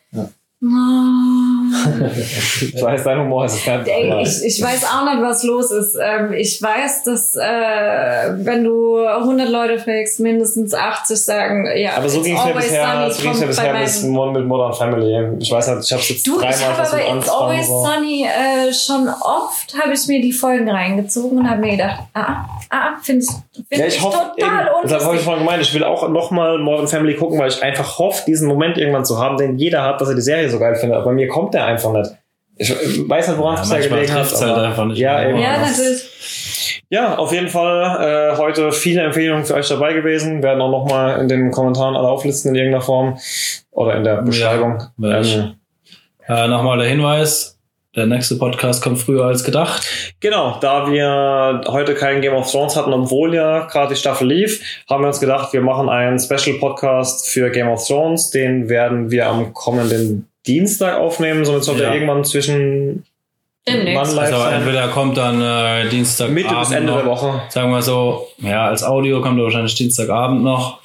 [2.74, 3.80] ich weiß, dein Humor ist ja.
[4.20, 5.96] ich, ich weiß auch nicht, was los ist.
[6.00, 7.40] Ähm, ich weiß, dass äh,
[8.44, 11.96] wenn du 100 Leute fragst, mindestens 80 sagen, ja.
[11.96, 13.74] Aber so ging es mir bisher, so ging's mir bisher
[14.08, 15.36] Mo- mit Modern Family.
[15.40, 17.84] Ich weiß nicht, ich habe jetzt Du, dreimal ich habe aber It's Always so.
[17.84, 22.44] Sunny äh, schon oft habe ich mir die Folgen reingezogen und habe mir gedacht, ah,
[22.70, 25.74] ah, finde ich, find Ja, ich hoffe, eben, total deshalb habe ich vorhin gemeint, ich
[25.74, 29.36] will auch nochmal Modern Family gucken, weil ich einfach hoffe, diesen Moment irgendwann zu haben,
[29.36, 30.96] den jeder hat, dass er die Serie so geil findet.
[30.96, 32.10] Aber bei mir kommt der einfach nicht.
[32.56, 32.70] Ich
[33.08, 34.40] weiß nicht, woran es Ja, bisher manchmal gelegen hat.
[34.56, 34.98] halt einfach nicht.
[34.98, 35.38] Ja, eben.
[35.38, 36.82] Ja, natürlich.
[36.90, 40.42] Ja, auf jeden Fall äh, heute viele Empfehlungen für euch dabei gewesen.
[40.42, 43.18] Werden auch nochmal in den Kommentaren alle auflisten in irgendeiner Form
[43.70, 44.82] oder in der Beschreibung.
[45.22, 45.36] ich.
[45.36, 45.54] ähm,
[46.28, 47.58] Äh, Nochmal der Hinweis.
[47.94, 49.86] Der nächste Podcast kommt früher als gedacht.
[50.20, 54.62] Genau, da wir heute keinen Game of Thrones hatten, obwohl ja gerade die Staffel lief,
[54.88, 58.30] haben wir uns gedacht, wir machen einen Special Podcast für Game of Thrones.
[58.30, 61.44] Den werden wir am kommenden Dienstag aufnehmen.
[61.44, 61.88] Somit sollte Ja.
[61.88, 63.04] er irgendwann zwischen
[63.68, 64.18] Demnächst.
[64.18, 64.54] Also sein?
[64.54, 67.42] entweder kommt dann äh, Dienstag Mitte bis Ende der Woche.
[67.48, 70.80] Sagen wir so, ja, als Audio kommt er wahrscheinlich Dienstagabend noch.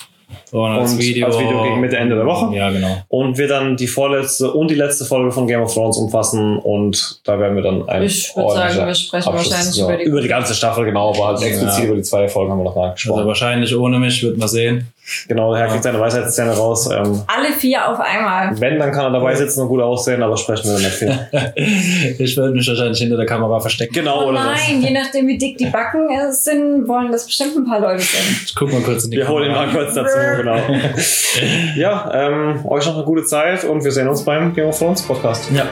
[0.52, 1.26] Und als Und Video.
[1.28, 2.56] als Video gegen Mitte, Ende der Woche.
[2.56, 2.98] Ja, genau.
[3.10, 6.58] Und wir dann die vorletzte und die letzte Folge von Game of Thrones umfassen.
[6.58, 10.22] Und da werden wir dann ein Ich würde sagen, wir sprechen wahrscheinlich über die- über
[10.22, 11.86] die ganze Staffel, genau, aber halt explizit Ja.
[11.88, 13.28] über die zwei Folgen haben wir noch mal Also gesprochen.
[13.28, 14.88] wahrscheinlich ohne mich, wird man sehen.
[15.28, 16.90] genau, der Herr kriegt seine Weisheitszähne raus.
[16.92, 18.60] Ähm, Alle vier auf einmal.
[18.60, 21.18] wenn, dann kann er dabei sitzen und gut aussehen, aber sprechen wir nicht viel.
[22.20, 23.94] ich werde mich wahrscheinlich hinter der Kamera verstecken.
[23.94, 27.56] Genau, Oh oder nein, je nachdem, wie dick die Backen äh, sind, wollen das bestimmt
[27.56, 28.38] ein paar Leute sehen.
[28.46, 29.72] Ich guck mal kurz in die Wir holen ihn Kamera.
[29.74, 30.58] mal kurz dazu, genau.
[31.76, 35.02] ja, ähm, euch noch eine gute Zeit und wir sehen uns beim Game of Thrones
[35.02, 35.52] Podcast.
[35.52, 35.66] Ja.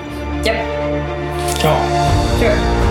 [0.44, 0.54] Ja.
[1.60, 1.78] Ciao.
[2.40, 2.85] Tschö.